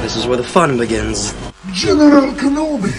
This 0.00 0.16
is 0.16 0.26
where 0.26 0.36
the 0.36 0.42
fun 0.44 0.76
begins. 0.78 1.32
General 1.72 2.32
Kenobi. 2.34 2.90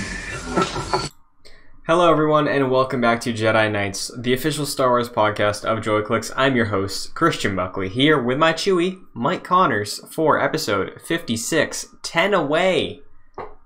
Hello, 1.87 2.09
everyone, 2.11 2.47
and 2.47 2.69
welcome 2.71 3.01
back 3.01 3.19
to 3.21 3.33
Jedi 3.33 3.71
Nights, 3.71 4.11
the 4.17 4.33
official 4.33 4.65
Star 4.65 4.89
Wars 4.89 5.09
podcast 5.09 5.65
of 5.65 5.83
JoyClicks. 5.83 6.31
I'm 6.37 6.55
your 6.55 6.65
host, 6.65 7.13
Christian 7.15 7.55
Buckley, 7.55 7.89
here 7.89 8.21
with 8.21 8.37
my 8.37 8.53
Chewie, 8.53 9.01
Mike 9.13 9.43
Connors, 9.43 9.99
for 10.13 10.39
episode 10.39 11.01
56, 11.05 11.87
10 12.03 12.33
away 12.33 13.01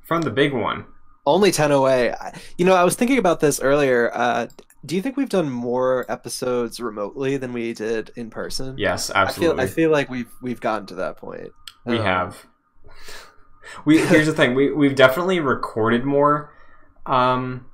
from 0.01 0.21
the 0.23 0.31
big 0.31 0.53
one. 0.53 0.85
Only 1.25 1.51
10 1.51 1.71
away. 1.71 2.13
You 2.57 2.65
know, 2.65 2.75
I 2.75 2.83
was 2.83 2.95
thinking 2.95 3.17
about 3.17 3.39
this 3.41 3.59
earlier. 3.59 4.11
Uh, 4.13 4.47
do 4.85 4.95
you 4.95 5.01
think 5.01 5.17
we've 5.17 5.29
done 5.29 5.49
more 5.49 6.05
episodes 6.09 6.79
remotely 6.79 7.37
than 7.37 7.51
we 7.53 7.73
did 7.73 8.11
in 8.15 8.29
person? 8.29 8.75
Yes, 8.77 9.09
I 9.09 9.13
feel, 9.13 9.27
absolutely. 9.51 9.63
I 9.63 9.67
feel 9.67 9.91
like 9.91 10.09
we've 10.09 10.31
we've 10.41 10.61
gotten 10.61 10.85
to 10.87 10.95
that 10.95 11.17
point. 11.17 11.49
we 11.85 11.97
Um, 11.97 12.03
have. 12.05 12.45
We 13.85 13.97
here's 14.07 14.27
the 14.27 14.33
thing. 14.33 14.55
We 14.55 14.71
we've 14.71 14.95
definitely 14.95 15.39
recorded 15.39 16.05
more 16.05 16.51
um 17.05 17.65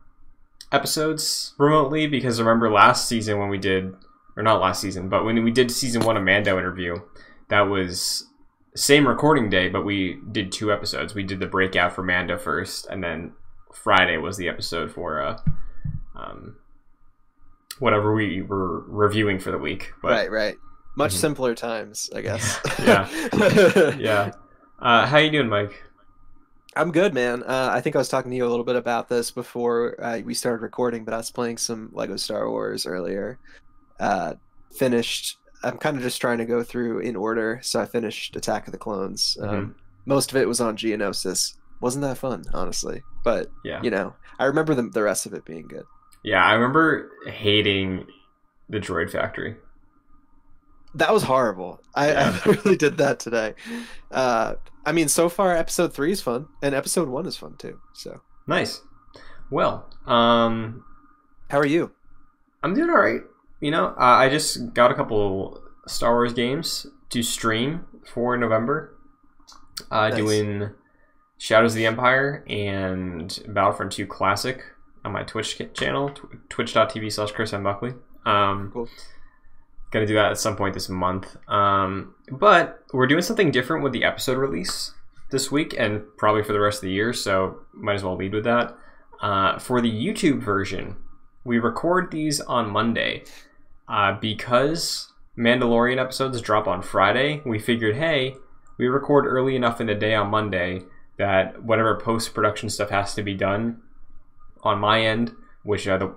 episodes 0.72 1.54
remotely 1.58 2.08
because 2.08 2.40
remember 2.40 2.70
last 2.72 3.08
season 3.08 3.38
when 3.40 3.49
we 3.49 3.58
did 3.58 3.94
or 4.38 4.44
not 4.44 4.62
last 4.62 4.82
season, 4.82 5.10
but 5.10 5.26
when 5.26 5.44
we 5.44 5.52
did 5.52 5.70
season 5.70 6.04
1 6.04 6.16
of 6.18 6.23
Mando 6.23 6.58
interview, 6.58 6.96
that 7.49 7.62
was 7.62 8.27
same 8.76 9.05
recording 9.05 9.49
day, 9.49 9.68
but 9.68 9.84
we 9.84 10.18
did 10.32 10.49
two 10.52 10.72
episodes. 10.72 11.13
We 11.13 11.24
did 11.24 11.41
the 11.41 11.46
breakout 11.48 11.94
for 11.94 12.04
Mando 12.04 12.38
first 12.38 12.85
and 12.88 13.04
then 13.04 13.34
Friday 13.74 14.16
was 14.18 14.38
the 14.38 14.48
episode 14.49 14.91
for 14.91 15.22
uh 15.22 15.38
um 16.16 16.55
whatever 17.80 18.13
we 18.13 18.41
were 18.41 18.82
reviewing 18.88 19.40
for 19.40 19.52
the 19.52 19.58
week. 19.58 19.91
But 20.02 20.12
Right, 20.12 20.32
right. 20.32 20.55
Much 20.96 21.13
Mhm. 21.16 21.18
simpler 21.18 21.55
times, 21.55 22.10
I 22.16 22.22
guess. 22.22 22.60
Yeah. 22.80 23.10
yeah. 23.98 24.32
Uh 24.81 25.05
how 25.05 25.17
you 25.17 25.30
doing, 25.31 25.49
Mike? 25.49 25.84
I'm 26.76 26.91
good, 26.91 27.13
man. 27.13 27.44
Uh, 27.44 27.70
I 27.71 27.81
think 27.81 27.95
I 27.98 27.99
was 27.99 28.08
talking 28.08 28.31
to 28.31 28.38
you 28.38 28.45
a 28.45 28.49
little 28.49 28.63
bit 28.63 28.77
about 28.77 29.10
this 29.10 29.29
before 29.29 30.01
uh, 30.01 30.20
we 30.23 30.34
started 30.34 30.62
recording, 30.62 31.04
but 31.04 31.13
I 31.13 31.18
was 31.18 31.29
playing 31.29 31.57
some 31.57 31.90
Lego 31.91 32.15
Star 32.15 32.49
Wars 32.49 32.85
earlier. 32.85 33.40
Uh, 33.99 34.35
finished. 34.73 35.38
I'm 35.63 35.77
kind 35.77 35.98
of 35.98 36.01
just 36.01 36.21
trying 36.21 36.38
to 36.38 36.46
go 36.46 36.63
through 36.63 36.99
in 36.99 37.18
order, 37.18 37.60
so 37.62 37.82
I 37.82 37.85
finished 37.85 38.38
Attack 38.38 38.68
of 38.68 38.71
the 38.71 38.77
Clones. 38.77 39.38
Mm-hmm. 39.40 39.54
Um, 39.54 39.76
most 40.05 40.32
of 40.32 40.38
it 40.38 40.48
was 40.48 40.62
on 40.62 40.77
Geonosis. 40.77 41.55
Wasn't 41.82 42.04
that 42.04 42.18
fun, 42.18 42.45
honestly? 42.54 43.04
But 43.23 43.51
Yeah. 43.66 43.82
you 43.84 43.91
know, 43.91 44.16
I 44.40 44.45
remember 44.45 44.73
the 44.73 44.84
the 44.84 45.04
rest 45.04 45.26
of 45.26 45.34
it 45.34 45.43
being 45.43 45.68
good. 45.68 45.84
Yeah, 46.23 46.43
I 46.43 46.54
remember 46.54 47.12
hating 47.27 48.07
the 48.70 48.79
Droid 48.79 49.12
Factory. 49.12 49.57
That 50.95 51.13
was 51.13 51.23
horrible. 51.23 51.82
I, 51.95 52.12
Yeah. 52.12 52.40
I 52.45 52.49
really 52.49 52.77
did 52.77 52.98
that 52.98 53.20
today. 53.20 53.55
Uh, 54.10 54.55
I 54.85 54.91
mean, 54.91 55.07
so 55.07 55.29
far, 55.29 55.55
episode 55.55 55.93
three 55.93 56.12
is 56.12 56.21
fun, 56.21 56.48
and 56.62 56.74
episode 56.74 57.07
one 57.07 57.26
is 57.26 57.37
fun 57.37 57.55
too. 57.57 57.79
So, 57.93 58.21
Nice. 58.48 58.82
Well, 59.49 59.88
um, 60.07 60.84
how 61.49 61.60
are 61.60 61.65
you? 61.65 61.91
I'm 62.63 62.73
doing 62.73 62.90
all 62.90 62.98
right. 62.99 63.21
You 63.60 63.71
know, 63.71 63.88
uh, 63.88 63.93
I 63.99 64.29
just 64.29 64.73
got 64.73 64.91
a 64.91 64.96
couple 64.96 65.62
Star 65.88 66.13
Wars 66.13 66.34
games 66.34 66.88
to 67.09 67.22
stream 67.22 67.85
for 68.12 68.38
November. 68.38 68.97
Uh, 69.91 70.09
Nice. 70.09 70.18
Doing 70.18 70.69
Shadows 71.38 71.73
of 71.73 71.78
the 71.78 71.85
Empire 71.85 72.44
and 72.47 73.40
Battlefront 73.47 73.91
2 73.91 74.07
Classic 74.07 74.63
on 75.03 75.12
my 75.12 75.23
Twitch 75.23 75.59
channel, 75.73 76.09
tw- 76.09 76.50
twitch.tv 76.50 77.12
slash 77.12 77.31
Chris 77.31 77.53
N. 77.53 77.63
Buckley. 77.63 77.94
Um, 78.25 78.72
Cool. 78.73 78.88
Gonna 79.92 80.06
do 80.06 80.16
that 80.16 80.31
at 80.31 80.40
some 80.40 80.56
point 80.56 80.74
this 80.74 80.90
month. 80.90 81.36
Um, 81.50 82.16
but 82.31 82.84
we're 82.94 83.08
doing 83.08 83.22
something 83.22 83.52
different 83.52 83.84
with 83.84 83.94
the 83.94 84.03
episode 84.03 84.38
release 84.38 84.94
this 85.31 85.52
week 85.52 85.75
and 85.78 86.03
probably 86.18 86.44
for 86.44 86.53
the 86.53 86.59
rest 86.59 86.78
of 86.78 86.84
the 86.84 86.92
year, 86.92 87.14
so 87.14 87.59
might 87.74 87.96
as 87.96 88.03
well 88.03 88.16
lead 88.16 88.34
with 88.34 88.46
that. 88.46 88.75
Uh, 89.22 89.59
for 89.59 89.81
the 89.81 89.92
YouTube 89.92 90.42
version, 90.42 90.96
we 91.44 91.59
record 91.59 92.12
these 92.12 92.40
on 92.42 92.69
Monday. 92.69 93.24
Uh, 93.88 94.18
because 94.19 95.12
Mandalorian 95.38 96.00
episodes 96.00 96.40
drop 96.41 96.68
on 96.68 96.81
Friday, 96.81 97.41
we 97.46 97.59
figured, 97.59 97.97
hey, 97.97 98.35
we 98.78 98.88
record 98.88 99.25
early 99.25 99.56
enough 99.56 99.81
in 99.81 99.88
the 99.88 99.96
day 99.96 100.16
on 100.16 100.30
Monday 100.30 100.81
that 101.18 101.62
whatever 101.62 102.00
post 102.00 102.34
production 102.34 102.69
stuff 102.69 102.90
has 102.90 103.13
to 103.16 103.24
be 103.24 103.34
done 103.34 103.81
on 104.63 104.80
my 104.80 105.01
end, 105.01 105.35
which 105.63 105.88
uh, 105.88 105.97
the, 105.97 106.16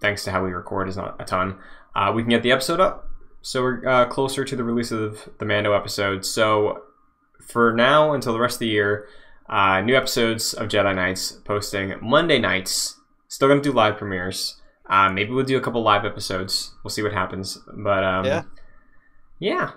thanks 0.00 0.24
to 0.24 0.30
how 0.30 0.44
we 0.44 0.50
record 0.50 0.88
is 0.88 0.96
not 0.96 1.16
a 1.18 1.24
ton, 1.24 1.58
uh, 1.94 2.12
we 2.14 2.22
can 2.22 2.30
get 2.30 2.42
the 2.42 2.52
episode 2.52 2.80
up. 2.80 3.05
So 3.46 3.62
we're 3.62 3.86
uh, 3.86 4.06
closer 4.06 4.44
to 4.44 4.56
the 4.56 4.64
release 4.64 4.90
of 4.90 5.28
the 5.38 5.44
Mando 5.44 5.72
episode. 5.72 6.24
So 6.26 6.82
for 7.40 7.72
now 7.72 8.12
until 8.12 8.32
the 8.32 8.40
rest 8.40 8.56
of 8.56 8.58
the 8.58 8.66
year, 8.66 9.06
uh, 9.48 9.80
new 9.82 9.96
episodes 9.96 10.52
of 10.52 10.66
Jedi 10.66 10.92
Nights 10.96 11.30
posting 11.44 11.94
Monday 12.02 12.40
nights. 12.40 12.98
Still 13.28 13.46
gonna 13.46 13.60
do 13.60 13.70
live 13.70 13.98
premieres. 13.98 14.60
Uh, 14.90 15.10
maybe 15.12 15.30
we'll 15.30 15.44
do 15.44 15.56
a 15.56 15.60
couple 15.60 15.80
live 15.80 16.04
episodes. 16.04 16.74
We'll 16.82 16.90
see 16.90 17.04
what 17.04 17.12
happens. 17.12 17.56
But 17.72 18.02
um, 18.02 18.24
Yeah. 18.24 18.42
yeah, 19.38 19.70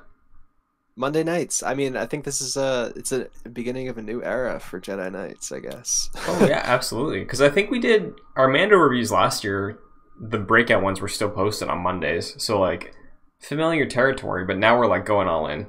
Monday 0.96 1.24
nights. 1.24 1.62
I 1.62 1.76
mean, 1.76 1.96
I 1.96 2.08
think 2.08 2.26
this 2.26 2.42
is 2.42 2.58
a 2.58 2.92
it's 2.96 3.12
a 3.12 3.28
beginning 3.54 3.88
of 3.88 4.00
a 4.00 4.02
new 4.02 4.24
era 4.24 4.60
for 4.60 4.82
Jedi 4.82 5.12
Nights, 5.12 5.52
I 5.52 5.60
guess. 5.60 6.10
Oh 6.28 6.48
yeah, 6.50 6.62
absolutely. 6.66 7.20
Because 7.20 7.40
I 7.40 7.50
think 7.50 7.70
we 7.70 7.78
did 7.78 8.16
our 8.36 8.48
Mando 8.48 8.78
reviews 8.78 9.12
last 9.12 9.44
year. 9.44 9.78
The 10.20 10.40
breakout 10.40 10.82
ones 10.82 11.02
were 11.02 11.08
still 11.08 11.30
posted 11.30 11.70
on 11.70 11.84
Mondays, 11.84 12.34
so 12.44 12.60
like 12.60 12.96
familiar 13.40 13.86
territory. 13.86 14.46
But 14.46 14.58
now 14.58 14.78
we're 14.78 14.88
like 14.88 15.06
going 15.06 15.28
all 15.28 15.48
in. 15.48 15.68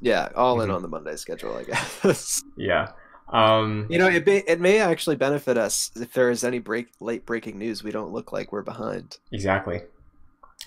yeah, 0.00 0.28
all 0.34 0.60
in 0.60 0.68
Mhm. 0.70 0.74
on 0.76 0.82
the 0.82 0.88
Monday 0.88 1.16
schedule, 1.16 1.56
I 1.56 1.64
guess. 1.64 2.42
Yeah. 2.56 2.92
Um, 3.28 3.86
you 3.88 3.98
know, 3.98 4.08
it 4.08 4.26
may, 4.26 4.38
it 4.46 4.60
may 4.60 4.78
actually 4.80 5.16
benefit 5.16 5.56
us 5.56 5.90
if 5.96 6.12
there 6.12 6.28
is 6.30 6.44
any 6.44 6.58
break 6.58 6.88
late 7.00 7.24
breaking 7.24 7.58
news. 7.58 7.82
We 7.82 7.90
don't 7.90 8.12
look 8.12 8.30
like 8.32 8.52
we're 8.52 8.62
behind. 8.62 9.16
exactly. 9.30 9.82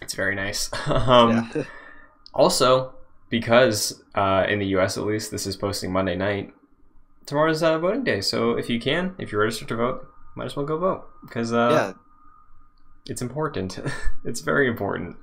It's 0.02 0.14
very 0.16 0.34
nice. 0.36 0.70
um, 0.88 1.52
yeah. 1.56 1.64
Also, 2.34 2.94
because 3.30 4.04
uh, 4.14 4.46
in 4.50 4.60
the 4.60 4.66
U.S. 4.68 4.98
at 4.98 5.06
least, 5.06 5.32
this 5.32 5.48
is 5.48 5.56
posting 5.56 5.92
Monday 5.94 6.16
night. 6.18 6.54
Tomorrow's 7.26 7.64
uh, 7.64 7.80
voting 7.80 8.04
day, 8.04 8.20
so 8.20 8.52
if 8.58 8.70
you 8.70 8.78
can, 8.80 9.16
if 9.20 9.32
you're 9.32 9.42
registered 9.42 9.70
to 9.70 9.76
vote, 9.78 10.06
might 10.36 10.46
as 10.46 10.56
well 10.58 10.66
go 10.66 10.78
vote 10.78 11.06
because 11.22 11.54
uh, 11.54 11.70
yeah, 11.72 11.94
it's 13.06 13.22
important. 13.22 13.80
it's 14.26 14.42
very 14.42 14.68
important. 14.68 15.16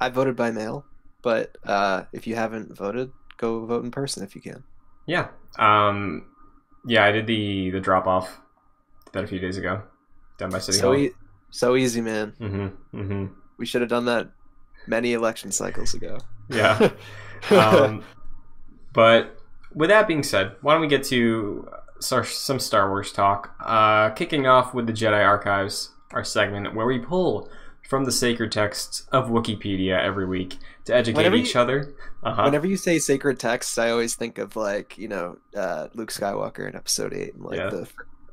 I 0.00 0.08
voted 0.10 0.36
by 0.36 0.50
mail, 0.50 0.84
but 1.22 1.56
uh, 1.64 2.04
if 2.12 2.26
you 2.26 2.34
haven't 2.34 2.76
voted, 2.76 3.10
go 3.36 3.64
vote 3.66 3.84
in 3.84 3.90
person 3.90 4.22
if 4.22 4.34
you 4.34 4.40
can. 4.42 4.64
Yeah. 5.06 5.28
Um, 5.58 6.26
yeah, 6.86 7.04
I 7.04 7.12
did 7.12 7.26
the 7.26 7.70
the 7.70 7.80
drop 7.80 8.06
off 8.06 8.40
that 9.12 9.24
a 9.24 9.26
few 9.26 9.38
days 9.38 9.56
ago, 9.56 9.82
done 10.38 10.50
by 10.50 10.58
City 10.58 10.78
So 10.78 10.92
Hall. 10.92 10.96
e- 10.96 11.10
so 11.50 11.76
easy, 11.76 12.00
man. 12.00 12.34
mm-hmm. 12.40 12.98
Mm-hmm. 13.00 13.26
We 13.58 13.66
should 13.66 13.80
have 13.80 13.90
done 13.90 14.04
that 14.06 14.30
many 14.86 15.14
election 15.14 15.50
cycles 15.52 15.94
ago. 15.94 16.18
Yeah. 16.48 16.90
um, 17.50 18.04
but 18.92 19.38
with 19.74 19.88
that 19.90 20.06
being 20.06 20.22
said, 20.22 20.56
why 20.60 20.72
don't 20.74 20.82
we 20.82 20.88
get 20.88 21.04
to 21.04 21.68
some 21.98 22.58
Star 22.58 22.90
Wars 22.90 23.12
talk? 23.12 23.54
Uh, 23.64 24.10
kicking 24.10 24.46
off 24.46 24.74
with 24.74 24.86
the 24.86 24.92
Jedi 24.92 25.24
Archives, 25.24 25.90
our 26.12 26.24
segment 26.24 26.74
where 26.74 26.86
we 26.86 26.98
pull 26.98 27.48
from 27.88 28.04
the 28.04 28.12
sacred 28.12 28.52
texts 28.52 29.06
of 29.12 29.28
Wikipedia 29.28 29.98
every 30.00 30.26
week 30.26 30.56
to 30.86 30.94
educate 30.94 31.16
Whenever 31.18 31.36
each 31.36 31.54
you- 31.54 31.60
other. 31.60 31.94
Uh-huh. 32.22 32.42
Whenever 32.44 32.66
you 32.66 32.76
say 32.76 32.98
sacred 32.98 33.38
texts, 33.38 33.78
I 33.78 33.90
always 33.90 34.14
think 34.14 34.38
of 34.38 34.56
like 34.56 34.98
you 34.98 35.08
know 35.08 35.38
uh, 35.56 35.88
Luke 35.94 36.10
Skywalker 36.10 36.68
in 36.68 36.74
Episode 36.76 37.12
Eight 37.14 37.34
and 37.34 37.44
like 37.44 37.58
Yeah. 37.58 37.70
the 37.70 37.88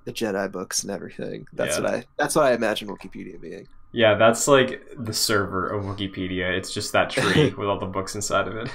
the 0.06 0.12
Jedi 0.14 0.52
books 0.52 0.82
and 0.84 0.92
everything. 0.92 1.48
That's 1.54 1.78
Yeah. 1.78 1.84
what 1.84 1.94
I 1.94 2.06
that's 2.18 2.36
what 2.36 2.46
I 2.46 2.54
imagine 2.54 2.88
Wikipedia 2.88 3.40
being. 3.40 3.68
Yeah, 3.92 4.16
that's 4.16 4.48
like 4.48 4.82
the 4.98 5.14
server 5.14 5.68
of 5.70 5.84
Wikipedia. 5.86 6.58
It's 6.58 6.74
just 6.74 6.92
that 6.94 7.10
tree 7.12 7.54
with 7.54 7.68
all 7.68 7.80
the 7.80 7.86
books 7.86 8.16
inside 8.16 8.48
of 8.48 8.56
it. 8.58 8.70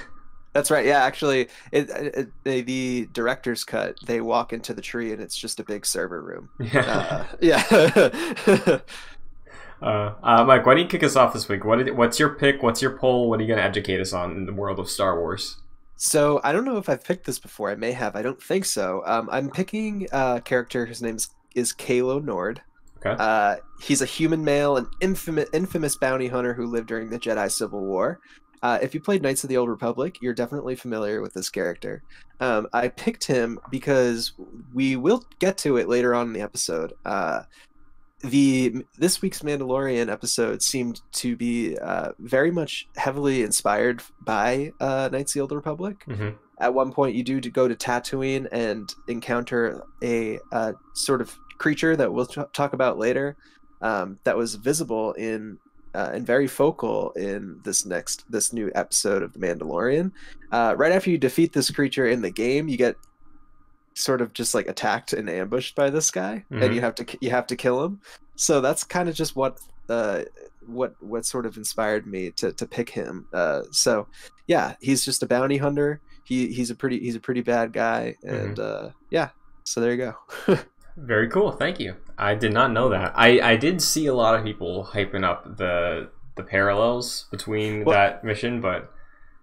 That's 0.53 0.71
right. 0.71 0.85
Yeah, 0.85 1.03
actually, 1.03 1.41
it, 1.71 1.89
it, 1.91 2.29
it, 2.45 2.65
the 2.65 3.07
director's 3.13 3.63
cut. 3.63 3.95
They 4.05 4.19
walk 4.19 4.51
into 4.51 4.73
the 4.73 4.81
tree 4.81 5.11
and 5.11 5.21
it's 5.21 5.37
just 5.37 5.59
a 5.59 5.63
big 5.63 5.85
server 5.85 6.21
room. 6.23 6.49
Yeah. 6.59 7.25
Uh, 7.35 8.09
yeah. 8.55 8.79
Uh, 9.81 10.13
uh, 10.23 10.43
Mike, 10.43 10.65
why 10.65 10.73
don't 10.73 10.83
you 10.83 10.89
kick 10.89 11.03
us 11.03 11.15
off 11.15 11.33
this 11.33 11.47
week? 11.47 11.63
What 11.63 11.77
did, 11.77 11.95
what's 11.95 12.19
your 12.19 12.29
pick? 12.29 12.61
What's 12.61 12.81
your 12.81 12.97
poll? 12.97 13.29
What 13.29 13.39
are 13.39 13.43
you 13.43 13.47
going 13.47 13.59
to 13.59 13.63
educate 13.63 14.01
us 14.01 14.13
on 14.13 14.31
in 14.31 14.45
the 14.45 14.53
world 14.53 14.79
of 14.79 14.89
Star 14.89 15.19
Wars? 15.19 15.57
so 16.01 16.39
I 16.45 16.53
don't 16.53 16.63
know 16.63 16.77
if 16.77 16.87
I've 16.87 17.03
picked 17.03 17.25
this 17.25 17.39
before. 17.39 17.69
I 17.69 17.75
may 17.75 17.91
have. 17.91 18.15
I 18.15 18.21
don't 18.21 18.41
think 18.41 18.63
so. 18.63 19.03
Um, 19.05 19.27
I'm 19.31 19.49
picking 19.49 20.07
a 20.13 20.41
character 20.43 20.85
whose 20.85 21.01
name 21.01 21.17
is, 21.17 21.29
is 21.55 21.73
Calo 21.73 22.23
Nord. 22.23 22.61
Okay. 23.05 23.21
Uh, 23.21 23.57
he's 23.81 24.01
a 24.01 24.05
human 24.05 24.41
male, 24.43 24.77
an 24.77 24.87
infamous, 25.01 25.49
infamous 25.51 25.97
bounty 25.97 26.27
hunter 26.27 26.53
who 26.53 26.67
lived 26.67 26.87
during 26.87 27.09
the 27.09 27.19
Jedi 27.19 27.51
Civil 27.51 27.81
War. 27.81 28.21
Uh, 28.61 28.79
if 28.81 28.93
you 28.93 29.01
played 29.01 29.21
Knights 29.21 29.43
of 29.43 29.49
the 29.49 29.57
Old 29.57 29.69
Republic, 29.69 30.17
you're 30.21 30.33
definitely 30.33 30.75
familiar 30.75 31.21
with 31.21 31.33
this 31.33 31.49
character. 31.49 32.01
Um, 32.39 32.67
I 32.71 32.87
picked 32.87 33.25
him 33.25 33.59
because 33.69 34.31
we 34.73 34.95
will 34.95 35.25
get 35.39 35.57
to 35.59 35.77
it 35.77 35.89
later 35.89 36.15
on 36.15 36.27
in 36.27 36.33
the 36.33 36.41
episode. 36.41 36.93
Uh, 37.05 37.43
the 38.21 38.85
this 38.97 39.21
week's 39.21 39.39
Mandalorian 39.41 40.11
episode 40.11 40.61
seemed 40.61 41.01
to 41.13 41.35
be 41.35 41.77
uh, 41.77 42.11
very 42.19 42.51
much 42.51 42.87
heavily 42.95 43.43
inspired 43.43 44.01
by 44.21 44.71
uh, 44.79 45.09
Knights 45.11 45.31
of 45.31 45.33
the 45.35 45.41
Old 45.41 45.51
Republic. 45.53 46.03
Mhm. 46.07 46.35
At 46.59 46.73
one 46.73 46.91
point, 46.91 47.15
you 47.15 47.23
do 47.23 47.39
to 47.39 47.49
go 47.49 47.67
to 47.69 47.75
Tatooine 47.75 48.47
and 48.51 48.93
encounter 49.07 49.83
a 50.03 50.39
uh, 50.51 50.73
sort 50.93 51.21
of 51.21 51.33
creature 51.57 51.95
that 51.95 52.11
we'll 52.11 52.25
t- 52.25 52.41
talk 52.53 52.73
about 52.73 52.97
later. 52.97 53.37
Um, 53.81 54.19
that 54.25 54.35
was 54.35 54.55
visible 54.55 55.13
in 55.13 55.57
uh, 55.95 56.11
and 56.13 56.25
very 56.25 56.47
focal 56.47 57.11
in 57.11 57.59
this 57.63 57.85
next 57.85 58.25
this 58.29 58.51
new 58.53 58.71
episode 58.75 59.23
of 59.23 59.33
the 59.33 59.39
Mandalorian. 59.39 60.11
Uh, 60.51 60.75
right 60.77 60.91
after 60.91 61.09
you 61.09 61.17
defeat 61.17 61.53
this 61.53 61.71
creature 61.71 62.07
in 62.07 62.21
the 62.21 62.29
game, 62.31 62.67
you 62.67 62.77
get 62.77 62.95
sort 63.93 64.21
of 64.21 64.33
just 64.33 64.53
like 64.55 64.67
attacked 64.67 65.13
and 65.13 65.29
ambushed 65.29 65.75
by 65.75 65.89
this 65.89 66.11
guy, 66.11 66.45
Mhm. 66.51 66.63
and 66.63 66.75
you 66.75 66.81
have 66.81 66.95
to 66.95 67.05
you 67.21 67.29
have 67.31 67.47
to 67.47 67.55
kill 67.55 67.83
him. 67.83 67.99
So 68.35 68.61
that's 68.61 68.83
kind 68.83 69.09
of 69.09 69.15
just 69.15 69.35
what 69.35 69.59
uh, 69.89 70.23
what 70.65 70.95
what 71.01 71.25
sort 71.25 71.45
of 71.45 71.57
inspired 71.57 72.05
me 72.07 72.31
to 72.31 72.51
to 72.53 72.65
pick 72.65 72.89
him. 72.89 73.27
Uh, 73.33 73.63
so 73.71 74.07
yeah, 74.47 74.75
he's 74.81 75.03
just 75.03 75.23
a 75.23 75.27
bounty 75.27 75.57
hunter. 75.57 75.99
He 76.23 76.47
he's 76.53 76.69
a 76.69 76.75
pretty 76.75 76.99
he's 76.99 77.15
a 77.15 77.19
pretty 77.19 77.41
bad 77.41 77.73
guy, 77.73 78.15
and 78.23 78.59
uh, 78.59 78.89
yeah. 79.09 79.29
So 79.63 79.81
there 79.81 79.91
you 79.91 79.97
go. 79.97 80.15
Very 80.97 81.29
cool. 81.29 81.51
Thank 81.51 81.79
you. 81.79 81.95
I 82.17 82.35
did 82.35 82.51
not 82.53 82.71
know 82.73 82.89
that. 82.89 83.13
I, 83.15 83.39
I 83.51 83.55
did 83.55 83.81
see 83.81 84.07
a 84.07 84.13
lot 84.13 84.35
of 84.35 84.43
people 84.43 84.89
hyping 84.91 85.23
up 85.23 85.57
the 85.57 86.09
the 86.35 86.43
parallels 86.43 87.25
between 87.31 87.83
Well- 87.85 87.97
that 87.97 88.23
mission, 88.23 88.61
but 88.61 88.91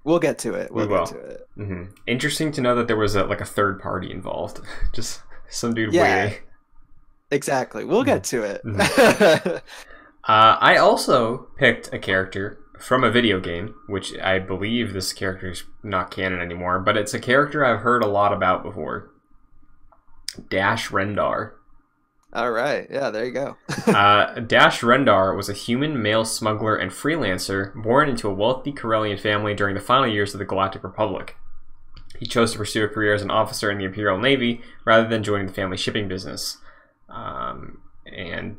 we'll 0.06 0.18
get 0.18 0.38
to 0.38 0.54
it. 0.54 0.72
We 0.72 0.86
We'll 0.86 0.88
will. 0.88 1.04
get 1.06 1.14
to 1.14 1.18
it. 1.18 1.48
mhm. 1.58 1.90
interesting 2.06 2.50
to 2.52 2.60
know 2.62 2.74
that 2.76 2.86
there 2.86 2.96
was 2.96 3.14
a, 3.14 3.24
like 3.24 3.40
a 3.42 3.44
third 3.44 3.80
party 3.80 4.10
involved. 4.10 4.60
Just 4.94 5.20
some 5.50 5.74
dude 5.74 5.92
Yeah. 5.92 6.24
waiting. 6.26 6.38
Exactly. 7.30 7.84
We'll 7.84 8.04
get 8.04 8.24
to 8.24 8.42
it. 8.44 9.62
Uh, 10.28 10.58
I 10.60 10.76
also 10.76 11.46
picked 11.56 11.92
a 11.92 12.00
character 12.00 12.58
from 12.80 13.04
a 13.04 13.12
video 13.12 13.38
game, 13.38 13.76
which 13.86 14.12
I 14.18 14.40
believe 14.40 14.92
this 14.92 15.12
character 15.12 15.50
is 15.50 15.62
not 15.84 16.10
canon 16.10 16.40
anymore, 16.40 16.80
but 16.80 16.96
it's 16.96 17.14
a 17.14 17.20
character 17.20 17.64
I've 17.64 17.82
heard 17.82 18.02
a 18.02 18.08
lot 18.08 18.32
about 18.32 18.64
before. 18.64 19.08
Dash 20.50 20.88
Rendar. 20.90 21.52
All 22.36 22.50
right. 22.50 22.86
Yeah. 22.90 23.08
There 23.08 23.24
you 23.24 23.32
go. 23.32 23.56
uh, 23.86 24.40
Dash 24.40 24.82
Rendar 24.82 25.34
was 25.34 25.48
a 25.48 25.54
human 25.54 26.02
male 26.02 26.26
smuggler 26.26 26.76
and 26.76 26.90
freelancer 26.90 27.74
born 27.82 28.10
into 28.10 28.28
a 28.28 28.34
wealthy 28.34 28.72
Corellian 28.72 29.18
family 29.18 29.54
during 29.54 29.74
the 29.74 29.80
final 29.80 30.06
years 30.06 30.34
of 30.34 30.38
the 30.38 30.44
Galactic 30.44 30.84
Republic. 30.84 31.34
He 32.20 32.26
chose 32.26 32.52
to 32.52 32.58
pursue 32.58 32.84
a 32.84 32.88
career 32.88 33.14
as 33.14 33.22
an 33.22 33.30
officer 33.30 33.70
in 33.70 33.78
the 33.78 33.86
Imperial 33.86 34.18
Navy 34.18 34.60
rather 34.84 35.08
than 35.08 35.22
joining 35.22 35.46
the 35.46 35.52
family 35.54 35.78
shipping 35.78 36.08
business, 36.08 36.58
um, 37.08 37.80
and 38.06 38.56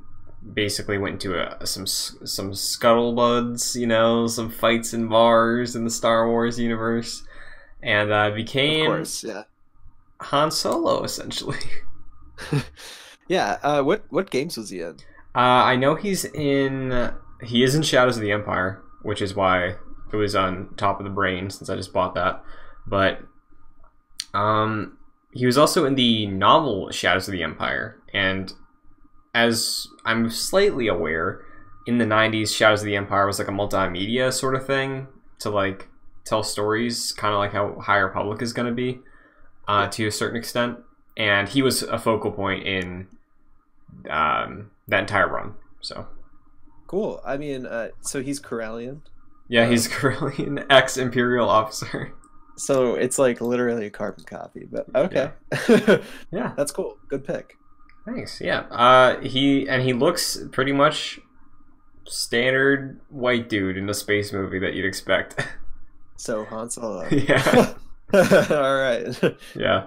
basically 0.53 0.97
went 0.97 1.23
into 1.23 1.39
a, 1.39 1.65
some 1.65 1.85
some 1.85 2.51
scuttlebuds, 2.51 3.75
you 3.75 3.87
know, 3.87 4.25
some 4.27 4.49
fights 4.49 4.93
in 4.93 5.07
bars 5.07 5.75
in 5.75 5.83
the 5.83 5.91
Star 5.91 6.27
Wars 6.27 6.59
universe, 6.59 7.23
and 7.81 8.11
uh, 8.11 8.27
of 8.29 8.35
became 8.35 8.87
course. 8.87 9.23
Yeah. 9.23 9.43
Han 10.21 10.49
Solo 10.49 11.03
essentially. 11.03 11.59
Yeah. 13.27 13.57
Uh, 13.61 13.83
what 13.83 14.03
what 14.09 14.29
games 14.29 14.57
was 14.57 14.69
he 14.69 14.81
in? 14.81 14.97
Uh, 15.35 15.63
I 15.65 15.75
know 15.75 15.95
he's 15.95 16.25
in. 16.25 17.13
He 17.43 17.63
is 17.63 17.75
in 17.75 17.83
Shadows 17.83 18.17
of 18.17 18.23
the 18.23 18.31
Empire, 18.31 18.81
which 19.03 19.21
is 19.21 19.35
why 19.35 19.75
it 20.11 20.15
was 20.15 20.35
on 20.35 20.73
top 20.77 20.99
of 20.99 21.03
the 21.03 21.11
brain 21.11 21.49
since 21.49 21.69
I 21.69 21.75
just 21.75 21.93
bought 21.93 22.15
that. 22.15 22.43
But 22.87 23.21
um, 24.33 24.97
he 25.31 25.45
was 25.45 25.57
also 25.57 25.85
in 25.85 25.95
the 25.95 26.25
novel 26.27 26.89
Shadows 26.91 27.27
of 27.27 27.33
the 27.33 27.43
Empire, 27.43 28.01
and 28.13 28.51
as 29.35 29.87
I'm 30.05 30.29
slightly 30.29 30.87
aware, 30.87 31.43
in 31.85 31.97
the 31.97 32.05
'90s, 32.05 32.55
Shadows 32.55 32.81
of 32.81 32.85
the 32.85 32.95
Empire 32.95 33.27
was 33.27 33.39
like 33.39 33.47
a 33.47 33.51
multimedia 33.51 34.33
sort 34.33 34.55
of 34.55 34.65
thing 34.65 35.07
to 35.39 35.49
like 35.49 35.87
tell 36.25 36.43
stories, 36.43 37.11
kind 37.13 37.33
of 37.33 37.39
like 37.39 37.51
how 37.51 37.79
High 37.79 37.97
Republic 37.97 38.41
is 38.41 38.53
going 38.53 38.67
to 38.67 38.73
be, 38.73 38.99
uh, 39.67 39.87
to 39.89 40.07
a 40.07 40.11
certain 40.11 40.37
extent. 40.37 40.79
And 41.15 41.47
he 41.49 41.61
was 41.61 41.83
a 41.83 41.97
focal 41.97 42.31
point 42.31 42.65
in 42.65 43.07
um, 44.09 44.71
that 44.87 45.01
entire 45.01 45.27
run. 45.27 45.53
So 45.81 46.07
Cool. 46.87 47.21
I 47.25 47.37
mean, 47.37 47.65
uh, 47.65 47.89
so 48.01 48.21
he's 48.21 48.39
Corellian. 48.39 49.01
yeah, 49.49 49.67
he's 49.67 49.87
currently 49.87 50.45
an 50.45 50.65
ex 50.69 50.97
Imperial 50.97 51.49
officer. 51.49 52.13
So 52.57 52.95
it's 52.95 53.19
like 53.19 53.39
literally 53.41 53.85
a 53.85 53.89
carbon 53.89 54.23
copy. 54.23 54.65
But 54.71 54.87
okay. 54.95 55.31
Yeah, 56.31 56.53
That's 56.57 56.71
cool. 56.71 56.97
Good 57.09 57.23
pick. 57.25 57.53
thanks. 58.05 58.39
Yeah, 58.41 58.61
uh, 58.71 59.19
he 59.21 59.67
and 59.69 59.83
he 59.83 59.93
looks 59.93 60.37
pretty 60.51 60.71
much 60.71 61.19
standard 62.05 62.99
white 63.09 63.49
dude 63.49 63.77
in 63.77 63.89
a 63.89 63.93
space 63.93 64.31
movie 64.33 64.59
that 64.59 64.73
you'd 64.73 64.85
expect. 64.85 65.45
So 66.19 66.45
Han 66.45 66.67
Solo. 66.71 67.07
yeah, 67.11 67.73
All 68.11 68.75
right. 68.75 69.35
yeah. 69.55 69.85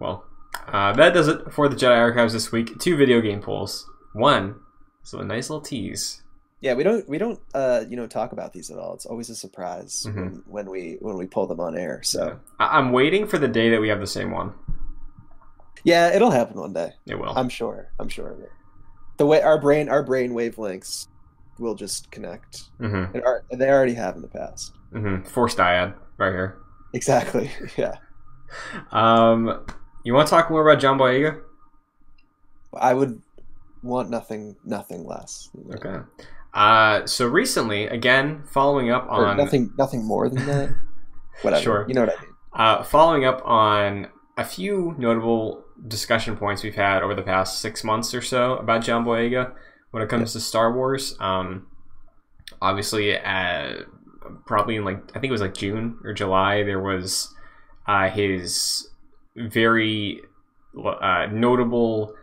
Well, 0.00 0.24
uh, 0.66 0.92
that 0.94 1.14
does 1.14 1.28
it 1.28 1.52
for 1.52 1.68
the 1.68 1.76
Jedi 1.76 1.96
Archives 1.96 2.32
this 2.32 2.50
week. 2.52 2.78
Two 2.78 2.96
video 2.96 3.20
game 3.20 3.40
polls. 3.40 3.88
One, 4.12 4.56
so 5.02 5.18
a 5.20 5.24
nice 5.24 5.48
little 5.50 5.62
tease. 5.62 6.22
Yeah, 6.60 6.74
we 6.74 6.82
don't 6.82 7.08
we 7.08 7.18
don't 7.18 7.38
uh 7.54 7.84
you 7.88 7.96
know 7.96 8.06
talk 8.08 8.32
about 8.32 8.52
these 8.52 8.70
at 8.70 8.78
all. 8.78 8.94
It's 8.94 9.06
always 9.06 9.30
a 9.30 9.36
surprise 9.36 10.04
Mhm. 10.08 10.14
when, 10.14 10.42
when 10.46 10.70
we 10.70 10.96
when 11.00 11.16
we 11.16 11.26
pull 11.26 11.46
them 11.46 11.60
on 11.60 11.76
air. 11.78 12.00
So 12.02 12.40
I- 12.58 12.78
I'm 12.78 12.90
waiting 12.92 13.26
for 13.28 13.38
the 13.38 13.46
day 13.48 13.70
that 13.70 13.80
we 13.80 13.88
have 13.88 14.00
the 14.00 14.06
same 14.08 14.32
one. 14.32 14.54
yeah, 15.84 16.12
it'll 16.14 16.32
happen 16.32 16.58
one 16.58 16.72
day. 16.72 16.94
It 17.06 17.14
will. 17.18 17.32
I'm 17.36 17.48
sure. 17.48 17.92
I'm 18.00 18.08
sure 18.08 18.28
of 18.32 18.40
it. 18.40 18.50
The 19.18 19.26
way 19.26 19.40
our 19.40 19.60
brain 19.60 19.88
our 19.88 20.02
brain 20.02 20.32
wavelengths 20.32 21.06
will 21.60 21.74
just 21.76 22.10
connect. 22.10 22.64
mm-hmm. 22.80 23.14
And 23.16 23.24
are, 23.24 23.44
they 23.52 23.68
already 23.68 23.94
have 23.94 24.16
in 24.16 24.22
the 24.22 24.28
past. 24.28 24.72
Mm-hmm. 24.92 25.28
Force 25.28 25.54
dyad 25.54 25.94
right 26.16 26.30
here. 26.32 26.58
Exactly. 26.92 27.50
Yeah. 27.76 27.94
Um, 28.92 29.64
you 30.08 30.14
want 30.14 30.26
to 30.26 30.30
talk 30.30 30.50
more 30.50 30.66
about 30.66 30.80
John 30.80 30.98
Boyega? 30.98 31.40
I 32.74 32.94
would 32.94 33.20
want 33.82 34.10
nothing 34.10 34.56
nothing 34.64 35.04
less. 35.04 35.50
Okay. 35.74 35.98
Uh, 36.54 37.06
so 37.06 37.26
recently, 37.26 37.86
again, 37.86 38.42
following 38.50 38.90
up 38.90 39.06
Or 39.10 39.26
on 39.26 39.36
nothing 39.36 39.72
nothing 39.78 40.04
more 40.04 40.28
than 40.28 40.46
that. 40.46 40.70
Whatever. 41.42 41.62
Sure. 41.62 41.84
You 41.88 41.94
know 41.94 42.00
what 42.06 42.16
I 42.18 42.20
mean. 42.22 42.30
uh, 42.54 42.82
following 42.82 43.24
up 43.24 43.42
on 43.44 44.08
a 44.36 44.44
few 44.44 44.94
notable 44.98 45.64
discussion 45.86 46.36
points 46.36 46.62
we've 46.62 46.74
had 46.74 47.02
over 47.02 47.14
the 47.14 47.22
past 47.22 47.60
six 47.60 47.84
months 47.84 48.14
or 48.14 48.22
so 48.22 48.56
about 48.56 48.82
John 48.82 49.04
Boyega 49.04 49.52
when 49.90 50.02
it 50.02 50.08
comes 50.08 50.32
to 50.32 50.40
Star 50.40 50.72
Wars. 50.74 51.14
Um, 51.20 51.66
obviously, 52.60 53.16
uh, 53.16 53.82
probably 54.46 54.76
in 54.76 54.84
like 54.84 54.98
I 55.10 55.20
think 55.20 55.26
it 55.26 55.32
was 55.32 55.40
like 55.40 55.54
June 55.54 55.98
or 56.02 56.12
July, 56.12 56.62
there 56.64 56.80
was 56.80 57.32
uh, 57.86 58.08
his 58.08 58.87
very 59.48 60.20
uh, 60.84 61.26
notable 61.30 62.14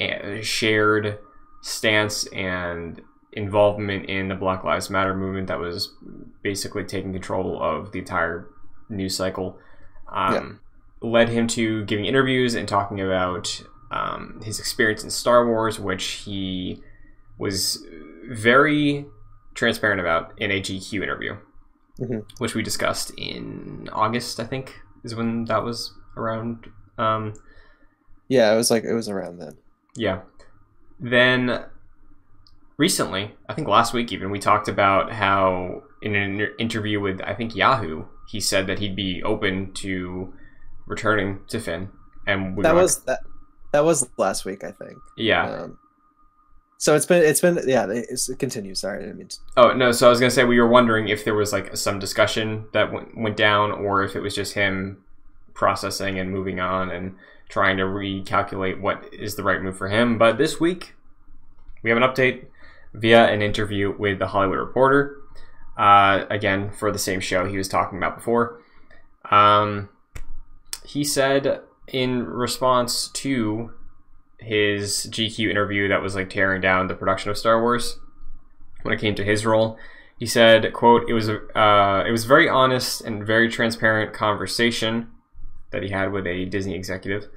uh, 0.00 0.40
shared 0.42 1.18
stance 1.62 2.26
and 2.28 3.00
involvement 3.32 4.06
in 4.08 4.28
the 4.28 4.34
Black 4.34 4.64
Lives 4.64 4.90
Matter 4.90 5.14
movement 5.14 5.48
that 5.48 5.58
was 5.58 5.92
basically 6.42 6.84
taking 6.84 7.12
control 7.12 7.60
of 7.62 7.92
the 7.92 7.98
entire 8.00 8.46
news 8.88 9.16
cycle. 9.16 9.58
Um, 10.12 10.60
Led 11.00 11.28
him 11.28 11.46
to 11.48 11.84
giving 11.84 12.06
interviews 12.06 12.54
and 12.54 12.66
talking 12.66 13.00
about 13.00 13.62
um, 13.90 14.40
his 14.42 14.58
experience 14.58 15.04
in 15.04 15.10
Star 15.10 15.46
Wars, 15.46 15.78
which 15.78 16.04
he 16.24 16.80
was 17.38 17.84
very 18.30 19.04
transparent 19.54 20.00
about 20.00 20.32
in 20.38 20.50
a 20.50 20.60
GQ 20.60 21.02
interview, 21.02 21.36
Mhm. 22.00 22.24
which 22.38 22.54
we 22.54 22.62
discussed 22.62 23.10
in 23.18 23.88
August, 23.92 24.40
I 24.40 24.44
think, 24.44 24.80
is 25.04 25.14
when 25.14 25.44
that 25.44 25.62
was 25.62 25.92
around. 26.16 26.66
Um, 26.98 27.34
Yeah, 28.28 28.52
it 28.52 28.56
was 28.56 28.70
like 28.70 28.84
it 28.84 28.94
was 28.94 29.08
around 29.08 29.38
then. 29.40 29.56
yeah. 29.96 30.20
Then 31.00 31.64
recently, 32.76 33.32
I 33.48 33.54
think 33.54 33.68
last 33.68 33.92
week 33.92 34.12
even, 34.12 34.30
we 34.30 34.38
talked 34.38 34.68
about 34.68 35.12
how 35.12 35.82
in 36.02 36.14
an 36.14 36.32
inter- 36.40 36.54
interview 36.58 37.00
with 37.00 37.20
I 37.22 37.34
think 37.34 37.54
Yahoo, 37.54 38.04
he 38.28 38.40
said 38.40 38.66
that 38.68 38.78
he'd 38.78 38.96
be 38.96 39.22
open 39.22 39.72
to 39.74 40.32
returning 40.86 41.40
to 41.48 41.60
Finn, 41.60 41.88
and 42.26 42.56
we 42.56 42.62
That 42.62 42.74
was 42.74 43.02
that 43.04 43.20
that 43.72 43.84
was 43.84 44.08
last 44.18 44.44
week, 44.44 44.62
I 44.64 44.70
think. 44.70 44.96
yeah. 45.16 45.50
Um, 45.62 45.78
so 46.78 46.94
it's 46.94 47.06
been 47.06 47.22
it's 47.22 47.40
been 47.40 47.58
yeah 47.66 47.86
it's, 47.88 48.28
it 48.28 48.38
continues. 48.38 48.80
Sorry, 48.80 48.98
I 48.98 49.02
didn't 49.02 49.18
mean 49.18 49.28
to- 49.28 49.38
Oh 49.56 49.72
no, 49.74 49.90
so 49.92 50.06
I 50.06 50.10
was 50.10 50.20
gonna 50.20 50.30
say 50.30 50.44
we 50.44 50.60
were 50.60 50.68
wondering 50.68 51.08
if 51.08 51.24
there 51.24 51.34
was 51.34 51.52
like 51.52 51.76
some 51.76 51.98
discussion 51.98 52.66
that 52.72 52.92
went, 52.92 53.16
went 53.16 53.36
down, 53.36 53.72
or 53.72 54.02
if 54.04 54.14
it 54.16 54.20
was 54.20 54.34
just 54.34 54.54
him 54.54 55.02
processing 55.54 56.18
and 56.18 56.30
moving 56.30 56.60
on 56.60 56.90
and 56.90 57.16
trying 57.48 57.76
to 57.76 57.84
recalculate 57.84 58.80
what 58.80 59.08
is 59.12 59.36
the 59.36 59.42
right 59.42 59.62
move 59.62 59.76
for 59.76 59.88
him. 59.88 60.18
But 60.18 60.38
this 60.38 60.60
week 60.60 60.94
we 61.82 61.90
have 61.90 61.96
an 61.96 62.02
update 62.02 62.46
via 62.92 63.26
an 63.26 63.42
interview 63.42 63.94
with 63.96 64.18
the 64.18 64.28
Hollywood 64.28 64.58
Reporter. 64.58 65.16
Uh, 65.76 66.24
again, 66.30 66.70
for 66.70 66.92
the 66.92 66.98
same 66.98 67.20
show 67.20 67.46
he 67.46 67.56
was 67.56 67.68
talking 67.68 67.98
about 67.98 68.16
before. 68.16 68.60
Um, 69.30 69.88
he 70.84 71.04
said 71.04 71.60
in 71.88 72.24
response 72.24 73.08
to 73.08 73.72
his 74.38 75.08
GQ 75.10 75.50
interview 75.50 75.88
that 75.88 76.02
was 76.02 76.14
like 76.14 76.30
tearing 76.30 76.60
down 76.60 76.86
the 76.86 76.94
production 76.94 77.30
of 77.30 77.38
Star 77.38 77.60
Wars 77.60 77.98
when 78.82 78.94
it 78.94 79.00
came 79.00 79.14
to 79.14 79.24
his 79.24 79.46
role. 79.46 79.78
He 80.18 80.26
said, 80.26 80.72
"quote 80.72 81.08
It 81.08 81.12
was 81.12 81.28
a 81.28 81.40
uh, 81.58 82.04
it 82.06 82.10
was 82.10 82.24
very 82.24 82.48
honest 82.48 83.00
and 83.00 83.26
very 83.26 83.48
transparent 83.48 84.12
conversation 84.12 85.08
that 85.74 85.82
he 85.84 85.90
had 85.90 86.12
with 86.12 86.26
a 86.26 86.46
Disney 86.46 86.74
executive. 86.76 87.28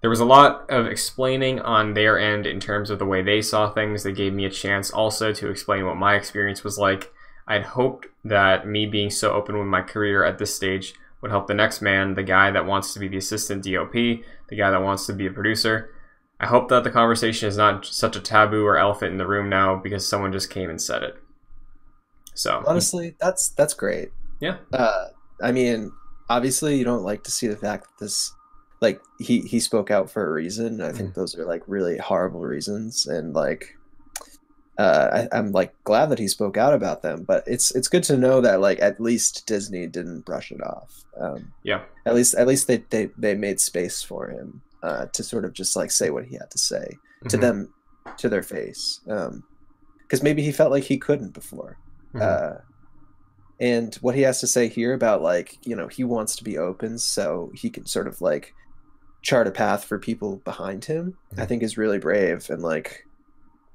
There 0.00 0.10
was 0.10 0.20
a 0.20 0.24
lot 0.24 0.68
of 0.70 0.86
explaining 0.86 1.60
on 1.60 1.94
their 1.94 2.18
end 2.18 2.46
in 2.46 2.60
terms 2.60 2.90
of 2.90 2.98
the 2.98 3.06
way 3.06 3.22
they 3.22 3.40
saw 3.42 3.70
things. 3.70 4.02
They 4.02 4.12
gave 4.12 4.32
me 4.34 4.44
a 4.44 4.50
chance 4.50 4.90
also 4.90 5.32
to 5.32 5.48
explain 5.50 5.86
what 5.86 5.96
my 5.96 6.14
experience 6.16 6.64
was 6.64 6.78
like. 6.78 7.12
I'd 7.46 7.64
hoped 7.64 8.06
that 8.24 8.66
me 8.66 8.86
being 8.86 9.10
so 9.10 9.32
open 9.32 9.58
with 9.58 9.68
my 9.68 9.82
career 9.82 10.24
at 10.24 10.38
this 10.38 10.54
stage 10.54 10.94
would 11.20 11.30
help 11.30 11.46
the 11.46 11.54
next 11.54 11.80
man, 11.82 12.14
the 12.14 12.22
guy 12.24 12.50
that 12.50 12.66
wants 12.66 12.92
to 12.94 13.00
be 13.00 13.08
the 13.08 13.16
assistant 13.18 13.64
DOP, 13.64 13.92
the 13.92 14.56
guy 14.56 14.70
that 14.70 14.82
wants 14.82 15.06
to 15.06 15.12
be 15.12 15.26
a 15.26 15.32
producer. 15.32 15.90
I 16.40 16.46
hope 16.46 16.68
that 16.70 16.82
the 16.82 16.90
conversation 16.90 17.48
is 17.48 17.56
not 17.56 17.86
such 17.86 18.16
a 18.16 18.20
taboo 18.20 18.66
or 18.66 18.76
elephant 18.76 19.12
in 19.12 19.18
the 19.18 19.26
room 19.28 19.48
now 19.48 19.76
because 19.76 20.06
someone 20.06 20.32
just 20.32 20.50
came 20.50 20.68
and 20.68 20.82
said 20.82 21.04
it. 21.04 21.16
So 22.34 22.64
Honestly, 22.66 23.14
that's 23.20 23.50
that's 23.50 23.74
great. 23.74 24.10
yeah, 24.40 24.56
Uh, 24.72 25.08
I 25.40 25.52
mean, 25.52 25.92
obviously, 26.36 26.76
you 26.78 26.84
don't 26.84 27.02
like 27.04 27.22
to 27.24 27.30
see 27.30 27.46
the 27.46 27.56
fact 27.56 27.84
that 27.84 28.04
this, 28.04 28.32
like, 28.80 29.00
he 29.18 29.40
he 29.42 29.60
spoke 29.60 29.90
out 29.90 30.10
for 30.10 30.26
a 30.26 30.32
reason. 30.32 30.80
I 30.80 30.92
think 30.92 31.14
those 31.14 31.36
are 31.36 31.44
like 31.44 31.62
really 31.66 31.98
horrible 31.98 32.40
reasons, 32.40 33.06
and 33.06 33.32
like, 33.34 33.76
uh, 34.78 35.26
I, 35.32 35.36
I'm 35.38 35.52
like 35.52 35.72
glad 35.84 36.06
that 36.10 36.18
he 36.18 36.28
spoke 36.28 36.56
out 36.56 36.74
about 36.74 37.02
them. 37.02 37.24
But 37.24 37.44
it's 37.46 37.74
it's 37.74 37.88
good 37.88 38.02
to 38.04 38.16
know 38.16 38.40
that 38.40 38.60
like 38.60 38.80
at 38.80 39.00
least 39.00 39.46
Disney 39.46 39.86
didn't 39.86 40.24
brush 40.24 40.50
it 40.50 40.62
off. 40.62 41.04
Um, 41.20 41.52
yeah, 41.62 41.82
at 42.06 42.14
least 42.14 42.34
at 42.34 42.46
least 42.46 42.66
they 42.66 42.78
they 42.90 43.10
they 43.16 43.34
made 43.34 43.60
space 43.60 44.02
for 44.02 44.28
him 44.28 44.62
uh, 44.82 45.06
to 45.12 45.22
sort 45.22 45.44
of 45.44 45.52
just 45.52 45.76
like 45.76 45.90
say 45.90 46.10
what 46.10 46.24
he 46.24 46.34
had 46.36 46.50
to 46.50 46.58
say 46.58 46.96
to 47.28 47.36
Mhm. 47.36 47.40
them 47.40 47.74
to 48.18 48.28
their 48.28 48.42
face 48.42 48.98
because 49.04 50.22
maybe 50.24 50.42
he 50.42 50.50
felt 50.50 50.72
like 50.72 50.82
he 50.84 50.98
couldn't 50.98 51.32
before 51.32 51.78
Mhm. 52.14 52.20
uh, 52.22 52.58
and 53.62 53.94
what 54.02 54.14
he 54.16 54.22
has 54.22 54.40
to 54.40 54.46
say 54.46 54.66
here 54.68 54.92
about 54.92 55.22
like 55.22 55.56
you 55.64 55.74
know 55.76 55.86
he 55.88 56.04
wants 56.04 56.36
to 56.36 56.44
be 56.44 56.58
open 56.58 56.98
so 56.98 57.50
he 57.54 57.70
can 57.70 57.86
sort 57.86 58.06
of 58.08 58.20
like 58.20 58.52
chart 59.22 59.46
a 59.46 59.50
path 59.52 59.84
for 59.84 59.98
people 59.98 60.36
behind 60.44 60.84
him 60.84 61.16
i 61.38 61.42
Mhm. 61.44 61.48
think 61.48 61.62
is 61.62 61.78
really 61.78 61.98
brave 61.98 62.50
and 62.50 62.60
like 62.62 63.06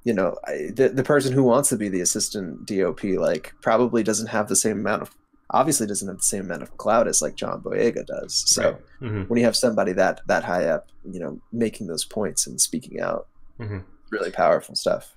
you 0.03 0.13
know 0.13 0.35
I, 0.45 0.69
the, 0.75 0.89
the 0.89 1.03
person 1.03 1.31
who 1.33 1.43
wants 1.43 1.69
to 1.69 1.77
be 1.77 1.89
the 1.89 2.01
assistant 2.01 2.65
dop 2.67 3.03
like 3.03 3.53
probably 3.61 4.03
doesn't 4.03 4.27
have 4.27 4.47
the 4.49 4.55
same 4.55 4.79
amount 4.79 5.01
of 5.03 5.09
obviously 5.51 5.87
doesn't 5.87 6.07
have 6.09 6.17
the 6.17 6.23
same 6.23 6.45
amount 6.45 6.63
of 6.63 6.75
clout 6.77 7.07
as 7.07 7.21
like 7.21 7.35
john 7.35 7.61
boyega 7.61 8.05
does 8.05 8.43
so 8.47 8.63
Right. 8.63 8.81
Mhm. 9.11 9.29
when 9.29 9.39
you 9.39 9.45
have 9.45 9.55
somebody 9.55 9.93
that 9.93 10.19
that 10.27 10.43
high 10.43 10.65
up 10.65 10.87
you 11.09 11.19
know 11.21 11.39
making 11.53 11.87
those 11.87 12.03
points 12.05 12.45
and 12.47 12.59
speaking 12.59 12.99
out 12.99 13.27
Mhm. 13.59 13.83
really 14.11 14.31
powerful 14.31 14.75
stuff 14.75 15.15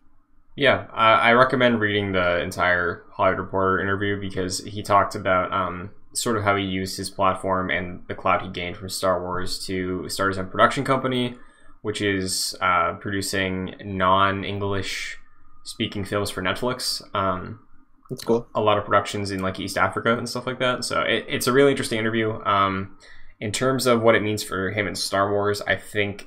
Yeah, 0.57 0.87
I, 0.93 1.31
I 1.31 1.33
recommend 1.33 1.81
reading 1.81 2.13
the 2.13 2.41
entire 2.41 3.05
Hollywood 3.13 3.39
Reporter 3.39 3.81
interview 3.81 4.21
because 4.21 4.65
he 4.65 4.83
talked 4.83 5.15
about 5.15 5.53
um, 5.53 5.91
sort 6.13 6.37
of 6.37 6.43
how 6.43 6.57
he 6.57 6.65
used 6.65 6.97
his 6.97 7.09
platform 7.11 7.71
and 7.71 8.03
the 8.09 8.15
clout 8.15 8.43
he 8.43 8.49
gained 8.49 8.77
from 8.77 8.89
Star 8.89 9.21
Wars 9.23 9.65
to 9.67 10.09
start 10.09 10.31
his 10.31 10.39
own 10.39 10.49
production 10.49 10.85
company, 10.85 11.37
which 11.83 12.03
is 12.03 12.57
uh, 12.61 12.95
producing 12.95 13.75
non-English 13.83 15.19
speaking 15.65 16.05
films 16.05 16.31
for 16.31 16.43
Netflix. 16.43 17.03
Um, 17.15 17.61
that's 18.09 18.25
cool 18.25 18.49
a 18.55 18.61
lot 18.61 18.77
of 18.77 18.85
productions 18.85 19.31
in 19.31 19.41
like 19.41 19.61
East 19.61 19.79
Africa 19.79 20.19
and 20.19 20.29
stuff 20.29 20.47
like 20.47 20.59
that. 20.59 20.85
So 20.85 21.01
it, 21.03 21.25
it's 21.29 21.47
a 21.47 21.53
really 21.53 21.71
interesting 21.71 21.99
interview. 21.99 22.43
Um, 22.45 22.99
in 23.39 23.53
terms 23.53 23.87
of 23.87 24.03
what 24.03 24.15
it 24.15 24.23
means 24.23 24.43
for 24.43 24.71
him 24.71 24.87
in 24.87 24.95
Star 24.95 25.31
Wars, 25.31 25.63
I 25.63 25.77
think 25.77 26.27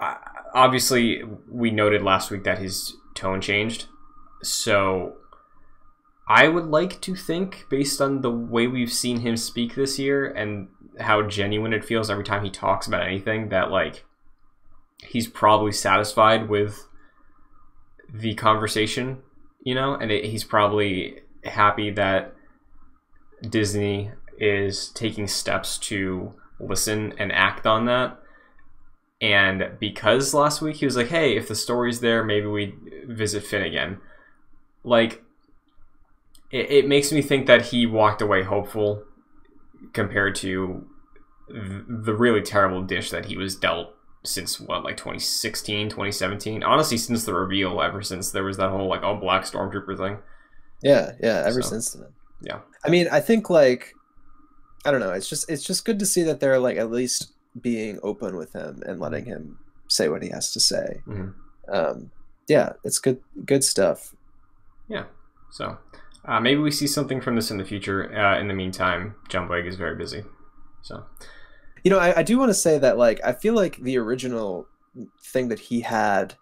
uh, 0.00 0.14
obviously 0.54 1.22
we 1.50 1.70
noted 1.70 2.02
last 2.02 2.30
week 2.30 2.44
that 2.44 2.58
his 2.58 2.96
tone 3.14 3.40
changed. 3.40 3.86
So 4.42 5.16
I 6.28 6.48
would 6.48 6.66
like 6.66 7.00
to 7.02 7.14
think, 7.14 7.66
based 7.70 8.00
on 8.00 8.20
the 8.20 8.30
way 8.30 8.66
we've 8.66 8.92
seen 8.92 9.20
him 9.20 9.36
speak 9.36 9.74
this 9.74 9.98
year 9.98 10.26
and 10.26 10.68
how 11.00 11.22
genuine 11.22 11.72
it 11.72 11.84
feels 11.84 12.10
every 12.10 12.24
time 12.24 12.44
he 12.44 12.50
talks 12.50 12.86
about 12.86 13.02
anything, 13.02 13.48
that 13.48 13.70
like 13.70 14.04
he's 15.02 15.26
probably 15.26 15.72
satisfied 15.72 16.48
with 16.48 16.86
the 18.12 18.34
conversation, 18.34 19.18
you 19.62 19.74
know, 19.74 19.94
and 19.94 20.10
it, 20.10 20.24
he's 20.24 20.44
probably 20.44 21.20
happy 21.44 21.90
that 21.90 22.34
Disney 23.42 24.10
is 24.38 24.90
taking 24.90 25.26
steps 25.26 25.78
to 25.78 26.34
listen 26.60 27.14
and 27.18 27.32
act 27.32 27.66
on 27.66 27.86
that. 27.86 28.18
And 29.20 29.72
because 29.80 30.32
last 30.32 30.62
week 30.62 30.76
he 30.76 30.84
was 30.84 30.96
like, 30.96 31.08
hey, 31.08 31.36
if 31.36 31.48
the 31.48 31.54
story's 31.54 32.00
there, 32.00 32.22
maybe 32.24 32.46
we 32.46 32.74
visit 33.06 33.44
Finn 33.44 33.62
again. 33.62 33.98
Like, 34.84 35.22
it, 36.50 36.70
it 36.70 36.88
makes 36.88 37.10
me 37.12 37.20
think 37.22 37.46
that 37.46 37.66
he 37.66 37.84
walked 37.86 38.22
away 38.22 38.42
hopeful 38.44 39.02
compared 39.92 40.34
to 40.36 40.86
the 41.48 42.14
really 42.14 42.42
terrible 42.42 42.82
dish 42.82 43.10
that 43.10 43.26
he 43.26 43.36
was 43.36 43.56
dealt 43.56 43.94
since 44.24 44.60
what 44.60 44.84
like 44.84 44.96
2016 44.96 45.88
2017 45.88 46.62
honestly 46.62 46.98
since 46.98 47.24
the 47.24 47.32
reveal 47.32 47.80
ever 47.80 48.02
since 48.02 48.30
there 48.32 48.44
was 48.44 48.56
that 48.58 48.68
whole 48.68 48.88
like 48.88 49.02
oh 49.02 49.14
black 49.16 49.44
stormtrooper 49.44 49.96
thing 49.96 50.18
Yeah, 50.82 51.12
yeah, 51.22 51.44
ever 51.46 51.62
So, 51.62 51.70
since 51.70 51.92
then. 51.92 52.08
yeah. 52.42 52.60
I 52.84 52.90
mean, 52.90 53.08
I 53.10 53.20
think 53.20 53.48
like 53.48 53.94
I 54.84 54.90
don't 54.90 55.00
know, 55.00 55.12
it's 55.12 55.28
just 55.28 55.48
it's 55.50 55.64
just 55.64 55.84
good 55.84 55.98
to 56.00 56.06
see 56.06 56.22
that 56.24 56.40
they're 56.40 56.58
like 56.58 56.76
at 56.76 56.90
least 56.90 57.32
being 57.58 57.98
open 58.02 58.36
with 58.36 58.52
him 58.52 58.82
and 58.86 59.00
letting 59.00 59.24
him 59.24 59.58
say 59.88 60.08
what 60.08 60.22
he 60.22 60.28
has 60.30 60.52
to 60.52 60.60
say. 60.60 61.02
Mhm. 61.06 61.34
Um 61.68 62.10
yeah, 62.46 62.72
it's 62.84 62.98
good 62.98 63.20
good 63.44 63.62
stuff. 63.64 64.14
Yeah. 64.88 65.04
So 65.50 65.78
uh, 66.24 66.40
maybe 66.40 66.60
we 66.60 66.70
see 66.70 66.86
something 66.86 67.20
from 67.20 67.36
this 67.36 67.50
in 67.50 67.56
the 67.58 67.64
future 67.64 68.14
uh, 68.14 68.38
in 68.38 68.48
the 68.48 68.54
meantime 68.54 69.14
john 69.28 69.48
Boyega 69.48 69.66
is 69.66 69.76
very 69.76 69.96
busy 69.96 70.22
so 70.82 71.04
You 71.84 71.90
know, 71.90 71.98
I, 71.98 72.18
I 72.18 72.22
do 72.22 72.38
want 72.38 72.50
to 72.50 72.54
say 72.54 72.78
that 72.78 72.98
like 72.98 73.20
I 73.24 73.32
feel 73.32 73.54
like 73.54 73.78
the 73.78 73.96
original 73.98 74.66
thing 75.22 75.48
that 75.48 75.58
he 75.58 75.80
had, 75.80 76.34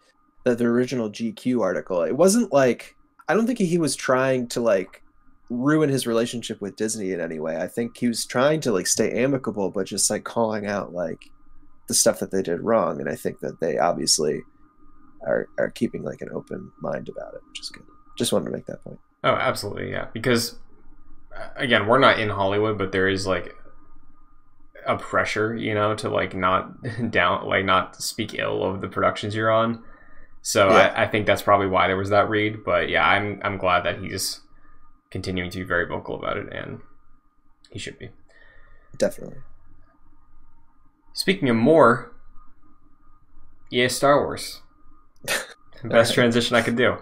the, 0.44 0.54
the 0.54 0.64
original 0.64 1.11
GQ 1.11 1.61
article, 1.61 2.02
it 2.02 2.16
wasn't 2.16 2.52
like 2.52 2.96
I 3.28 3.35
don't 3.35 3.46
think 3.46 3.58
he 3.58 3.78
was 3.78 3.94
trying 3.94 4.49
to 4.49 4.61
like 4.61 5.02
ruin 5.50 5.88
his 5.88 6.07
relationship 6.07 6.61
with 6.61 6.76
Disney 6.76 7.12
in 7.12 7.21
any 7.21 7.38
way. 7.38 7.57
I 7.57 7.69
think 7.69 7.97
he 7.97 8.09
was 8.09 8.25
trying 8.26 8.61
to 8.62 8.73
like 8.73 8.87
stay 8.87 9.11
amicable, 9.23 9.71
but 9.71 9.87
just 9.87 10.11
like 10.11 10.25
calling 10.25 10.67
out 10.67 10.93
like 10.93 11.31
the 11.88 11.95
stuff 11.95 12.19
that 12.19 12.31
they 12.33 12.43
did 12.43 12.61
wrong. 12.61 13.00
And 13.00 13.09
I 13.09 13.15
think 13.15 13.41
that 13.41 13.61
they 13.61 13.79
obviously 13.79 14.41
are 15.26 15.49
are 15.59 15.71
keeping 15.71 16.03
like 16.03 16.21
an 16.21 16.31
open 16.35 16.71
mind 16.81 17.09
about 17.09 17.35
it, 17.35 17.41
which 17.49 17.61
is 17.61 17.69
good. 17.71 17.85
Just 18.19 18.33
wanted 18.33 18.47
to 18.47 18.50
make 18.53 18.67
that 18.67 18.83
point. 18.83 18.99
oh 19.25 19.35
absolutely 19.35 19.91
yeah 19.91 20.07
because 20.12 20.57
uh, 21.37 21.49
again 21.57 21.87
we're 21.87 21.99
not 21.99 22.19
in 22.21 22.29
hollywood 22.31 22.79
but 22.79 22.93
there 22.93 23.09
is 23.09 23.26
like 23.26 23.55
a 24.87 24.97
pressure 24.97 25.55
you 25.57 25.75
know 25.75 25.95
to 25.95 26.09
like 26.09 26.35
not 26.35 26.71
down 27.11 27.47
like 27.47 27.65
not 27.65 27.97
speak 27.97 28.35
ill 28.38 28.62
of 28.62 28.81
the 28.81 28.88
productions 28.88 29.35
you're 29.35 29.50
on 29.50 29.83
so 30.43 30.69
Yeah. 30.71 30.95
I, 30.97 31.05
I 31.05 31.09
think 31.09 31.26
that's 31.26 31.43
probably 31.43 31.67
why 31.67 31.88
there 31.88 31.97
was 31.97 32.11
that 32.11 32.29
read 32.29 32.62
but 32.65 32.88
yeah 32.88 33.05
i'm 33.07 33.41
i'm 33.43 33.59
glad 33.59 33.85
that 33.85 33.99
he's 34.00 34.41
continuing 35.10 35.50
to 35.50 35.58
be 35.58 35.64
very 35.64 35.86
vocal 35.86 36.14
about 36.16 36.36
it 36.36 36.52
and 36.52 36.80
he 37.70 37.78
should 37.78 37.98
be 37.98 38.10
Definitely. 38.96 39.38
Speaking 41.12 41.48
of 41.50 41.56
more, 41.56 42.12
EA 43.72 43.88
Star 43.88 44.25
Wars. 44.25 44.62
Best 45.84 46.14
transition 46.14 46.56
I 46.56 46.62
could 46.62 46.76
do. 46.76 46.96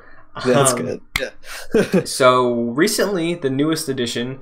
That's 0.44 0.72
Um, 0.72 0.78
good. 0.78 1.00
Yeah. 1.20 2.00
So 2.04 2.52
recently, 2.70 3.34
the 3.34 3.50
newest 3.50 3.88
addition 3.88 4.40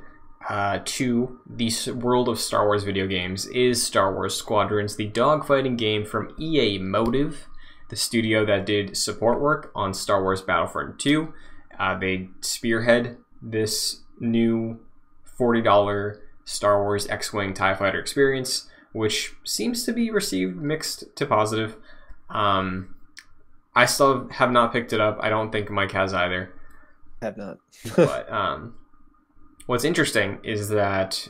uh, 0.48 0.80
to 0.84 1.40
the 1.46 1.70
world 1.94 2.28
of 2.28 2.40
Star 2.40 2.64
Wars 2.66 2.84
video 2.84 3.06
games 3.06 3.46
is 3.46 3.82
Star 3.82 4.12
Wars 4.14 4.34
Squadrons, 4.34 4.96
the 4.96 5.10
dogfighting 5.10 5.76
game 5.76 6.04
from 6.04 6.34
EA 6.38 6.78
Motive, 6.78 7.48
the 7.90 7.96
studio 7.96 8.44
that 8.46 8.64
did 8.66 8.96
support 8.96 9.40
work 9.40 9.70
on 9.74 9.92
Star 9.94 10.22
Wars 10.22 10.40
Battlefront 10.42 10.98
2. 10.98 11.32
Uh, 11.78 11.98
they 11.98 12.28
spearhead 12.40 13.18
this 13.42 14.00
new 14.20 14.78
$40 15.38 16.18
Star 16.44 16.82
Wars 16.82 17.06
X 17.08 17.32
Wing 17.32 17.54
TIE 17.54 17.74
Fighter 17.74 17.98
experience, 17.98 18.68
which 18.92 19.34
seems 19.44 19.84
to 19.84 19.92
be 19.92 20.10
received 20.10 20.56
mixed 20.56 21.04
to 21.16 21.26
positive. 21.26 21.76
Um, 22.30 22.94
I 23.74 23.86
still 23.86 24.28
have 24.28 24.50
not 24.50 24.72
picked 24.72 24.92
it 24.92 25.00
up. 25.00 25.18
I 25.20 25.28
don't 25.30 25.50
think 25.50 25.70
Mike 25.70 25.92
has 25.92 26.12
either 26.12 26.52
Have 27.22 27.36
not. 27.36 27.58
but 27.96 28.30
um, 28.30 28.74
what's 29.66 29.84
interesting 29.84 30.38
is 30.44 30.68
that 30.68 31.28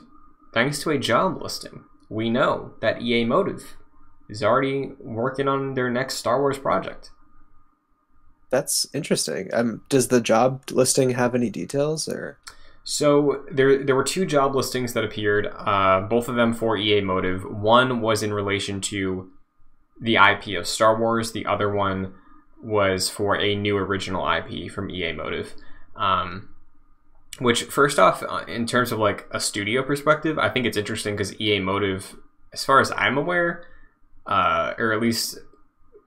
thanks 0.52 0.80
to 0.80 0.90
a 0.90 0.98
job 0.98 1.40
listing, 1.40 1.84
we 2.08 2.28
know 2.28 2.72
that 2.80 3.00
EA 3.00 3.24
Motive 3.24 3.76
is 4.28 4.42
already 4.42 4.92
working 4.98 5.46
on 5.46 5.74
their 5.74 5.90
next 5.90 6.16
Star 6.16 6.40
Wars 6.40 6.58
project. 6.58 7.10
That's 8.52 8.86
interesting. 8.92 9.48
Um, 9.54 9.80
does 9.88 10.08
the 10.08 10.20
job 10.20 10.62
listing 10.70 11.10
have 11.10 11.34
any 11.34 11.48
details 11.48 12.06
or? 12.06 12.38
So 12.84 13.44
there, 13.50 13.82
there 13.82 13.96
were 13.96 14.04
two 14.04 14.26
job 14.26 14.54
listings 14.54 14.92
that 14.92 15.04
appeared, 15.04 15.50
uh, 15.56 16.02
both 16.02 16.28
of 16.28 16.36
them 16.36 16.52
for 16.52 16.76
EA 16.76 17.00
Motive. 17.00 17.44
One 17.44 18.02
was 18.02 18.22
in 18.22 18.34
relation 18.34 18.82
to 18.82 19.30
the 19.98 20.16
IP 20.16 20.58
of 20.58 20.66
Star 20.66 20.98
Wars. 20.98 21.32
The 21.32 21.46
other 21.46 21.72
one 21.72 22.12
was 22.62 23.08
for 23.08 23.40
a 23.40 23.56
new 23.56 23.78
original 23.78 24.30
IP 24.30 24.70
from 24.70 24.90
EA 24.90 25.12
Motive. 25.12 25.54
Um, 25.96 26.50
which, 27.38 27.62
first 27.64 27.98
off, 27.98 28.22
uh, 28.22 28.44
in 28.46 28.66
terms 28.66 28.92
of 28.92 28.98
like 28.98 29.26
a 29.30 29.40
studio 29.40 29.82
perspective, 29.82 30.38
I 30.38 30.50
think 30.50 30.66
it's 30.66 30.76
interesting 30.76 31.14
because 31.14 31.40
EA 31.40 31.60
Motive, 31.60 32.16
as 32.52 32.66
far 32.66 32.80
as 32.80 32.92
I'm 32.96 33.16
aware, 33.16 33.64
uh, 34.26 34.74
or 34.76 34.92
at 34.92 35.00
least 35.00 35.38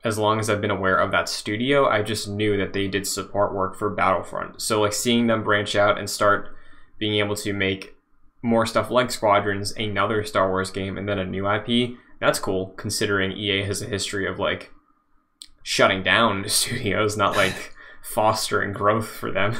as 0.05 0.17
long 0.19 0.39
as 0.39 0.49
I've 0.49 0.61
been 0.61 0.71
aware 0.71 0.95
of 0.95 1.11
that 1.11 1.27
studio, 1.27 1.89
I 1.89 2.03
just 2.03 2.27
knew 2.29 2.55
that 2.57 2.71
they 2.73 2.87
did 2.87 3.07
support 3.07 3.53
work 3.53 3.75
for 3.75 3.89
Battlefront. 3.89 4.61
So 4.61 4.81
like 4.81 4.93
seeing 4.93 5.27
them 5.27 5.43
branch 5.43 5.75
out 5.75 5.97
and 5.97 6.09
start 6.09 6.55
being 6.99 7.15
able 7.15 7.35
to 7.37 7.51
make 7.51 7.95
more 8.41 8.65
stuff 8.67 8.91
like 8.91 9.09
Squadrons, 9.09 9.71
another 9.73 10.23
Star 10.23 10.47
Wars 10.49 10.69
game, 10.69 10.97
and 10.97 11.09
then 11.09 11.17
a 11.17 11.25
new 11.25 11.49
IP, 11.49 11.97
that's 12.19 12.37
cool 12.39 12.67
considering 12.77 13.31
EA 13.31 13.63
has 13.63 13.81
a 13.81 13.87
history 13.87 14.27
of 14.27 14.37
like 14.39 14.71
shutting 15.63 16.03
down 16.03 16.45
studios, 16.47 17.17
not 17.17 17.35
like 17.35 17.73
fostering 18.03 18.71
growth 18.73 19.07
for 19.07 19.31
them. 19.31 19.57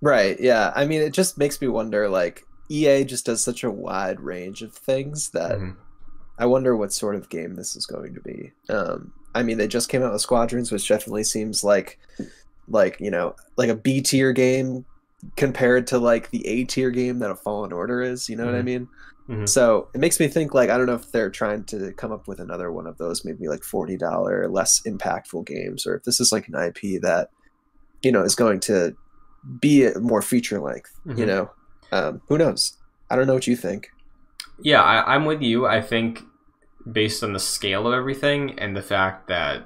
Right. 0.00 0.40
Yeah. 0.40 0.72
I 0.74 0.86
mean, 0.86 1.02
it 1.02 1.12
just 1.12 1.36
makes 1.36 1.60
me 1.60 1.68
wonder 1.68 2.08
like 2.08 2.44
EA 2.70 3.04
just 3.04 3.26
does 3.26 3.44
such 3.44 3.62
a 3.62 3.70
wide 3.70 4.20
range 4.20 4.62
of 4.62 4.72
things 4.72 5.30
that 5.30 5.58
Mhm. 5.58 5.76
I 6.40 6.46
wonder 6.46 6.74
what 6.76 6.92
sort 6.92 7.14
of 7.14 7.28
game 7.28 7.54
this 7.54 7.76
is 7.76 7.86
going 7.86 8.14
to 8.14 8.20
be. 8.20 8.50
Um, 8.68 9.12
I 9.34 9.42
mean, 9.42 9.58
they 9.58 9.68
just 9.68 9.88
came 9.88 10.02
out 10.02 10.12
with 10.12 10.22
Squadrons, 10.22 10.72
which 10.72 10.88
definitely 10.88 11.22
seems 11.24 11.62
like, 11.62 11.98
like 12.66 12.98
you 12.98 13.10
know, 13.10 13.36
like 13.56 13.68
a 13.68 13.74
B 13.76 14.00
tier 14.00 14.32
game 14.32 14.84
compared 15.36 15.86
to 15.88 15.98
like 15.98 16.30
the 16.30 16.44
A 16.46 16.64
tier 16.64 16.90
game 16.90 17.18
that 17.20 17.30
a 17.30 17.36
Fallen 17.36 17.72
Order 17.72 18.02
is. 18.02 18.28
You 18.28 18.36
know 18.36 18.46
what 18.46 18.54
I 18.54 18.62
Mhm. 18.62 18.64
mean? 18.64 18.88
Mhm. 19.28 19.48
So 19.48 19.88
it 19.94 19.98
makes 19.98 20.18
me 20.18 20.26
think 20.28 20.54
like 20.54 20.70
I 20.70 20.76
don't 20.76 20.86
know 20.86 20.94
if 20.94 21.12
they're 21.12 21.30
trying 21.30 21.64
to 21.64 21.92
come 21.92 22.10
up 22.10 22.26
with 22.26 22.40
another 22.40 22.72
one 22.72 22.86
of 22.86 22.96
those, 22.98 23.24
maybe 23.24 23.46
like 23.46 23.62
forty 23.62 23.96
dollar 23.96 24.48
less 24.48 24.80
impactful 24.86 25.46
games, 25.46 25.86
or 25.86 25.94
if 25.96 26.04
this 26.04 26.20
is 26.20 26.32
like 26.32 26.48
an 26.48 26.54
IP 26.56 27.00
that 27.02 27.28
you 28.02 28.10
know 28.10 28.22
is 28.22 28.34
going 28.34 28.60
to 28.60 28.96
be 29.60 29.88
more 30.00 30.22
feature 30.22 30.58
length. 30.60 30.90
You 31.04 31.24
Mhm. 31.24 31.26
know, 31.26 31.50
um, 31.92 32.22
who 32.28 32.38
knows? 32.38 32.76
I 33.10 33.16
don't 33.16 33.26
know 33.26 33.34
what 33.34 33.46
you 33.46 33.56
think. 33.56 33.90
Yeah, 34.62 34.82
I, 34.82 35.14
I'm 35.14 35.24
with 35.24 35.42
you. 35.42 35.66
I 35.66 35.80
think 35.80 36.22
based 36.90 37.22
on 37.22 37.32
the 37.32 37.38
scale 37.38 37.86
of 37.86 37.94
everything 37.94 38.58
and 38.58 38.76
the 38.76 38.82
fact 38.82 39.28
that 39.28 39.64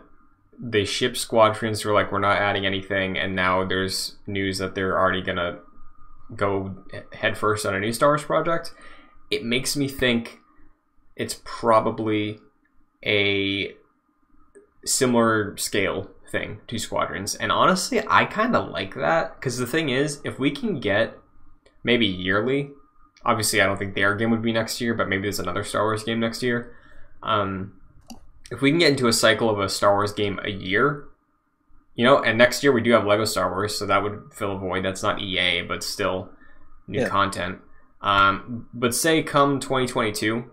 they 0.59 0.85
ship 0.85 1.17
squadrons, 1.17 1.85
we're 1.85 1.95
like, 1.95 2.13
we're 2.13 2.19
not 2.19 2.39
adding 2.39 2.65
anything, 2.65 3.19
and 3.19 3.35
now 3.35 3.65
there's 3.65 4.17
news 4.27 4.59
that 4.59 4.75
they're 4.75 4.99
already 4.99 5.23
gonna 5.23 5.59
go 6.37 6.75
headfirst 7.13 7.67
on 7.67 7.75
a 7.75 7.81
new 7.81 7.93
Star 7.93 8.11
Wars 8.11 8.25
project. 8.25 8.73
It 9.31 9.45
makes 9.45 9.77
me 9.77 9.89
think 9.89 10.39
it's 11.17 11.41
probably 11.45 12.39
a 13.05 13.75
similar 14.85 15.57
scale 15.57 16.11
thing 16.31 16.61
to 16.69 16.79
squadrons, 16.79 17.35
and 17.35 17.51
honestly, 17.51 18.03
I 18.07 18.25
kind 18.25 18.55
of 18.55 18.71
like 18.71 18.95
that 18.95 19.37
because 19.37 19.59
the 19.59 19.67
thing 19.67 19.89
is, 19.89 20.21
if 20.25 20.39
we 20.39 20.51
can 20.51 20.79
get 20.79 21.19
maybe 21.83 22.07
yearly 22.07 22.71
obviously 23.25 23.61
I 23.61 23.67
don't 23.67 23.79
think 23.79 23.95
their 23.95 24.15
game 24.15 24.31
would 24.31 24.43
be 24.43 24.53
next 24.53 24.81
year, 24.81 24.95
but 24.95 25.09
maybe 25.09 25.23
there's 25.23 25.39
another 25.39 25.65
Star 25.65 25.85
Wars 25.85 26.05
game 26.05 26.21
next 26.21 26.43
year. 26.43 26.77
Um, 27.25 27.81
if 28.51 28.61
we 28.61 28.71
can 28.71 28.79
get 28.79 28.91
into 28.91 29.09
a 29.09 29.13
cycle 29.13 29.49
of 29.51 29.59
a 29.59 29.69
Star 29.69 29.95
Wars 29.95 30.13
game 30.13 30.39
a 30.45 30.51
year, 30.51 31.05
you 31.97 32.05
know, 32.05 32.23
and 32.23 32.37
next 32.39 32.63
year 32.63 32.73
we 32.73 32.83
do 32.83 32.93
have 32.93 33.07
Lego 33.07 33.25
Star 33.25 33.51
Wars, 33.51 33.77
so 33.77 33.87
that 33.87 34.03
would 34.03 34.31
fill 34.33 34.53
a 34.53 34.59
void. 34.59 34.85
That's 34.85 35.03
not 35.03 35.21
EA, 35.21 35.63
but 35.63 35.83
still 35.83 36.29
new 36.87 37.01
Yeah. 37.01 37.09
content. 37.09 37.59
Um, 38.03 38.69
but 38.75 38.95
say 38.95 39.23
come 39.23 39.59
2022, 39.61 40.45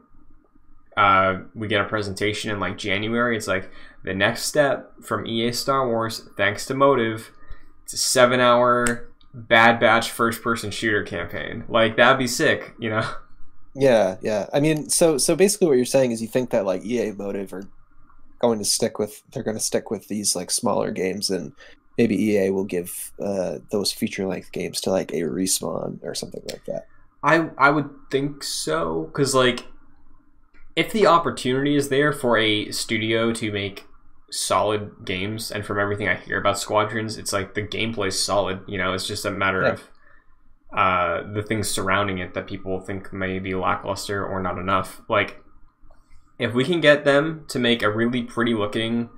uh, 0.95 1.39
we 1.53 1.67
get 1.67 1.81
a 1.81 1.85
presentation 1.85 2.51
in 2.51 2.59
like 2.59 2.77
January. 2.77 3.35
It's 3.35 3.47
like 3.47 3.69
the 4.03 4.13
next 4.13 4.43
step 4.45 4.93
from 5.03 5.25
EA 5.25 5.51
Star 5.51 5.87
Wars, 5.87 6.29
thanks 6.37 6.65
to 6.67 6.73
Motive. 6.73 7.31
It's 7.83 7.93
a 7.93 7.97
seven-hour 7.97 9.09
Bad 9.33 9.79
Batch 9.79 10.09
first-person 10.11 10.71
shooter 10.71 11.03
campaign. 11.03 11.65
Like 11.67 11.97
that'd 11.97 12.19
be 12.19 12.27
sick, 12.27 12.73
you 12.79 12.89
know. 12.89 13.07
Yeah, 13.75 14.17
yeah. 14.21 14.47
I 14.53 14.59
mean, 14.59 14.89
so 14.89 15.17
so 15.17 15.35
basically, 15.35 15.67
what 15.67 15.77
you're 15.77 15.85
saying 15.85 16.11
is 16.11 16.21
you 16.21 16.27
think 16.27 16.49
that 16.49 16.65
like 16.65 16.83
EA 16.83 17.11
Motive 17.11 17.53
are 17.53 17.63
going 18.39 18.59
to 18.59 18.65
stick 18.65 18.99
with 18.99 19.21
they're 19.31 19.43
going 19.43 19.57
to 19.57 19.63
stick 19.63 19.89
with 19.91 20.07
these 20.07 20.35
like 20.35 20.51
smaller 20.51 20.91
games, 20.91 21.29
and 21.29 21.53
maybe 21.97 22.21
EA 22.21 22.49
will 22.49 22.65
give 22.65 23.11
uh, 23.23 23.59
those 23.71 23.91
feature 23.91 24.25
length 24.27 24.51
games 24.51 24.81
to 24.81 24.91
like 24.91 25.11
a 25.11 25.21
respawn 25.21 25.99
or 26.03 26.13
something 26.13 26.43
like 26.49 26.65
that. 26.65 26.85
I 27.23 27.49
I 27.57 27.69
would 27.69 27.89
think 28.09 28.43
so 28.43 29.03
because 29.03 29.33
like 29.33 29.65
if 30.75 30.91
the 30.91 31.07
opportunity 31.07 31.75
is 31.75 31.89
there 31.89 32.11
for 32.13 32.37
a 32.37 32.71
studio 32.71 33.31
to 33.33 33.51
make 33.51 33.85
solid 34.31 34.91
games, 35.05 35.51
and 35.51 35.65
from 35.65 35.79
everything 35.79 36.07
I 36.09 36.15
hear 36.15 36.39
about 36.39 36.59
Squadrons, 36.59 37.17
it's 37.17 37.31
like 37.31 37.53
the 37.53 37.63
gameplay's 37.63 38.21
solid. 38.21 38.61
You 38.67 38.77
know, 38.77 38.93
it's 38.93 39.07
just 39.07 39.23
a 39.25 39.31
matter 39.31 39.61
Yeah. 39.61 39.73
of 39.73 39.83
uh, 40.73 41.23
the 41.33 41.41
things 41.41 41.69
surrounding 41.69 42.17
it 42.17 42.33
that 42.33 42.47
people 42.47 42.79
think 42.79 43.11
may 43.11 43.39
be 43.39 43.53
lackluster 43.53 44.25
or 44.25 44.41
not 44.41 44.57
enough. 44.57 45.01
Like 45.09 45.43
if 46.39 46.53
we 46.53 46.63
can 46.63 46.81
get 46.81 47.05
them 47.05 47.45
to 47.49 47.59
make 47.59 47.83
a 47.83 47.91
really 47.91 48.23
pretty 48.23 48.53
looking 48.53 49.09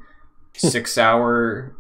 six 0.56 0.98
hour 0.98 1.76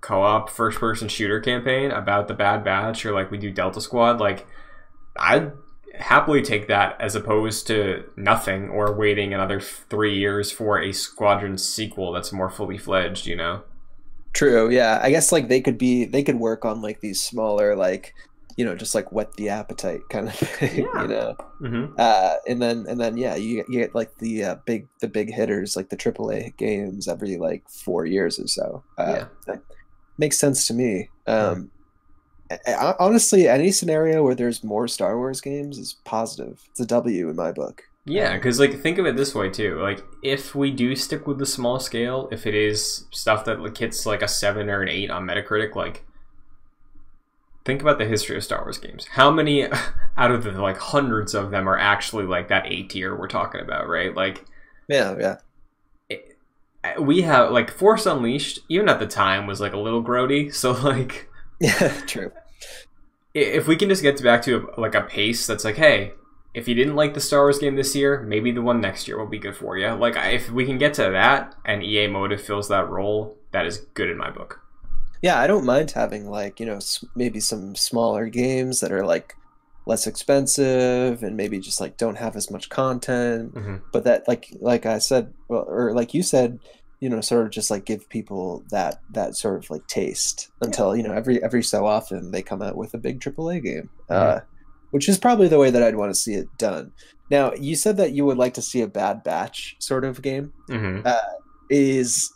co-op 0.00 0.50
first 0.50 0.78
person 0.78 1.08
shooter 1.08 1.40
campaign 1.40 1.90
about 1.90 2.28
the 2.28 2.34
bad 2.34 2.62
batch 2.62 3.06
or 3.06 3.12
like 3.12 3.30
we 3.30 3.38
do 3.38 3.50
delta 3.50 3.80
squad 3.80 4.20
like 4.20 4.46
i'd 5.16 5.50
happily 5.94 6.42
take 6.42 6.68
that 6.68 6.94
as 7.00 7.14
opposed 7.14 7.66
to 7.66 8.04
nothing 8.14 8.68
or 8.68 8.92
waiting 8.92 9.32
another 9.32 9.58
three 9.58 10.14
years 10.14 10.50
for 10.50 10.78
a 10.78 10.92
squadron 10.92 11.56
sequel 11.56 12.12
that's 12.12 12.32
more 12.32 12.50
fully 12.50 12.76
fledged 12.76 13.26
you 13.26 13.34
know 13.34 13.62
True. 14.34 14.68
Yeah. 14.68 14.98
I 15.00 15.10
guess 15.10 15.30
like 15.30 15.48
they 15.48 15.60
could 15.60 15.78
be 15.78 16.04
they 16.04 16.22
could 16.22 16.40
work 16.40 16.64
on 16.64 16.82
like 16.82 17.00
these 17.00 17.22
smaller 17.22 17.74
like 17.76 18.14
you 18.56 18.64
know 18.64 18.74
just 18.74 18.94
like 18.94 19.10
whet 19.12 19.32
the 19.34 19.48
appetite 19.48 20.00
kind 20.10 20.28
of 20.28 20.34
thing. 20.34 20.84
Yeah. 20.84 21.02
You 21.02 21.08
know. 21.08 21.36
mm-hmm. 21.60 21.94
Uh, 21.98 22.34
and 22.48 22.60
then 22.62 22.86
and 22.88 23.00
then 23.00 23.16
yeah, 23.16 23.34
you, 23.36 23.64
you 23.68 23.80
get 23.80 23.94
like 23.94 24.16
the 24.18 24.44
uh, 24.44 24.54
big 24.64 24.86
the 25.00 25.08
big 25.08 25.32
hitters 25.32 25.76
like 25.76 25.88
the 25.90 25.96
AAA 25.96 26.56
games 26.56 27.08
every 27.08 27.36
like 27.36 27.68
four 27.68 28.06
years 28.06 28.38
or 28.38 28.46
so. 28.46 28.82
Uh, 28.98 29.24
Yeah. 29.48 29.56
makes 30.18 30.38
sense 30.38 30.66
to 30.68 30.74
me. 30.74 31.08
Um, 31.26 31.70
I- 32.50 32.58
I- 32.74 32.94
honestly, 33.00 33.48
any 33.48 33.72
scenario 33.72 34.22
where 34.22 34.34
there's 34.34 34.62
more 34.62 34.86
Star 34.86 35.16
Wars 35.16 35.40
games 35.40 35.78
is 35.78 35.94
positive. 36.04 36.60
It's 36.70 36.80
a 36.80 36.86
W 36.86 37.28
in 37.30 37.36
my 37.36 37.52
book. 37.52 37.82
Yeah, 38.06 38.34
because 38.36 38.60
like 38.60 38.78
think 38.82 38.98
of 38.98 39.06
it 39.06 39.16
this 39.16 39.34
way 39.34 39.48
too. 39.48 39.80
Like 39.80 40.04
if 40.22 40.54
we 40.54 40.70
do 40.70 40.94
stick 40.94 41.26
with 41.26 41.38
the 41.38 41.46
small 41.46 41.80
scale, 41.80 42.28
if 42.30 42.46
it 42.46 42.54
is 42.54 43.06
stuff 43.10 43.46
that 43.46 43.60
like 43.60 43.76
hits 43.78 44.04
like 44.04 44.20
a 44.20 44.28
seven 44.28 44.68
or 44.68 44.82
an 44.82 44.90
eight 44.90 45.10
on 45.10 45.24
Metacritic, 45.26 45.74
like 45.74 46.04
think 47.64 47.80
about 47.80 47.98
the 47.98 48.04
history 48.04 48.36
of 48.36 48.44
Star 48.44 48.62
Wars 48.62 48.78
games. 48.78 49.06
How 49.12 49.30
many 49.30 49.66
out 50.16 50.30
of 50.30 50.44
the 50.44 50.52
like 50.52 50.78
hundreds 50.78 51.34
of 51.34 51.50
them 51.50 51.68
are 51.68 51.78
actually 51.78 52.24
like 52.24 52.48
that 52.48 52.70
A 52.70 52.82
tier 52.84 53.16
we're 53.16 53.28
talking 53.28 53.60
about, 53.60 53.88
right? 53.88 54.14
Like 54.14 54.44
Yeah, 54.88 55.16
yeah, 55.18 55.36
it, 56.08 56.38
we 57.00 57.22
have 57.22 57.50
like 57.50 57.70
Force 57.70 58.06
Unleashed, 58.06 58.60
even 58.68 58.88
at 58.88 58.98
the 58.98 59.06
time, 59.06 59.46
was 59.46 59.60
like 59.60 59.72
a 59.72 59.78
little 59.78 60.02
grody. 60.02 60.54
So 60.64 60.72
like 60.72 61.28
yeah. 61.60 62.00
True. 62.06 62.32
if 63.32 63.66
we 63.66 63.76
can 63.76 63.88
just 63.88 64.02
get 64.02 64.22
back 64.22 64.42
to 64.42 64.68
a, 64.76 64.80
like 64.80 64.94
a 64.94 65.02
pace 65.02 65.46
that's 65.46 65.64
like, 65.64 65.76
hey, 65.76 66.12
if 66.52 66.68
you 66.68 66.74
didn't 66.74 66.96
like 66.96 67.14
the 67.14 67.20
Star 67.20 67.40
Wars 67.40 67.58
game 67.58 67.76
this 67.76 67.96
year, 67.96 68.22
maybe 68.22 68.52
the 68.52 68.62
one 68.62 68.80
next 68.80 69.08
year 69.08 69.18
will 69.18 69.26
be 69.26 69.38
good 69.38 69.56
for 69.56 69.76
you. 69.76 69.88
Like 69.92 70.14
if 70.16 70.50
we 70.50 70.66
can 70.66 70.78
get 70.78 70.94
to 70.94 71.10
that 71.10 71.54
and 71.64 71.82
EA 71.82 72.06
Motive 72.06 72.40
fills 72.40 72.68
that 72.68 72.88
role, 72.88 73.36
that 73.50 73.66
is 73.66 73.78
good 73.94 74.10
in 74.10 74.16
my 74.18 74.30
book. 74.30 74.63
Yeah, 75.24 75.40
I 75.40 75.46
don't 75.46 75.64
mind 75.64 75.90
having 75.92 76.28
like 76.28 76.60
you 76.60 76.66
know 76.66 76.78
maybe 77.16 77.40
some 77.40 77.74
smaller 77.74 78.24
games 78.28 78.80
that 78.80 78.92
are 78.92 79.06
like 79.06 79.34
less 79.86 80.06
expensive 80.06 81.22
and 81.22 81.34
maybe 81.36 81.58
just 81.60 81.80
like 81.80 81.96
don't 81.96 82.16
have 82.24 82.36
as 82.36 82.50
much 82.50 82.68
content 82.68 83.54
Mhm. 83.54 83.80
but 83.92 84.04
that 84.04 84.26
like 84.28 84.44
like 84.60 84.86
i 84.86 84.98
said 84.98 85.32
or 85.48 85.92
like 85.94 86.14
you 86.14 86.22
said 86.22 86.58
you 87.00 87.08
know 87.10 87.20
sort 87.20 87.44
of 87.46 87.50
just 87.52 87.70
like 87.70 87.84
give 87.84 88.08
people 88.08 88.62
that 88.70 89.00
that 89.12 89.34
sort 89.36 89.56
of 89.62 89.68
like 89.70 89.86
taste 89.86 90.48
until 90.62 90.96
you 90.96 91.02
know 91.02 91.12
every 91.12 91.42
every 91.42 91.62
so 91.62 91.84
often 91.86 92.30
they 92.30 92.40
come 92.42 92.62
out 92.62 92.76
with 92.76 92.94
a 92.94 92.98
big 92.98 93.20
aaa 93.20 93.62
game 93.62 93.90
uh, 94.08 94.40
which 94.90 95.06
is 95.08 95.18
probably 95.18 95.48
the 95.48 95.58
way 95.58 95.70
that 95.70 95.82
i'd 95.82 95.96
want 95.96 96.10
to 96.14 96.20
see 96.24 96.34
it 96.34 96.48
done 96.58 96.90
now 97.30 97.52
you 97.54 97.74
said 97.76 97.96
that 97.98 98.12
you 98.12 98.24
would 98.24 98.38
like 98.38 98.54
to 98.54 98.62
see 98.62 98.80
a 98.82 98.86
bad 99.02 99.22
batch 99.22 99.76
sort 99.80 100.04
of 100.04 100.22
game 100.22 100.52
Mhm. 100.70 101.04
is 101.70 102.32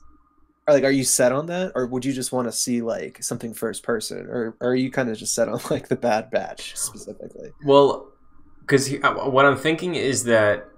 like 0.72 0.84
are 0.84 0.90
you 0.90 1.04
set 1.04 1.32
on 1.32 1.46
that 1.46 1.72
or 1.74 1.86
would 1.86 2.04
you 2.04 2.12
just 2.12 2.32
want 2.32 2.46
to 2.48 2.52
see 2.52 2.82
like 2.82 3.22
something 3.22 3.54
first 3.54 3.82
person 3.82 4.26
or, 4.26 4.56
or 4.60 4.70
are 4.70 4.74
you 4.74 4.90
kind 4.90 5.08
of 5.08 5.16
just 5.16 5.34
set 5.34 5.48
on 5.48 5.60
like 5.70 5.88
the 5.88 5.96
bad 5.96 6.30
batch 6.30 6.76
specifically 6.76 7.50
Well, 7.64 8.12
because 8.60 8.92
uh, 8.92 9.14
what 9.14 9.46
I'm 9.46 9.56
thinking 9.56 9.94
is 9.94 10.24
that 10.24 10.68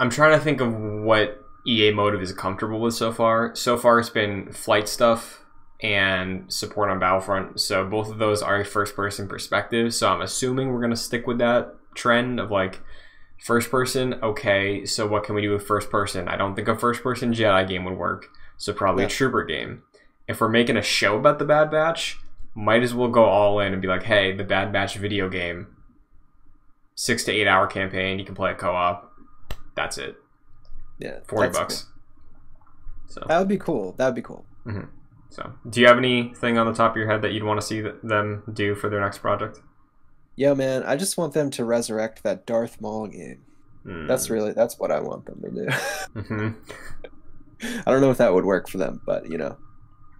I'm 0.00 0.10
trying 0.10 0.38
to 0.38 0.42
think 0.42 0.60
of 0.60 0.72
what 0.74 1.40
EA 1.66 1.92
Motive 1.92 2.22
is 2.22 2.32
comfortable 2.32 2.80
with 2.80 2.94
so 2.94 3.12
far. 3.12 3.54
So 3.54 3.76
far, 3.76 3.98
it's 3.98 4.10
been 4.10 4.52
flight 4.52 4.88
stuff 4.88 5.44
and 5.82 6.50
support 6.52 6.90
on 6.90 6.98
Battlefront. 6.98 7.60
So 7.60 7.86
both 7.86 8.10
of 8.10 8.18
those 8.18 8.42
are 8.42 8.60
a 8.60 8.64
first-person 8.64 9.28
perspective. 9.28 9.94
So 9.94 10.08
I'm 10.08 10.20
assuming 10.20 10.72
we're 10.72 10.80
gonna 10.80 10.96
stick 10.96 11.26
with 11.26 11.38
that 11.38 11.74
trend 11.94 12.40
of 12.40 12.50
like 12.50 12.80
First 13.44 13.70
person, 13.70 14.14
okay. 14.22 14.86
So 14.86 15.06
what 15.06 15.24
can 15.24 15.34
we 15.34 15.42
do 15.42 15.52
with 15.52 15.66
first 15.66 15.90
person? 15.90 16.28
I 16.28 16.36
don't 16.36 16.54
think 16.54 16.66
a 16.66 16.78
first 16.78 17.02
person 17.02 17.34
Jedi 17.34 17.68
game 17.68 17.84
would 17.84 17.98
work. 17.98 18.28
So 18.56 18.72
probably 18.72 19.02
Yeah. 19.04 19.08
a 19.08 19.10
Trooper 19.10 19.44
game. 19.44 19.82
If 20.28 20.40
we're 20.40 20.48
making 20.48 20.76
a 20.76 20.82
show 20.82 21.16
about 21.18 21.38
the 21.38 21.44
Bad 21.44 21.70
Batch, 21.70 22.18
might 22.54 22.82
as 22.82 22.94
well 22.94 23.08
go 23.08 23.24
all 23.24 23.60
in 23.60 23.72
and 23.72 23.82
be 23.82 23.88
like, 23.88 24.04
hey, 24.04 24.32
the 24.34 24.44
Bad 24.44 24.72
Batch 24.72 24.96
video 24.96 25.28
game, 25.28 25.76
six 26.94 27.24
to 27.24 27.32
eight 27.32 27.46
hour 27.48 27.66
campaign. 27.66 28.18
You 28.18 28.24
can 28.24 28.34
play 28.34 28.50
a 28.52 28.54
co-op. 28.54 29.12
That's 29.74 29.98
it. 29.98 30.16
Yeah, 30.98 31.18
Forty 31.26 31.50
bucks. 31.52 31.86
So. 33.08 33.24
That 33.28 33.38
would 33.38 33.48
be 33.48 33.58
cool. 33.58 33.92
That 33.98 34.06
would 34.06 34.14
be 34.14 34.22
cool. 34.22 34.46
so 35.28 35.52
do 35.68 35.80
you 35.80 35.86
have 35.88 35.98
anything 35.98 36.56
on 36.58 36.66
the 36.66 36.72
top 36.72 36.92
of 36.92 36.96
your 36.96 37.06
head 37.08 37.22
that 37.22 37.32
you'd 37.32 37.42
want 37.44 37.60
to 37.60 37.66
see 37.66 37.80
them 37.80 38.42
do 38.52 38.74
for 38.74 38.88
their 38.88 39.00
next 39.00 39.18
project? 39.18 39.60
Yo, 40.36 40.54
man, 40.54 40.82
I 40.84 40.96
just 40.96 41.16
want 41.18 41.32
them 41.34 41.50
to 41.50 41.64
resurrect 41.64 42.22
that 42.22 42.46
Darth 42.46 42.80
Maul 42.80 43.06
game. 43.08 43.42
Hmm. 43.84 44.06
That's 44.06 44.30
really 44.30 44.52
that's 44.52 44.78
what 44.78 44.90
I 44.90 45.00
want 45.00 45.26
them 45.26 45.42
to 45.42 45.50
do. 45.50 45.66
Mhm. 46.14 46.54
I 47.86 47.90
don't 47.90 48.00
know 48.00 48.10
if 48.10 48.18
that 48.18 48.32
would 48.34 48.44
work 48.44 48.68
for 48.68 48.78
them, 48.78 49.00
but 49.06 49.28
you 49.30 49.38
know, 49.38 49.56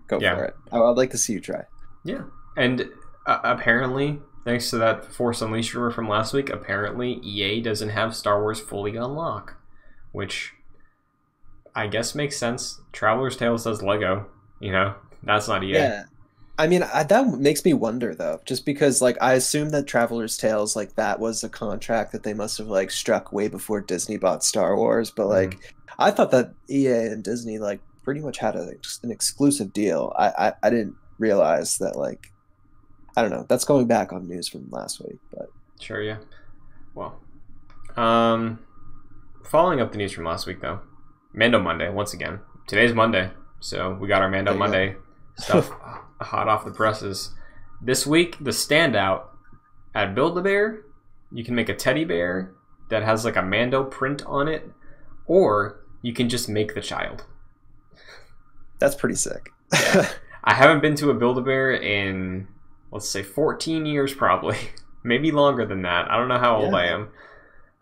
go 0.09 0.19
Yeah. 0.21 0.35
for 0.37 0.45
it. 0.45 0.55
I, 0.73 0.79
I'd 0.79 0.97
like 0.97 1.11
to 1.11 1.19
see 1.19 1.33
you 1.35 1.41
try. 1.41 1.65
Yeah, 2.05 2.23
and 2.57 2.89
uh, 3.27 3.39
apparently, 3.45 4.21
thanks 4.45 4.71
to 4.71 4.79
that 4.79 5.07
Force 5.13 5.41
Unleashed 5.43 5.75
rumor 5.75 5.91
from 5.91 6.09
last 6.09 6.33
week, 6.35 6.51
apparently 6.51 7.15
EA 7.23 7.61
doesn't 7.63 7.91
have 7.91 8.15
Star 8.15 8.41
Wars 8.43 8.61
fully 8.61 8.97
unlocked, 8.97 9.55
which 10.13 10.53
I 11.75 11.87
guess 11.87 12.15
makes 12.15 12.37
sense. 12.37 12.81
Traveller's 12.93 13.37
Tales 13.37 13.65
does 13.65 13.83
Lego, 13.83 14.27
you 14.61 14.71
know, 14.73 14.95
that's 15.23 15.49
not 15.49 15.65
EA. 15.65 15.73
Yeah. 15.73 16.05
I 16.57 16.69
mean, 16.69 16.85
I, 16.85 17.03
that 17.03 17.27
makes 17.39 17.65
me 17.65 17.73
wonder 17.75 18.15
though, 18.15 18.41
just 18.45 18.65
because 18.65 19.03
like 19.03 19.17
I 19.21 19.33
assume 19.33 19.71
that 19.71 19.89
Traveller's 19.89 20.37
Tales 20.37 20.77
like 20.77 20.95
that 20.95 21.19
was 21.19 21.43
a 21.43 21.49
contract 21.49 22.13
that 22.13 22.23
they 22.23 22.33
must 22.35 22.59
have 22.59 22.69
like 22.69 22.93
struck 22.93 23.33
way 23.33 23.49
before 23.49 23.81
Disney 23.81 24.19
bought 24.19 24.45
Star 24.45 24.77
Wars, 24.77 25.11
but 25.11 25.27
like 25.27 25.75
I 25.99 26.11
thought 26.11 26.31
that 26.33 26.55
EA 26.69 27.07
and 27.13 27.23
Disney 27.23 27.59
like 27.59 27.81
pretty 28.03 28.21
much 28.21 28.39
had 28.39 28.57
a, 28.57 28.73
an 29.03 29.11
exclusive 29.11 29.73
deal. 29.73 30.13
I, 30.17 30.29
I 30.29 30.53
I 30.65 30.71
didn't 30.71 30.97
realize 31.19 31.79
that 31.79 31.97
like 31.97 32.33
I 33.17 33.23
don't 33.23 33.31
know. 33.31 33.47
That's 33.49 33.65
going 33.65 33.87
back 33.87 34.13
on 34.13 34.29
news 34.29 34.49
from 34.49 34.69
last 34.71 35.01
week, 35.01 35.19
but 35.33 35.51
Sure, 35.81 36.03
yeah. 36.03 36.19
Well, 36.95 37.21
um, 37.97 38.61
following 39.45 39.81
up 39.81 39.93
the 39.93 39.99
news 39.99 40.13
from 40.13 40.25
last 40.25 40.47
week 40.47 40.61
though, 40.61 40.81
Mando 41.33 41.61
Monday 41.61 41.91
once 41.91 42.15
again. 42.15 42.41
Today's 42.67 42.95
Monday, 42.95 43.31
so 43.61 43.95
we 44.01 44.09
got 44.09 44.23
our 44.23 44.31
Mando 44.31 44.53
go. 44.53 44.59
Monday 44.59 44.97
stuff 45.37 45.71
hot 46.21 46.49
off 46.49 46.65
the 46.65 46.71
presses. 46.71 47.33
This 47.83 48.07
week, 48.07 48.37
the 48.41 48.51
standout 48.51 49.25
at 49.95 50.15
Build 50.15 50.39
a 50.39 50.43
Bear, 50.43 50.83
you 51.31 51.45
can 51.45 51.55
make 51.55 51.69
a 51.69 51.75
teddy 51.75 52.05
bear 52.05 52.53
that 52.89 53.03
has 53.03 53.25
like 53.25 53.37
a 53.37 53.43
Mando 53.43 53.85
print 53.85 54.23
on 54.25 54.49
it, 54.49 54.71
or 55.27 55.84
you 56.05 56.13
can 56.13 56.29
just 56.29 56.49
make 56.49 56.75
the 56.75 56.81
child. 56.83 57.25
that's 58.79 58.95
pretty 58.95 59.15
sick. 59.15 59.51
I 59.73 60.53
haven't 60.53 60.83
been 60.83 60.95
to 60.97 61.09
a 61.11 61.15
Build 61.15 61.39
a 61.39 61.41
Bear 61.41 61.73
in 61.73 62.47
let's 62.93 63.09
say 63.09 63.23
14 63.23 63.87
years, 63.87 64.13
probably, 64.15 64.57
maybe 65.03 65.33
longer 65.33 65.65
than 65.67 65.83
that. 65.83 66.11
I 66.11 66.17
don't 66.19 66.29
know 66.29 66.39
how 66.39 66.57
old 66.57 66.73
Yeah. 66.73 66.79
I 66.79 66.85
am. 66.87 67.09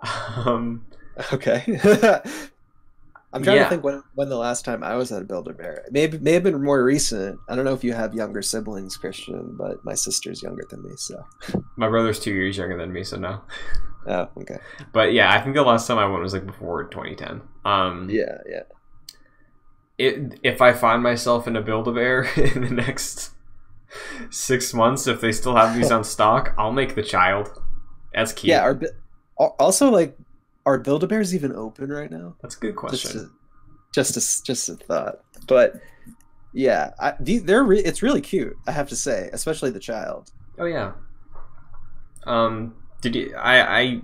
Um, 0.47 0.87
okay. 1.33 1.63
I'm 3.33 3.43
trying 3.43 3.57
Yeah. 3.57 3.65
to 3.65 3.69
think 3.71 3.85
when 3.85 4.03
when 4.15 4.29
the 4.29 4.37
last 4.37 4.65
time 4.65 4.83
I 4.85 4.95
was 4.97 5.11
at 5.13 5.23
a 5.23 5.25
Build 5.25 5.49
a 5.49 5.53
Bear. 5.53 5.85
Maybe 5.91 6.19
may 6.19 6.33
have 6.33 6.43
been 6.43 6.63
more 6.63 6.85
recent. 6.85 7.39
I 7.49 7.55
don't 7.57 7.65
know 7.65 7.73
if 7.73 7.83
you 7.85 7.93
have 7.93 8.13
younger 8.15 8.43
siblings, 8.43 8.97
Christian, 8.97 9.55
but 9.57 9.85
my 9.85 9.95
sister's 9.95 10.43
younger 10.43 10.65
than 10.71 10.83
me, 10.83 10.91
so. 10.97 11.25
my 11.77 11.89
brother's 11.89 12.21
two 12.21 12.33
years 12.33 12.57
younger 12.59 12.77
than 12.77 12.93
me, 12.93 13.05
so 13.05 13.17
no. 13.17 13.41
Oh, 14.07 14.29
okay. 14.39 14.59
But 14.93 15.13
yeah, 15.13 15.33
I 15.33 15.41
think 15.41 15.55
the 15.55 15.63
last 15.63 15.87
time 15.87 15.99
I 15.99 16.07
went 16.07 16.23
was 16.23 16.33
like 16.33 16.47
before 16.47 16.85
2010. 16.85 17.41
Um, 17.65 18.09
Yeah, 18.11 18.39
yeah. 18.49 18.63
it, 19.99 20.41
if 20.43 20.61
I 20.61 20.73
find 20.73 21.03
myself 21.03 21.47
in 21.47 21.57
a 21.57 21.63
Build 21.63 21.87
a 21.89 21.93
Bear 21.93 22.23
in 22.37 22.63
the 22.65 22.71
next 22.71 23.31
six 24.31 24.75
months, 24.75 25.07
if 25.07 25.21
they 25.21 25.33
still 25.33 25.55
have 25.57 25.77
these 25.77 25.91
on 25.97 26.05
stock, 26.05 26.55
I'll 26.59 26.73
make 26.73 26.95
the 26.95 27.03
child. 27.03 27.51
That's 28.15 28.33
cute. 28.33 28.51
Yeah, 28.51 28.73
al- 29.41 29.57
also 29.59 29.91
like 29.91 30.17
are 30.67 30.79
Build 30.79 31.03
a 31.05 31.07
Bears 31.07 31.35
even 31.35 31.55
open 31.55 31.91
right 31.91 32.11
now? 32.11 32.37
That's 32.43 32.57
a 32.57 32.61
good 32.61 32.75
Just 32.91 33.05
question. 33.05 33.21
a, 33.21 33.93
just 33.95 34.17
a, 34.17 34.45
just 34.45 34.69
a 34.69 34.77
thought. 34.77 35.21
But 35.49 35.75
yeah, 36.53 36.91
I, 37.01 37.15
they're 37.21 37.65
re- 37.65 37.81
it's 37.83 38.03
really 38.03 38.21
cute. 38.21 38.57
I 38.67 38.73
have 38.73 38.89
to 38.91 38.97
say, 38.97 39.29
especially 39.33 39.71
the 39.71 39.81
child. 39.81 40.31
Oh 40.59 40.67
yeah. 40.67 40.93
Um, 42.25 42.75
did 43.03 43.15
you? 43.15 43.35
I 43.37 43.81
I 43.81 44.01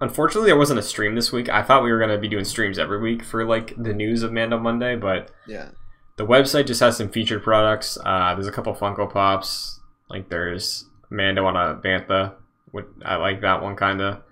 unfortunately 0.00 0.48
there 0.48 0.56
wasn't 0.58 0.78
a 0.78 0.82
stream 0.82 1.16
this 1.16 1.32
week. 1.32 1.48
I 1.48 1.62
thought 1.62 1.82
we 1.82 1.90
were 1.90 1.98
gonna 1.98 2.18
be 2.18 2.28
doing 2.28 2.44
streams 2.44 2.78
every 2.78 3.00
week 3.00 3.24
for 3.24 3.44
like 3.44 3.74
the 3.76 3.92
news 3.92 4.22
of 4.22 4.32
Mando 4.32 4.58
Monday, 4.58 4.94
but 4.94 5.30
Yeah. 5.48 5.70
the 6.16 6.26
website 6.26 6.66
just 6.66 6.80
has 6.80 6.96
some 6.96 7.08
featured 7.08 7.42
products. 7.42 7.98
Uh, 8.04 8.34
there's 8.34 8.46
a 8.46 8.52
couple 8.52 8.72
Funko 8.74 9.10
Pops. 9.12 9.80
Like 10.08 10.28
there's 10.28 10.88
Mando 11.10 11.44
on 11.46 11.56
a 11.56 11.74
Bantha. 11.74 12.34
Which 12.70 12.86
I 13.04 13.16
like 13.16 13.42
that 13.42 13.60
one 13.62 13.76
kind 13.76 14.00
of. 14.00 14.22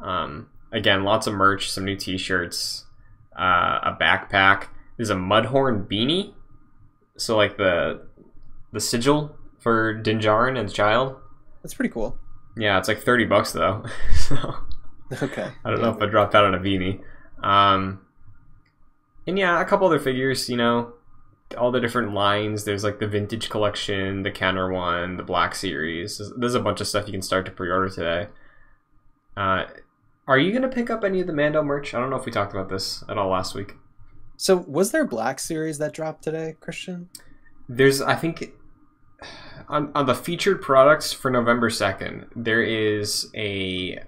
Um, 0.00 0.48
again, 0.72 1.04
lots 1.04 1.28
of 1.28 1.34
merch, 1.34 1.70
some 1.70 1.84
new 1.84 1.94
T-shirts, 1.94 2.86
uh, 3.38 3.78
a 3.84 3.96
backpack. 4.00 4.64
There's 4.96 5.10
a 5.10 5.14
Mudhorn 5.14 5.86
beanie. 5.88 6.34
So 7.16 7.36
like 7.36 7.56
the 7.56 8.06
the 8.72 8.80
sigil 8.80 9.36
for 9.60 9.94
Din 9.94 10.18
Djarin 10.18 10.48
and 10.58 10.58
his 10.58 10.72
child. 10.72 11.16
That's 11.62 11.72
pretty 11.74 11.90
cool. 11.92 12.18
Yeah, 12.56 12.78
it's 12.78 12.88
like 12.88 13.02
thirty 13.02 13.24
bucks 13.24 13.52
though. 13.52 13.84
so 14.16 14.54
Okay. 15.22 15.50
I 15.64 15.70
don't 15.70 15.80
know 15.80 15.90
if 15.90 16.00
I 16.00 16.06
dropped 16.06 16.32
that 16.32 16.44
on 16.44 16.54
a 16.54 16.58
beanie. 16.58 17.00
Um, 17.42 18.00
and 19.26 19.38
yeah, 19.38 19.60
a 19.60 19.64
couple 19.64 19.86
other 19.86 19.98
figures. 19.98 20.48
You 20.48 20.56
know, 20.56 20.92
all 21.58 21.70
the 21.70 21.80
different 21.80 22.14
lines. 22.14 22.64
There's 22.64 22.84
like 22.84 22.98
the 22.98 23.06
vintage 23.06 23.50
collection, 23.50 24.22
the 24.22 24.30
counter 24.30 24.70
one, 24.72 25.16
the 25.16 25.22
Black 25.22 25.54
Series. 25.54 26.18
There's, 26.18 26.32
there's 26.36 26.54
a 26.54 26.60
bunch 26.60 26.80
of 26.80 26.86
stuff 26.86 27.06
you 27.06 27.12
can 27.12 27.22
start 27.22 27.46
to 27.46 27.52
pre-order 27.52 27.88
today. 27.88 28.28
Uh, 29.36 29.64
are 30.26 30.38
you 30.38 30.52
gonna 30.52 30.68
pick 30.68 30.90
up 30.90 31.04
any 31.04 31.20
of 31.20 31.26
the 31.26 31.32
Mando 31.32 31.62
merch? 31.62 31.92
I 31.94 32.00
don't 32.00 32.10
know 32.10 32.16
if 32.16 32.24
we 32.24 32.32
talked 32.32 32.52
about 32.52 32.68
this 32.68 33.04
at 33.08 33.18
all 33.18 33.28
last 33.28 33.54
week. 33.54 33.74
So 34.36 34.56
was 34.66 34.90
there 34.90 35.04
Black 35.04 35.38
Series 35.38 35.78
that 35.78 35.92
dropped 35.92 36.24
today, 36.24 36.56
Christian? 36.60 37.08
There's, 37.68 38.02
I 38.02 38.14
think, 38.14 38.52
on, 39.68 39.90
on 39.94 40.06
the 40.06 40.14
featured 40.14 40.60
products 40.62 41.12
for 41.12 41.30
November 41.30 41.70
2nd, 41.70 42.26
there 42.36 42.62
is 42.62 43.30
a 43.34 44.00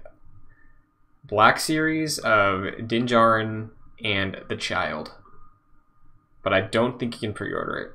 Black 1.25 1.59
Series 1.59 2.19
of 2.19 2.87
Din 2.87 3.05
Djarin 3.07 3.69
and 4.03 4.37
The 4.49 4.55
Child. 4.55 5.13
But 6.43 6.53
I 6.53 6.61
don't 6.61 6.97
think 6.99 7.15
you 7.15 7.19
can 7.27 7.33
pre 7.33 7.53
order 7.53 7.77
it. 7.77 7.91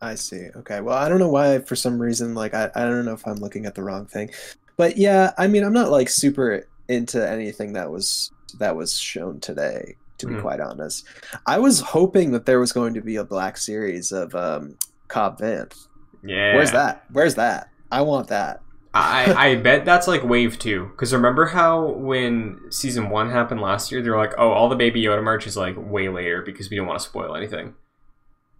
I 0.00 0.14
see. 0.16 0.48
Okay. 0.56 0.80
Well, 0.80 0.96
I 0.96 1.08
don't 1.08 1.18
know 1.20 1.28
why 1.28 1.60
for 1.60 1.76
some 1.76 2.00
reason 2.00 2.34
like 2.34 2.52
I, 2.54 2.70
I 2.74 2.82
don't 2.84 3.04
know 3.04 3.12
if 3.14 3.26
I'm 3.26 3.36
looking 3.36 3.66
at 3.66 3.74
the 3.74 3.82
wrong 3.82 4.06
thing. 4.06 4.30
But 4.76 4.96
yeah, 4.98 5.32
I 5.38 5.46
mean, 5.46 5.62
I'm 5.64 5.72
not 5.72 5.90
like 5.90 6.08
super 6.08 6.66
into 6.88 7.26
anything 7.28 7.72
that 7.74 7.90
was 7.90 8.30
that 8.58 8.76
was 8.76 8.98
shown 8.98 9.40
today 9.40 9.96
to 10.18 10.26
be 10.26 10.34
Mhm. 10.34 10.40
quite 10.42 10.60
honest. 10.60 11.04
I 11.46 11.58
was 11.58 11.80
hoping 11.80 12.32
that 12.32 12.46
there 12.46 12.60
was 12.60 12.72
going 12.72 12.94
to 12.94 13.00
be 13.00 13.16
a 13.16 13.24
black 13.24 13.56
series 13.56 14.12
of 14.12 14.34
um 14.34 14.76
Cobb 15.08 15.38
Vanth. 15.38 15.86
Yeah. 16.26 16.54
Where's 16.54 16.72
that? 16.72 17.04
Where's 17.10 17.36
that? 17.36 17.70
I 17.90 18.02
want 18.02 18.28
that. 18.28 18.60
I, 18.94 19.50
I 19.50 19.54
bet 19.62 19.84
that's 19.84 20.08
like 20.08 20.22
wave 20.24 20.58
two. 20.58 20.86
Because 20.86 21.12
remember 21.12 21.46
how 21.46 21.88
when 21.92 22.60
season 22.70 23.10
one 23.10 23.30
happened 23.30 23.60
last 23.60 23.92
year, 23.92 24.02
they 24.02 24.10
were 24.10 24.16
like, 24.16 24.34
oh, 24.38 24.50
all 24.50 24.68
the 24.68 24.76
Baby 24.76 25.02
Yoda 25.02 25.22
merch 25.22 25.46
is 25.46 25.56
like 25.56 25.74
way 25.76 26.08
later 26.08 26.42
because 26.42 26.70
we 26.70 26.76
don't 26.76 26.86
want 26.86 26.98
to 27.00 27.04
spoil 27.04 27.36
anything. 27.36 27.74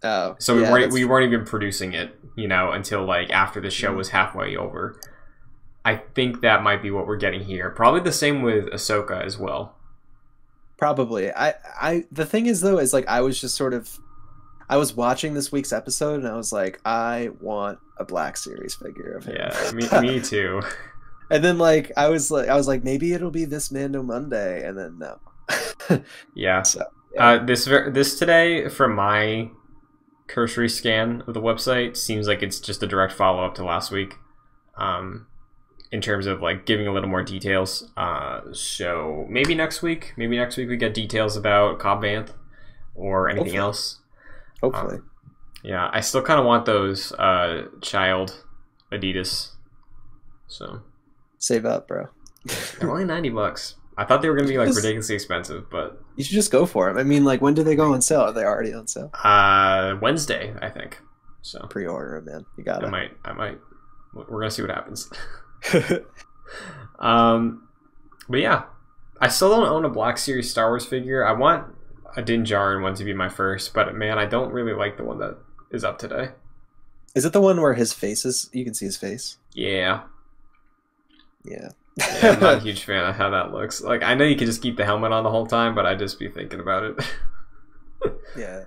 Oh. 0.03 0.35
So 0.39 0.55
we 0.55 0.61
yeah, 0.61 0.71
weren't 0.71 0.93
we 0.93 1.05
weren't 1.05 1.31
even 1.31 1.45
producing 1.45 1.93
it, 1.93 2.15
you 2.35 2.47
know, 2.47 2.71
until 2.71 3.03
like 3.03 3.31
after 3.31 3.59
the 3.59 3.71
show 3.71 3.93
mm. 3.93 3.97
was 3.97 4.09
halfway 4.09 4.55
over. 4.55 4.99
I 5.83 5.95
think 5.95 6.41
that 6.41 6.63
might 6.63 6.81
be 6.81 6.91
what 6.91 7.07
we're 7.07 7.17
getting 7.17 7.45
here. 7.45 7.69
Probably 7.71 8.01
the 8.01 8.11
same 8.11 8.41
with 8.41 8.65
Ahsoka 8.65 9.23
as 9.23 9.37
well. 9.37 9.75
Probably. 10.77 11.31
I 11.31 11.55
I 11.81 12.05
the 12.11 12.25
thing 12.25 12.45
is 12.45 12.61
though 12.61 12.77
is 12.77 12.93
like 12.93 13.07
I 13.07 13.21
was 13.21 13.41
just 13.41 13.55
sort 13.55 13.73
of 13.73 13.97
I 14.69 14.77
was 14.77 14.93
watching 14.95 15.33
this 15.33 15.51
week's 15.51 15.71
episode 15.71 16.19
and 16.19 16.27
I 16.27 16.35
was 16.35 16.51
like 16.51 16.79
I 16.85 17.29
want 17.39 17.79
a 17.97 18.05
black 18.05 18.37
series 18.37 18.75
figure 18.75 19.13
of 19.13 19.25
him. 19.25 19.35
Yeah, 19.37 19.71
me, 20.01 20.01
me 20.01 20.21
too. 20.21 20.61
And 21.29 21.43
then 21.43 21.57
like 21.57 21.91
I 21.97 22.09
was 22.09 22.31
like 22.31 22.49
I 22.49 22.55
was 22.55 22.67
like 22.67 22.83
maybe 22.83 23.13
it'll 23.13 23.31
be 23.31 23.45
this 23.45 23.71
Mando 23.71 24.03
Monday 24.03 24.67
and 24.67 24.77
then 24.77 24.99
no. 24.99 25.19
Yeah. 26.35 26.63
So, 26.63 26.83
yeah. 27.13 27.25
Uh, 27.25 27.45
this 27.45 27.65
this 27.65 28.19
today 28.19 28.67
from 28.69 28.95
my 28.95 29.49
cursory 30.27 30.67
scan 30.67 31.23
of 31.25 31.33
the 31.33 31.41
website 31.41 31.95
seems 31.95 32.27
like 32.27 32.43
it's 32.43 32.59
just 32.59 32.83
a 32.83 32.87
direct 32.87 33.13
follow 33.13 33.45
up 33.45 33.55
to 33.55 33.63
last 33.63 33.91
week. 33.91 34.15
Um, 34.77 35.27
in 35.91 36.01
terms 36.01 36.25
of 36.25 36.41
like 36.41 36.65
giving 36.65 36.87
a 36.87 36.93
little 36.93 37.09
more 37.09 37.23
details. 37.23 37.89
Uh, 37.95 38.41
so 38.51 39.25
maybe 39.29 39.55
next 39.55 39.81
week, 39.81 40.13
maybe 40.17 40.37
next 40.37 40.57
week 40.57 40.69
we 40.69 40.77
get 40.77 40.93
details 40.93 41.37
about 41.37 41.79
Cobb 41.79 42.01
Vanth 42.03 42.31
or 42.95 43.29
anything 43.29 43.45
Hopefully. 43.45 43.59
else. 43.59 43.99
Hopefully. 44.61 44.99
Yeah, 45.63 45.89
I 45.91 46.01
still 46.01 46.21
kind 46.21 46.39
of 46.39 46.45
want 46.45 46.65
those 46.65 47.11
uh, 47.13 47.65
child 47.81 48.43
Adidas. 48.91 49.51
So 50.47 50.81
Save 51.39 51.65
up, 51.65 51.87
bro. 51.87 52.07
they're 52.79 52.89
only 52.89 53.05
ninety 53.05 53.29
bucks. 53.29 53.75
I 53.97 54.05
thought 54.05 54.21
they 54.21 54.29
were 54.29 54.35
gonna 54.35 54.47
be 54.47 54.57
like 54.57 54.69
ridiculously 54.69 55.15
expensive, 55.15 55.69
but 55.69 55.99
You 56.15 56.23
should 56.23 56.35
just 56.35 56.51
go 56.51 56.65
for 56.65 56.87
them. 56.87 56.97
I 56.97 57.03
mean, 57.03 57.25
like, 57.25 57.41
when 57.41 57.53
do 57.55 57.63
they 57.63 57.75
go 57.75 57.93
on 57.93 58.01
sale? 58.01 58.21
Are 58.21 58.31
they 58.31 58.43
already 58.43 58.73
on 58.73 58.87
sale? 58.87 59.09
uh, 59.23 59.95
Wednesday, 60.01 60.53
I 60.61 60.69
think. 60.69 60.99
So 61.41 61.65
Pre-order 61.69 62.21
man. 62.21 62.45
You 62.57 62.63
got 62.63 62.83
it. 62.83 62.87
I 62.87 62.89
might, 62.89 63.11
I 63.25 63.33
might. 63.33 63.59
We're 64.13 64.39
gonna 64.39 64.51
see 64.51 64.61
what 64.61 64.71
happens. 64.71 65.09
Um, 66.99 67.67
but 68.29 68.39
yeah, 68.39 68.63
I 69.19 69.27
still 69.27 69.49
don't 69.49 69.67
own 69.67 69.85
a 69.85 69.89
Black 69.89 70.17
Series 70.17 70.49
Star 70.49 70.69
Wars 70.69 70.85
figure. 70.85 71.25
I 71.25 71.33
want 71.33 71.65
a 72.17 72.21
Din 72.21 72.43
Djarin 72.43 72.81
one 72.81 72.95
to 72.95 73.05
be 73.05 73.13
my 73.13 73.29
first, 73.29 73.73
but 73.73 73.95
man, 73.95 74.17
I 74.19 74.25
don't 74.25 74.51
really 74.51 74.73
like 74.73 74.97
the 74.97 75.03
one 75.03 75.19
that 75.19 75.37
is 75.71 75.83
up 75.85 75.97
today. 75.99 76.29
Is 77.15 77.23
it 77.25 77.31
the 77.33 77.41
one 77.41 77.61
where 77.61 77.73
his 77.73 77.93
face 77.93 78.25
is? 78.25 78.49
You 78.51 78.65
can 78.65 78.73
see 78.73 78.85
his 78.85 78.97
face. 78.97 79.37
Yeah, 79.53 80.01
Yeah. 81.45 81.69
yeah 81.97 82.31
I'm 82.33 82.39
not 82.39 82.57
a 82.57 82.59
huge 82.67 82.83
fan 82.83 83.05
of 83.05 83.15
how 83.15 83.29
that 83.29 83.51
looks. 83.53 83.81
Like, 83.81 84.03
I 84.03 84.13
know 84.13 84.25
you 84.25 84.35
can 84.35 84.45
just 84.47 84.61
keep 84.61 84.75
the 84.77 84.85
helmet 84.85 85.11
on 85.13 85.23
the 85.23 85.29
whole 85.31 85.47
time, 85.47 85.73
but 85.73 85.85
I'd 85.85 85.99
just 85.99 86.19
be 86.19 86.27
thinking 86.29 86.59
about 86.59 86.83
it. 86.83 86.95
Yeah. 88.37 88.65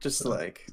Just 0.00 0.24
like 0.24 0.68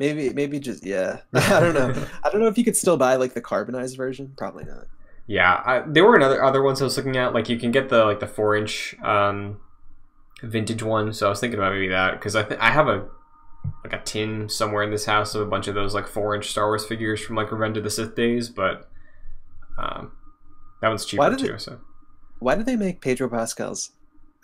maybe 0.00 0.30
maybe 0.30 0.58
just 0.58 0.84
yeah. 0.84 1.20
I 1.34 1.60
don't 1.60 1.74
know. 1.74 2.06
I 2.24 2.30
don't 2.30 2.40
know 2.40 2.48
if 2.48 2.58
you 2.58 2.64
could 2.64 2.76
still 2.76 2.96
buy 2.96 3.14
like 3.14 3.34
the 3.34 3.40
carbonized 3.40 3.96
version. 3.96 4.34
Probably 4.36 4.64
not. 4.64 4.86
Yeah, 5.28 5.62
I, 5.64 5.82
there 5.86 6.04
were 6.04 6.16
another 6.16 6.42
other 6.42 6.60
ones 6.62 6.80
I 6.80 6.84
was 6.84 6.96
looking 6.96 7.16
at. 7.16 7.32
Like 7.32 7.48
you 7.48 7.56
can 7.58 7.70
get 7.70 7.88
the 7.88 8.04
like 8.04 8.18
the 8.18 8.26
four 8.26 8.56
inch 8.56 8.96
um, 9.04 9.60
vintage 10.44 10.82
one. 10.82 11.12
So 11.12 11.26
I 11.26 11.28
was 11.30 11.40
thinking 11.40 11.58
about 11.58 11.72
maybe 11.72 11.88
that 11.88 12.12
because 12.12 12.36
I 12.36 12.42
th- 12.42 12.60
I 12.60 12.70
have 12.70 12.88
a 12.88 13.06
like 13.82 13.92
a 13.94 14.00
tin 14.04 14.48
somewhere 14.48 14.82
in 14.82 14.90
this 14.90 15.06
house 15.06 15.34
of 15.34 15.40
a 15.42 15.46
bunch 15.46 15.68
of 15.68 15.74
those 15.74 15.94
like 15.94 16.06
four 16.06 16.34
inch 16.34 16.50
Star 16.50 16.66
Wars 16.66 16.84
figures 16.84 17.20
from 17.20 17.36
like 17.36 17.50
Revenge 17.50 17.76
of 17.78 17.84
the 17.84 17.90
Sith 17.90 18.14
days, 18.14 18.48
but 18.48 18.88
um, 19.78 20.12
that 20.80 20.88
one's 20.88 21.04
cheaper 21.06 21.34
too. 21.36 21.54
it- 21.54 21.60
So 21.60 21.78
Why 22.40 22.54
did 22.56 22.66
they 22.66 22.76
make 22.76 23.00
Pedro 23.00 23.28
Pascal's 23.28 23.90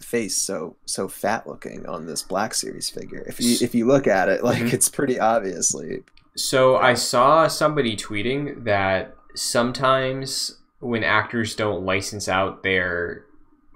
face 0.00 0.34
so 0.36 0.76
so 0.86 1.06
fat 1.08 1.46
looking 1.46 1.84
on 1.86 2.06
this 2.06 2.22
Black 2.22 2.54
Series 2.54 2.88
figure? 2.88 3.22
If 3.28 3.40
you 3.40 3.56
if 3.60 3.74
you 3.74 3.86
look 3.86 4.06
at 4.06 4.28
it, 4.28 4.42
like 4.42 4.62
Mhm. 4.62 4.72
it's 4.72 4.88
pretty 4.88 5.20
obviously. 5.20 6.02
so 6.36 6.76
I 6.76 6.94
saw 6.94 7.46
somebody 7.48 7.96
tweeting 7.96 8.64
that 8.64 9.14
sometimes 9.34 10.56
when 10.78 11.04
actors 11.04 11.54
don't 11.54 11.84
license 11.84 12.26
out 12.28 12.62
their 12.62 13.24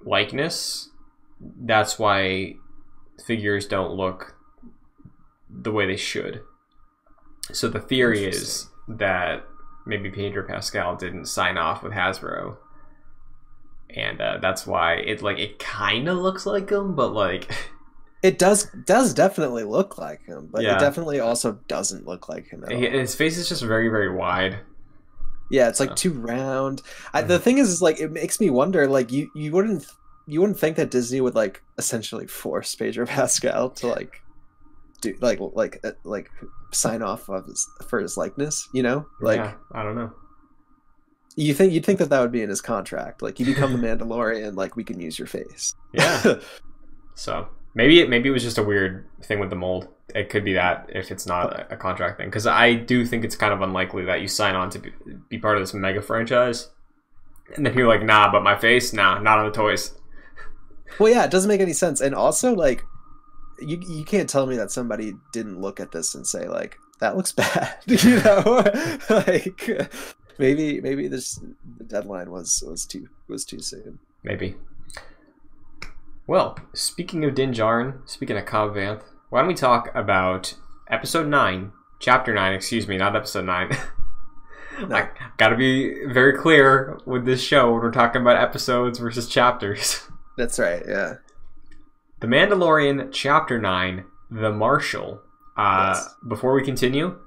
likeness, 0.03 0.89
that's 1.39 1.97
why 1.99 2.55
figures 3.25 3.67
don't 3.67 3.91
look 3.91 4.35
the 5.49 5.71
way 5.71 5.85
they 5.85 5.97
should. 5.97 6.41
So 7.51 7.67
the 7.69 7.79
theory 7.79 8.25
is 8.25 8.67
that 8.87 9.45
maybe 9.85 10.09
Pedro 10.09 10.47
Pascal 10.47 10.95
didn't 10.95 11.25
sign 11.25 11.57
off 11.57 11.83
with 11.83 11.93
Hasbro, 11.93 12.57
and 13.95 14.19
uh, 14.19 14.39
that's 14.41 14.65
why 14.65 14.95
it 14.95 15.21
like 15.21 15.39
it 15.39 15.59
kind 15.59 16.07
of 16.09 16.17
looks 16.17 16.45
like 16.45 16.69
him, 16.69 16.95
but 16.95 17.09
like 17.13 17.51
It 18.23 18.39
does 18.39 18.71
does 18.85 19.13
definitely 19.13 19.63
look 19.63 19.99
like 19.99 20.25
him, 20.25 20.49
but 20.51 20.63
Yeah. 20.63 20.77
it 20.77 20.79
definitely 20.79 21.19
also 21.19 21.59
doesn't 21.67 22.07
look 22.07 22.27
like 22.27 22.47
him 22.47 22.63
at 22.63 22.73
all. 22.73 22.79
his 22.79 23.13
face 23.13 23.37
is 23.37 23.47
just 23.47 23.61
very 23.61 23.87
very 23.89 24.11
wide. 24.11 24.59
Yeah, 25.51 25.69
it's 25.69 25.79
like 25.79 25.95
too 25.95 26.11
round. 26.11 26.81
I, 27.13 27.21
the 27.21 27.37
thing 27.37 27.59
is, 27.59 27.69
is 27.69 27.79
like 27.81 27.99
it 27.99 28.11
makes 28.11 28.39
me 28.39 28.49
wonder. 28.49 28.87
Like 28.87 29.11
you, 29.11 29.29
you 29.35 29.51
wouldn't, 29.51 29.85
you 30.27 30.41
wouldn't 30.41 30.59
think 30.59 30.75
that 30.77 30.91
Disney 30.91 31.21
would 31.21 31.35
like 31.35 31.61
essentially 31.77 32.27
force 32.27 32.75
Pedro 32.75 33.05
Pascal 33.07 33.69
to 33.71 33.87
like 33.87 34.21
do 35.01 35.15
like 35.21 35.39
like 35.39 35.79
uh, 35.83 35.91
like 36.03 36.29
sign 36.71 37.01
off 37.01 37.29
of 37.29 37.45
his, 37.45 37.67
for 37.87 37.99
his 37.99 38.17
likeness. 38.17 38.67
You 38.73 38.83
know, 38.83 39.05
like 39.21 39.37
yeah, 39.37 39.53
I 39.71 39.83
don't 39.83 39.95
know. 39.95 40.11
you 41.35 41.53
think 41.53 41.73
you'd 41.73 41.85
think 41.85 41.99
that 41.99 42.09
that 42.09 42.21
would 42.21 42.31
be 42.31 42.41
in 42.41 42.49
his 42.49 42.61
contract. 42.61 43.21
Like 43.21 43.39
you 43.39 43.45
become 43.45 43.71
the 43.73 43.87
Mandalorian, 43.87 44.55
like 44.55 44.75
we 44.75 44.83
can 44.83 44.99
use 44.99 45.19
your 45.19 45.27
face. 45.27 45.75
Yeah. 45.93 46.35
So 47.17 47.47
maybe 47.75 48.01
it 48.01 48.09
maybe 48.09 48.27
it 48.27 48.33
was 48.33 48.43
just 48.43 48.57
a 48.57 48.63
weird 48.63 49.05
thing 49.23 49.39
with 49.39 49.49
the 49.49 49.55
mold. 49.55 49.87
It 50.13 50.29
could 50.29 50.43
be 50.43 50.51
that 50.53 50.89
if 50.93 51.11
it's 51.11 51.25
not 51.25 51.53
a, 51.53 51.73
a 51.73 51.77
contract 51.77 52.17
thing, 52.17 52.27
because 52.27 52.45
I 52.45 52.73
do 52.73 53.05
think 53.05 53.23
it's 53.23 53.37
kind 53.37 53.53
of 53.53 53.61
unlikely 53.61 54.03
that 54.03 54.19
you 54.21 54.27
sign 54.27 54.53
on 54.53 54.69
to 54.71 54.79
be, 54.79 54.91
be 55.29 55.37
part 55.37 55.55
of 55.55 55.63
this 55.63 55.73
mega 55.73 56.01
franchise, 56.01 56.69
and 57.55 57.65
then 57.65 57.73
you're 57.73 57.87
like, 57.87 58.03
nah, 58.03 58.29
but 58.31 58.43
my 58.43 58.57
face, 58.57 58.91
nah, 58.91 59.19
not 59.19 59.39
on 59.39 59.45
the 59.45 59.51
toys. 59.53 59.97
Well, 60.99 61.11
yeah, 61.11 61.25
it 61.25 61.31
doesn't 61.31 61.49
make 61.49 61.61
any 61.61 61.73
sense. 61.73 62.01
And 62.01 62.15
also, 62.15 62.53
like, 62.53 62.83
you 63.59 63.81
you 63.87 64.03
can't 64.03 64.29
tell 64.29 64.45
me 64.45 64.55
that 64.57 64.71
somebody 64.71 65.13
didn't 65.31 65.61
look 65.61 65.79
at 65.79 65.91
this 65.91 66.15
and 66.15 66.27
say 66.27 66.47
like 66.47 66.77
that 66.99 67.15
looks 67.15 67.31
bad. 67.33 67.77
you 67.85 68.21
know, 68.21 68.63
like 69.09 69.69
maybe 70.37 70.81
maybe 70.81 71.07
this 71.07 71.39
the 71.77 71.83
deadline 71.83 72.31
was 72.31 72.63
was 72.67 72.85
too 72.85 73.07
was 73.27 73.45
too 73.45 73.59
soon. 73.59 73.99
Maybe. 74.23 74.55
Well, 76.27 76.57
speaking 76.73 77.23
of 77.23 77.35
Din 77.35 77.53
Djarin, 77.53 78.07
speaking 78.09 78.35
of 78.35 78.45
Cobb 78.45 78.73
Vanth, 78.73 79.03
why 79.29 79.39
don't 79.39 79.47
we 79.47 79.53
talk 79.53 79.93
about 79.93 80.55
episode 80.89 81.27
nine, 81.27 81.71
chapter 81.99 82.33
nine? 82.33 82.53
Excuse 82.53 82.87
me, 82.87 82.97
not 82.97 83.15
episode 83.15 83.45
nine. 83.45 83.77
No. 84.87 84.95
I 84.95 85.09
gotta 85.37 85.55
be 85.55 86.05
very 86.05 86.35
clear 86.35 86.99
with 87.05 87.25
this 87.25 87.41
show 87.41 87.71
when 87.71 87.81
we're 87.81 87.91
talking 87.91 88.21
about 88.21 88.41
episodes 88.41 88.99
versus 88.99 89.29
chapters. 89.29 90.07
That's 90.37 90.59
right. 90.59 90.83
Yeah. 90.87 91.15
The 92.19 92.27
Mandalorian, 92.27 93.09
Chapter 93.11 93.59
9, 93.59 94.05
The 94.31 94.51
Marshal. 94.51 95.21
Uh, 95.57 95.93
Yes. 95.95 96.15
Before 96.27 96.53
we 96.53 96.63
continue, 96.63 97.17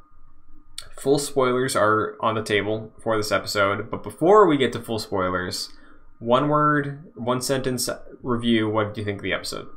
full 0.99 1.19
spoilers 1.19 1.75
are 1.77 2.17
on 2.21 2.35
the 2.35 2.43
table 2.43 2.93
for 3.03 3.17
this 3.17 3.33
episode. 3.33 3.91
But 3.91 4.03
before 4.03 4.47
we 4.47 4.57
get 4.57 4.73
to 4.75 4.81
full 4.81 4.99
spoilers, 4.99 5.71
one 6.19 6.49
word, 6.49 7.05
one 7.15 7.41
sentence 7.41 7.89
review. 8.23 8.69
What 8.69 8.95
do 8.95 9.01
you 9.01 9.05
think 9.05 9.19
of 9.21 9.23
the 9.23 9.33
episode? 9.33 9.69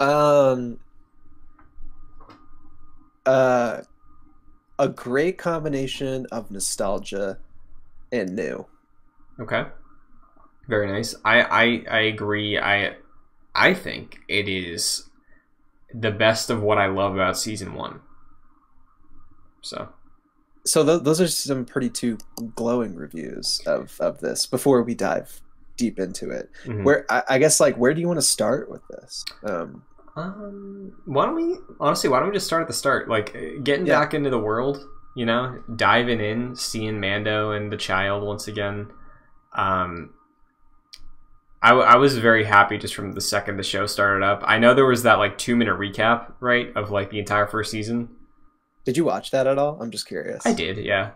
Um. 0.00 0.80
Uh, 3.24 3.82
a 4.78 4.88
great 4.88 5.38
combination 5.38 6.26
of 6.32 6.50
nostalgia 6.50 7.38
and 8.10 8.34
new. 8.34 8.66
Okay. 9.38 9.66
Very 10.68 10.90
nice. 10.90 11.14
I, 11.24 11.42
I, 11.42 11.84
I 11.90 12.00
agree. 12.00 12.58
I 12.58 12.94
I 13.54 13.74
think 13.74 14.20
it 14.28 14.48
is 14.48 15.08
the 15.92 16.10
best 16.10 16.48
of 16.50 16.62
what 16.62 16.78
I 16.78 16.86
love 16.86 17.14
about 17.14 17.36
season 17.36 17.74
one. 17.74 18.00
So 19.60 19.88
So 20.64 20.84
th- 20.84 21.02
those 21.02 21.20
are 21.20 21.28
some 21.28 21.64
pretty 21.64 21.90
two 21.90 22.18
glowing 22.54 22.94
reviews 22.94 23.60
of 23.66 23.96
of 24.00 24.20
this. 24.20 24.46
Before 24.46 24.82
we 24.82 24.94
dive 24.94 25.40
deep 25.76 25.98
into 25.98 26.30
it, 26.30 26.50
mhm. 26.64 26.84
where 26.84 27.04
I, 27.10 27.22
I 27.30 27.38
guess 27.38 27.60
like 27.60 27.76
where 27.76 27.92
do 27.94 28.00
you 28.00 28.06
want 28.08 28.18
to 28.18 28.26
start 28.26 28.70
with 28.70 28.82
this? 28.88 29.24
Um, 29.44 29.82
Um, 30.16 30.92
why 31.06 31.26
don't 31.26 31.34
we 31.36 31.56
honestly? 31.80 32.08
Why 32.08 32.20
don't 32.20 32.28
we 32.28 32.34
just 32.34 32.46
start 32.46 32.62
at 32.62 32.68
the 32.68 32.74
start? 32.74 33.08
Like 33.08 33.32
getting 33.64 33.86
Yeah. 33.86 33.98
back 33.98 34.14
into 34.14 34.30
the 34.30 34.38
world, 34.38 34.86
you 35.16 35.26
know, 35.26 35.62
diving 35.76 36.20
in, 36.20 36.54
seeing 36.56 37.00
Mando 37.00 37.50
and 37.52 37.70
the 37.72 37.76
child 37.76 38.22
once 38.22 38.46
again. 38.48 38.88
Um, 39.54 40.14
I, 41.62 41.68
w- 41.70 41.86
I 41.86 41.96
was 41.96 42.18
very 42.18 42.44
happy 42.44 42.76
just 42.78 42.94
from 42.94 43.12
the 43.12 43.20
second 43.20 43.56
the 43.56 43.62
show 43.62 43.86
started 43.86 44.24
up. 44.24 44.42
I 44.44 44.58
know 44.58 44.74
there 44.74 44.84
was 44.86 45.04
that 45.04 45.18
like 45.18 45.38
two 45.38 45.54
minute 45.56 45.78
recap, 45.78 46.32
right, 46.40 46.72
of 46.76 46.90
like 46.90 47.10
the 47.10 47.18
entire 47.20 47.46
first 47.46 47.70
season. 47.70 48.08
did 48.84 48.96
you 48.96 49.04
watch 49.04 49.30
that 49.30 49.46
at 49.46 49.58
all? 49.58 49.78
I'm 49.80 49.90
just 49.92 50.06
curious. 50.08 50.44
I 50.44 50.52
did, 50.54 50.76
yeah. 50.78 51.12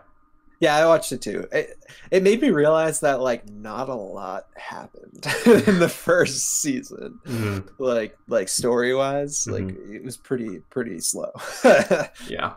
Yeah, 0.59 0.75
I 0.75 0.87
watched 0.87 1.11
it 1.11 1.21
too. 1.21 1.47
It, 1.51 1.77
it 2.09 2.23
made 2.23 2.41
me 2.41 2.49
realize 2.49 3.01
that 3.01 3.19
like 3.19 3.47
not 3.47 3.89
a 3.89 3.93
lot 3.93 4.47
happened 4.55 5.23
in 5.67 5.77
the 5.79 5.89
first 5.89 6.61
season. 6.61 7.19
Mhm. 7.25 7.67
Like 7.77 8.17
like 8.27 8.47
story 8.49 8.95
wise, 8.95 9.45
like 9.47 9.65
Mm-hmm. 9.65 9.95
it 9.95 10.03
was 10.03 10.17
pretty 10.17 10.61
pretty 10.71 10.99
slow. 10.99 11.31
Yeah. 12.27 12.53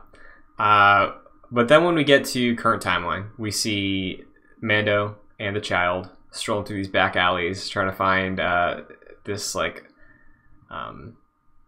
Uh, 0.59 1.12
but 1.50 1.68
then 1.68 1.85
when 1.85 1.94
we 1.94 2.05
get 2.05 2.24
to 2.26 2.55
current 2.57 2.83
timeline, 2.83 3.31
we 3.37 3.50
see 3.50 4.22
Mando 4.62 5.16
and 5.38 5.55
the 5.57 5.61
child 5.61 6.09
strolling 6.32 6.64
through 6.64 6.76
these 6.76 6.88
back 6.88 7.16
alleys 7.16 7.68
trying 7.68 7.90
to 7.90 7.96
find 7.96 8.40
uh, 8.40 8.82
this 9.24 9.54
like 9.54 9.84
um, 10.70 11.16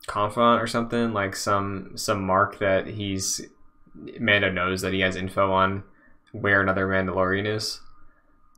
confidant 0.06 0.62
or 0.62 0.66
something, 0.66 1.12
like 1.12 1.34
some 1.36 1.92
some 1.96 2.24
mark 2.24 2.58
that 2.58 2.86
he's 2.86 3.40
Mando 4.18 4.50
knows 4.50 4.80
that 4.82 4.92
he 4.92 5.00
has 5.00 5.16
info 5.16 5.52
on 5.52 5.82
where 6.32 6.60
another 6.62 6.86
Mandalorian 6.88 7.46
is. 7.46 7.80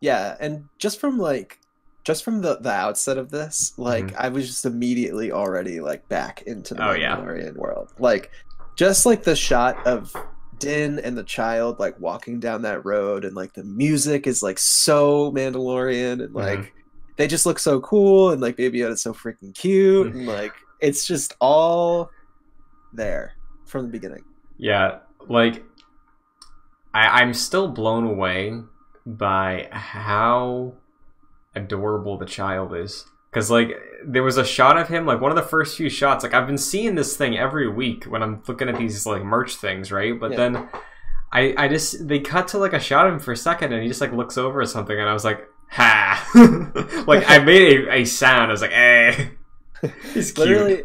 yeah, 0.00 0.36
and 0.40 0.68
just 0.78 1.00
from 1.00 1.18
like 1.18 1.58
just 2.04 2.22
from 2.22 2.42
the 2.42 2.56
the 2.56 2.70
outset 2.70 3.18
of 3.18 3.30
this, 3.30 3.72
like 3.78 4.14
I 4.16 4.28
was 4.28 4.46
just 4.46 4.64
immediately 4.66 5.32
already 5.32 5.80
like 5.80 6.08
back 6.08 6.42
into 6.42 6.74
the 6.74 6.80
Mm-hmm. 6.80 6.90
Oh, 6.90 6.94
yeah. 6.94 7.16
Mandalorian 7.16 7.56
world. 7.56 7.92
Like 7.98 8.30
just 8.76 9.06
like 9.06 9.22
the 9.24 9.34
shot 9.36 9.86
of 9.86 10.14
Din 10.58 10.98
and 10.98 11.16
the 11.16 11.24
child 11.24 11.78
like 11.78 11.98
walking 12.00 12.40
down 12.40 12.62
that 12.62 12.84
road 12.84 13.24
and 13.24 13.34
like 13.34 13.52
the 13.54 13.64
music 13.64 14.26
is 14.26 14.42
like 14.42 14.58
so 14.58 15.30
Mandalorian 15.32 16.22
and 16.24 16.34
like 16.34 16.58
Mm-hmm. 16.60 16.68
they 17.16 17.26
just 17.26 17.46
look 17.46 17.58
so 17.58 17.80
cool 17.80 18.30
and 18.30 18.40
like 18.40 18.56
Baby 18.56 18.78
Yoda's 18.80 19.02
so 19.02 19.12
freaking 19.12 19.54
cute 19.54 20.08
Mm. 20.08 20.10
and 20.14 20.26
like 20.26 20.52
it's 20.80 21.06
just 21.06 21.34
all 21.40 22.10
there 22.92 23.34
from 23.66 23.86
the 23.86 23.90
beginning. 23.92 24.24
Yeah, 24.58 24.98
like 25.28 25.64
I, 26.92 27.20
I'm 27.22 27.34
still 27.34 27.68
blown 27.68 28.04
away 28.04 28.52
by 29.06 29.68
how 29.72 30.74
adorable 31.54 32.16
the 32.18 32.26
child 32.26 32.74
is. 32.74 33.04
Because 33.34 33.50
like 33.50 33.76
there 34.06 34.22
was 34.22 34.36
a 34.36 34.44
shot 34.44 34.76
of 34.78 34.86
him, 34.86 35.06
like 35.06 35.20
one 35.20 35.32
of 35.32 35.36
the 35.36 35.42
first 35.42 35.76
few 35.76 35.90
shots. 35.90 36.22
Like 36.22 36.34
I've 36.34 36.46
been 36.46 36.56
seeing 36.56 36.94
this 36.94 37.16
thing 37.16 37.36
every 37.36 37.68
week 37.68 38.04
when 38.04 38.22
I'm 38.22 38.40
looking 38.46 38.68
at 38.68 38.78
these 38.78 39.04
like 39.06 39.24
merch 39.24 39.56
things, 39.56 39.90
right? 39.90 40.18
But 40.18 40.30
Yeah. 40.30 40.36
then 40.36 40.68
I 41.32 41.54
I 41.58 41.66
just 41.66 42.06
they 42.06 42.20
cut 42.20 42.46
to 42.48 42.58
like 42.58 42.72
a 42.74 42.78
shot 42.78 43.08
of 43.08 43.14
him 43.14 43.18
for 43.18 43.32
a 43.32 43.36
second, 43.36 43.72
and 43.72 43.82
he 43.82 43.88
just 43.88 44.00
like 44.00 44.12
looks 44.12 44.38
over 44.38 44.62
at 44.62 44.68
something, 44.68 44.96
and 44.96 45.08
I 45.08 45.12
was 45.12 45.24
like, 45.24 45.40
ha! 45.68 46.24
like 47.08 47.28
I 47.28 47.38
made 47.40 47.88
a, 47.88 47.92
a 47.92 48.04
sound. 48.04 48.50
I 48.50 48.52
was 48.52 48.62
like, 48.62 48.70
eh. 48.72 49.30
He's 50.14 50.30
cute. 50.32 50.38
Literally, 50.48 50.82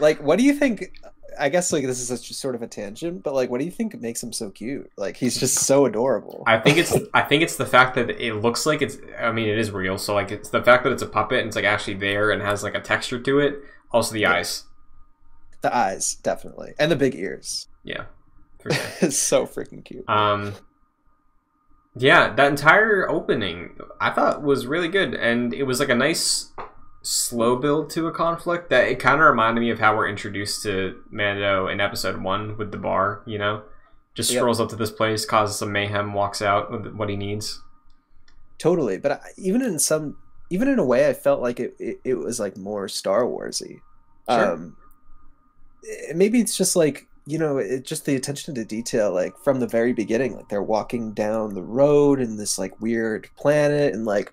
like, 0.00 0.22
what 0.22 0.38
do 0.38 0.44
you 0.44 0.54
think? 0.54 0.90
I 1.38 1.48
guess 1.48 1.72
like 1.72 1.84
this 1.86 2.00
is 2.00 2.10
a, 2.10 2.22
just 2.22 2.40
sort 2.40 2.54
of 2.54 2.62
a 2.62 2.66
tangent, 2.66 3.22
but 3.22 3.34
like, 3.34 3.50
what 3.50 3.58
do 3.58 3.64
you 3.64 3.70
think 3.70 3.98
makes 4.00 4.22
him 4.22 4.32
so 4.32 4.50
cute? 4.50 4.90
Like, 4.96 5.16
he's 5.16 5.38
just 5.38 5.54
so 5.60 5.86
adorable. 5.86 6.42
I 6.46 6.58
think 6.58 6.78
it's 6.78 6.94
I 7.12 7.22
think 7.22 7.42
it's 7.42 7.56
the 7.56 7.66
fact 7.66 7.94
that 7.96 8.10
it 8.10 8.34
looks 8.34 8.66
like 8.66 8.82
it's 8.82 8.98
I 9.18 9.32
mean 9.32 9.48
it 9.48 9.58
is 9.58 9.70
real, 9.70 9.98
so 9.98 10.14
like 10.14 10.30
it's 10.30 10.50
the 10.50 10.62
fact 10.62 10.84
that 10.84 10.92
it's 10.92 11.02
a 11.02 11.06
puppet 11.06 11.38
and 11.40 11.48
it's 11.48 11.56
like 11.56 11.64
actually 11.64 11.94
there 11.94 12.30
and 12.30 12.42
has 12.42 12.62
like 12.62 12.74
a 12.74 12.80
texture 12.80 13.18
to 13.20 13.38
it. 13.40 13.56
Also 13.90 14.12
the 14.14 14.20
Yeah. 14.20 14.32
eyes. 14.34 14.64
the 15.62 15.74
eyes, 15.74 16.16
definitely, 16.16 16.74
and 16.78 16.90
the 16.90 16.96
big 16.96 17.14
ears. 17.14 17.68
Yeah. 17.84 18.04
Sure. 18.62 18.72
it's 19.00 19.16
so 19.18 19.46
freaking 19.46 19.84
cute. 19.84 20.08
um 20.08 20.54
Yeah, 21.96 22.34
that 22.34 22.48
entire 22.48 23.08
opening 23.08 23.78
I 24.00 24.10
thought 24.10 24.42
was 24.42 24.66
really 24.66 24.88
good 24.88 25.14
and 25.14 25.54
it 25.54 25.62
was 25.64 25.78
like 25.80 25.88
a 25.90 25.94
nice 25.94 26.52
slow 27.04 27.56
build 27.56 27.90
to 27.90 28.06
a 28.06 28.12
conflict 28.12 28.70
that 28.70 28.88
it 28.88 28.98
kind 28.98 29.20
of 29.20 29.26
reminded 29.26 29.60
me 29.60 29.70
of 29.70 29.78
how 29.78 29.94
we're 29.94 30.08
introduced 30.08 30.62
to 30.62 31.02
Mando 31.10 31.68
in 31.68 31.78
episode 31.78 32.20
1 32.22 32.56
with 32.56 32.72
the 32.72 32.78
bar, 32.78 33.22
you 33.26 33.38
know. 33.38 33.62
Just 34.14 34.30
Yep. 34.30 34.40
strolls 34.40 34.60
up 34.60 34.70
to 34.70 34.76
this 34.76 34.90
place, 34.90 35.24
causes 35.26 35.56
some 35.56 35.70
mayhem, 35.70 36.14
walks 36.14 36.40
out 36.40 36.70
with 36.72 36.94
what 36.94 37.08
he 37.08 37.16
needs. 37.16 37.60
totally, 38.58 38.96
but 38.96 39.12
I, 39.12 39.20
even 39.36 39.60
in 39.62 39.78
some, 39.78 40.16
even 40.50 40.68
in 40.68 40.78
a 40.78 40.84
way, 40.84 41.08
I 41.08 41.12
felt 41.12 41.42
like 41.42 41.60
it. 41.60 41.74
It, 41.78 41.98
it 42.04 42.14
was 42.14 42.40
like 42.40 42.56
more 42.56 42.88
Star 42.88 43.24
Warsy. 43.24 43.80
Sure. 44.30 44.52
Um, 44.52 44.76
eh, 45.88 46.12
maybe 46.14 46.40
it's 46.40 46.56
just 46.56 46.76
like 46.76 47.06
you 47.26 47.38
know, 47.38 47.56
it 47.58 47.84
just 47.84 48.04
the 48.04 48.14
attention 48.14 48.54
to 48.54 48.64
detail, 48.64 49.12
like 49.12 49.34
from 49.42 49.58
the 49.58 49.66
very 49.66 49.92
beginning, 49.92 50.36
like 50.36 50.48
they're 50.48 50.62
walking 50.62 51.12
down 51.12 51.54
the 51.54 51.62
road 51.62 52.20
in 52.20 52.36
this 52.36 52.58
like 52.58 52.80
weird 52.80 53.28
planet, 53.36 53.94
and 53.94 54.04
like 54.04 54.32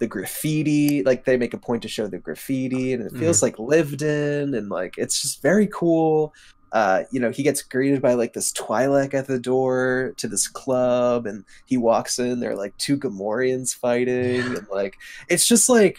the 0.00 0.06
graffiti, 0.08 1.02
like 1.04 1.24
they 1.24 1.36
make 1.36 1.54
a 1.54 1.58
point 1.58 1.82
to 1.82 1.88
show 1.88 2.08
the 2.08 2.18
graffiti, 2.18 2.92
and 2.92 3.02
it 3.06 3.12
feels 3.18 3.42
like 3.42 3.58
lived 3.58 4.02
in, 4.02 4.54
and 4.54 4.68
like 4.68 4.94
it's 4.98 5.22
just 5.22 5.40
very 5.42 5.68
cool. 5.68 6.34
Uh, 6.72 7.02
you 7.10 7.18
know, 7.20 7.30
he 7.30 7.42
gets 7.42 7.62
greeted 7.62 8.00
by 8.00 8.14
like 8.14 8.32
this 8.32 8.52
Twi'lek 8.52 9.12
at 9.12 9.26
the 9.26 9.38
door 9.38 10.14
to 10.16 10.26
this 10.28 10.48
club, 10.48 11.26
and 11.26 11.44
he 11.66 11.76
walks 11.76 12.18
in. 12.18 12.40
There 12.40 12.52
are 12.52 12.56
like 12.56 12.76
two 12.78 12.96
Gamorreans 12.96 13.74
fighting, 13.74 14.40
and 14.56 14.66
like 14.72 14.96
it's 15.28 15.46
just 15.46 15.68
like 15.68 15.98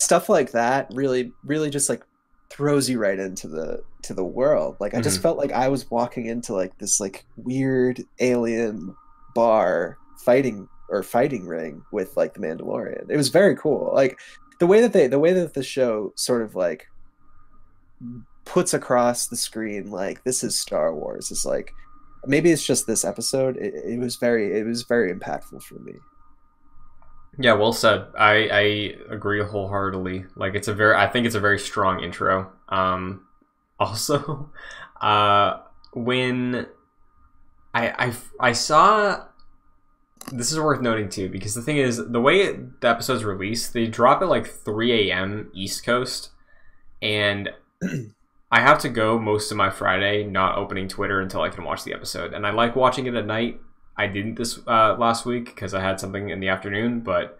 stuff 0.00 0.28
like 0.28 0.52
that. 0.52 0.88
Really, 0.94 1.32
really, 1.44 1.70
just 1.70 1.88
like 1.88 2.02
throws 2.50 2.88
you 2.88 2.98
right 2.98 3.18
into 3.18 3.48
the 3.48 3.82
to 4.02 4.14
the 4.14 4.24
world. 4.24 4.76
Like 4.80 4.94
I 4.94 5.00
just 5.00 5.18
Mhm. 5.18 5.22
felt 5.22 5.38
like 5.38 5.52
I 5.52 5.68
was 5.68 5.90
walking 5.90 6.26
into 6.26 6.54
like 6.54 6.78
this 6.78 7.00
like 7.00 7.24
weird 7.36 8.02
alien 8.20 8.94
bar 9.34 9.98
fighting 10.24 10.68
or 10.88 11.02
fighting 11.02 11.46
ring 11.46 11.82
with 11.92 12.16
like 12.16 12.34
the 12.34 12.40
Mandalorian. 12.40 13.10
It 13.10 13.16
was 13.16 13.28
very 13.28 13.56
cool. 13.56 13.90
Like 13.94 14.18
the 14.58 14.66
way 14.66 14.80
that 14.80 14.92
they 14.92 15.06
the 15.06 15.18
way 15.18 15.32
that 15.32 15.54
the 15.54 15.62
show 15.62 16.12
sort 16.16 16.42
of 16.42 16.54
like 16.54 16.88
puts 18.44 18.74
across 18.74 19.26
the 19.26 19.36
screen 19.36 19.90
like 19.90 20.22
this 20.24 20.44
is 20.44 20.58
Star 20.58 20.94
Wars 20.94 21.30
is 21.30 21.44
like 21.44 21.72
maybe 22.26 22.50
it's 22.50 22.66
just 22.66 22.86
this 22.86 23.04
episode. 23.04 23.56
It, 23.56 23.74
it 23.74 23.98
was 23.98 24.16
very 24.16 24.58
it 24.58 24.66
was 24.66 24.82
very 24.82 25.12
impactful 25.12 25.62
for 25.62 25.78
me. 25.80 25.94
Yeah, 27.38 27.52
well 27.52 27.74
said. 27.74 28.06
I, 28.18 28.48
I 28.50 29.12
agree 29.12 29.42
wholeheartedly. 29.42 30.24
Like 30.36 30.54
it's 30.54 30.68
a 30.68 30.74
very 30.74 30.96
I 30.96 31.06
think 31.06 31.26
it's 31.26 31.34
a 31.34 31.40
very 31.40 31.58
strong 31.58 32.02
intro. 32.02 32.50
Um 32.68 33.26
also 33.78 34.50
uh 35.00 35.58
when 35.92 36.66
I 37.74 38.06
I 38.06 38.12
I 38.40 38.52
saw 38.52 39.24
this 40.32 40.52
is 40.52 40.58
worth 40.58 40.80
noting 40.80 41.08
too 41.08 41.28
because 41.28 41.54
the 41.54 41.62
thing 41.62 41.76
is 41.76 42.08
the 42.08 42.20
way 42.20 42.42
it, 42.42 42.80
the 42.80 42.88
episode's 42.88 43.24
released, 43.24 43.72
they 43.72 43.86
drop 43.86 44.22
at 44.22 44.28
like 44.28 44.46
3 44.46 45.10
a.m. 45.10 45.50
East 45.54 45.84
Coast 45.84 46.30
and 47.02 47.50
I 48.50 48.60
have 48.60 48.78
to 48.80 48.88
go 48.88 49.18
most 49.18 49.50
of 49.50 49.56
my 49.56 49.70
Friday 49.70 50.24
not 50.24 50.56
opening 50.56 50.88
Twitter 50.88 51.20
until 51.20 51.42
I 51.42 51.48
can 51.48 51.64
watch 51.64 51.84
the 51.84 51.92
episode. 51.92 52.32
And 52.32 52.46
I 52.46 52.50
like 52.50 52.76
watching 52.76 53.06
it 53.06 53.14
at 53.14 53.26
night. 53.26 53.60
I 53.96 54.06
didn't 54.06 54.36
this 54.36 54.60
uh, 54.66 54.94
last 54.98 55.26
week 55.26 55.46
because 55.46 55.74
I 55.74 55.80
had 55.80 55.98
something 55.98 56.30
in 56.30 56.40
the 56.40 56.48
afternoon, 56.48 57.00
but 57.00 57.38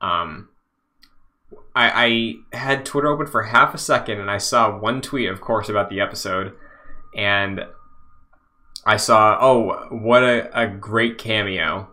um, 0.00 0.48
I, 1.74 2.34
I 2.52 2.56
had 2.56 2.84
Twitter 2.84 3.08
open 3.08 3.26
for 3.26 3.44
half 3.44 3.74
a 3.74 3.78
second 3.78 4.20
and 4.20 4.30
I 4.30 4.38
saw 4.38 4.76
one 4.76 5.00
tweet, 5.00 5.28
of 5.28 5.40
course, 5.40 5.68
about 5.68 5.88
the 5.88 6.00
episode, 6.00 6.54
and 7.14 7.64
I 8.84 8.96
saw, 8.96 9.38
oh, 9.40 9.88
what 9.90 10.22
a, 10.22 10.58
a 10.58 10.66
great 10.66 11.18
cameo, 11.18 11.88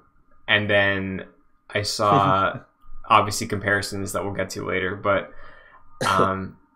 and 0.48 0.70
then 0.70 1.26
I 1.70 1.82
saw 1.82 2.60
obviously 3.10 3.48
comparisons 3.48 4.14
that 4.14 4.24
we'll 4.24 4.34
get 4.34 4.50
to 4.52 4.66
later, 4.66 4.96
but 4.96 5.32
um, 6.08 6.58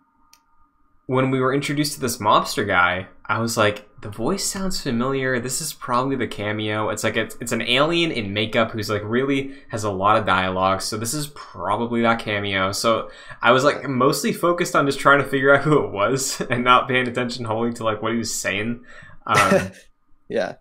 when 1.07 1.29
we 1.29 1.39
were 1.39 1.53
introduced 1.53 1.93
to 1.93 1.99
this 1.99 2.17
mobster 2.17 2.65
guy, 2.65 3.07
I 3.25 3.39
was 3.39 3.57
like, 3.57 3.87
the 4.01 4.09
voice 4.09 4.43
sounds 4.43 4.81
familiar. 4.81 5.39
This 5.39 5.61
is 5.61 5.73
probably 5.73 6.15
the 6.15 6.27
cameo. 6.27 6.89
It's 6.89 7.03
like 7.03 7.17
it's, 7.17 7.37
it's 7.39 7.51
an 7.51 7.61
alien 7.61 8.11
in 8.11 8.33
makeup 8.33 8.71
who's 8.71 8.89
like 8.89 9.03
really 9.03 9.53
has 9.69 9.83
a 9.83 9.91
lot 9.91 10.17
of 10.17 10.25
dialogue. 10.25 10.81
So 10.81 10.97
this 10.97 11.13
is 11.13 11.27
probably 11.27 12.01
that 12.01 12.19
cameo. 12.19 12.71
So 12.71 13.11
I 13.41 13.51
was 13.51 13.63
like 13.63 13.87
mostly 13.87 14.33
focused 14.33 14.75
on 14.75 14.85
just 14.85 14.99
trying 14.99 15.21
to 15.21 15.27
figure 15.27 15.53
out 15.55 15.63
who 15.63 15.83
it 15.83 15.91
was 15.91 16.41
and 16.49 16.63
not 16.63 16.87
paying 16.87 17.07
attention 17.07 17.45
wholly 17.45 17.73
to 17.73 17.83
like 17.83 18.01
what 18.01 18.13
he 18.13 18.17
was 18.17 18.33
saying. 18.33 18.83
Um, 19.25 19.71
yeah. 20.27 20.55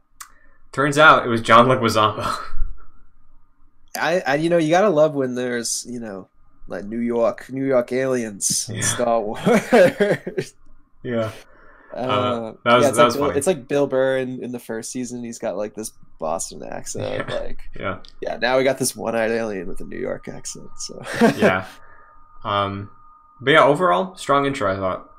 turns 0.73 0.99
out 0.99 1.25
it 1.25 1.29
was 1.29 1.41
John 1.41 1.67
Leguizamo. 1.67 2.37
I, 4.01 4.21
I 4.27 4.35
you 4.37 4.49
know 4.51 4.59
you 4.59 4.71
gotta 4.71 4.89
love 4.91 5.15
when 5.15 5.35
there's 5.35 5.87
you 5.89 6.01
know 6.01 6.29
like 6.69 6.85
New 6.85 6.99
York 6.99 7.51
New 7.51 7.65
York 7.67 7.93
aliens 7.93 8.69
in 8.69 8.83
Star 8.83 9.21
Wars. 9.21 9.41
yeah. 11.03 11.31
Uh, 11.93 12.53
that 12.65 12.75
was- 12.77 12.83
yeah, 12.85 12.89
it's 12.89 12.97
that 12.97 12.97
like 12.97 13.05
was 13.07 13.17
Bill, 13.17 13.27
funny. 13.27 13.39
it's 13.39 13.47
like 13.49 13.67
Bill 13.69 13.87
Burr 13.89 14.19
in, 14.19 14.43
in 14.45 14.53
the 14.53 14.61
first 14.61 14.93
season. 14.93 15.25
He's 15.25 15.39
got 15.41 15.57
like 15.57 15.75
this 15.75 15.93
Boston 16.21 16.63
accent. 16.63 17.27
Yeah. 17.29 17.35
Like 17.35 17.59
Yeah. 17.79 17.99
yeah, 18.21 18.37
now 18.37 18.59
we 18.59 18.65
got 18.65 18.79
this 18.79 18.95
one-eyed 18.95 19.31
alien 19.33 19.67
with 19.67 19.81
a 19.81 19.85
New 19.85 19.99
York 19.99 20.29
accent. 20.29 20.69
So 20.79 21.03
Yeah. 21.37 21.67
um, 22.45 22.91
but 23.41 23.51
yeah, 23.53 23.65
overall, 23.65 24.15
strong 24.17 24.47
intro, 24.47 24.73
I 24.73 24.77
thought. 24.77 25.11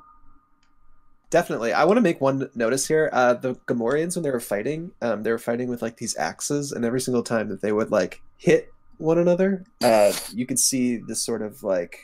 definitely. 1.29 1.73
I 1.73 1.83
want 1.85 1.97
to 1.97 2.01
make 2.01 2.21
one 2.21 2.49
notice 2.55 2.87
here. 2.87 3.09
Uh, 3.11 3.33
the 3.33 3.55
Gamorreans 3.67 4.15
when 4.15 4.23
they 4.23 4.31
were 4.31 4.39
fighting, 4.39 4.91
um, 5.01 5.23
they 5.23 5.31
were 5.31 5.37
fighting 5.39 5.67
with 5.69 5.81
like 5.81 5.97
these 5.97 6.15
axes, 6.17 6.71
and 6.71 6.85
every 6.85 7.01
single 7.01 7.23
time 7.23 7.49
that 7.49 7.61
they 7.61 7.71
would 7.71 7.91
like 7.91 8.21
hit 8.41 8.69
one 8.97 9.19
another, 9.19 9.63
uh, 9.83 10.11
you 10.33 10.45
could 10.47 10.59
see 10.59 10.97
this 10.97 11.21
sort 11.23 11.41
of 11.43 11.61
like, 11.63 11.97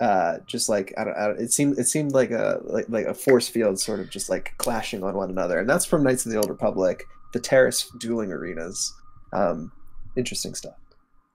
uh, 0.00 0.38
just 0.46 0.68
like 0.68 0.92
I 0.98 1.04
don't, 1.04 1.16
I 1.16 1.26
don't, 1.28 1.40
it 1.40 1.52
seemed 1.52 1.78
it 1.78 1.86
seemed 1.86 2.12
like 2.12 2.30
a 2.32 2.60
like 2.64 2.86
like 2.88 3.06
a 3.06 3.14
force 3.14 3.48
field, 3.48 3.78
sort 3.78 4.00
of 4.00 4.10
just 4.10 4.28
like 4.28 4.54
clashing 4.58 5.04
on 5.04 5.14
one 5.14 5.30
another, 5.30 5.58
and 5.60 5.68
that's 5.70 5.84
from 5.84 6.02
Knights 6.02 6.26
of 6.26 6.32
the 6.32 6.38
Old 6.38 6.48
Republic, 6.50 7.04
the 7.32 7.40
Taris 7.40 7.86
dueling 7.98 8.32
arenas. 8.32 8.92
Um, 9.32 9.70
interesting 10.16 10.54
stuff. 10.54 10.74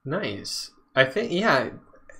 Nice. 0.03 0.71
I 0.95 1.05
think 1.05 1.31
yeah, 1.31 1.69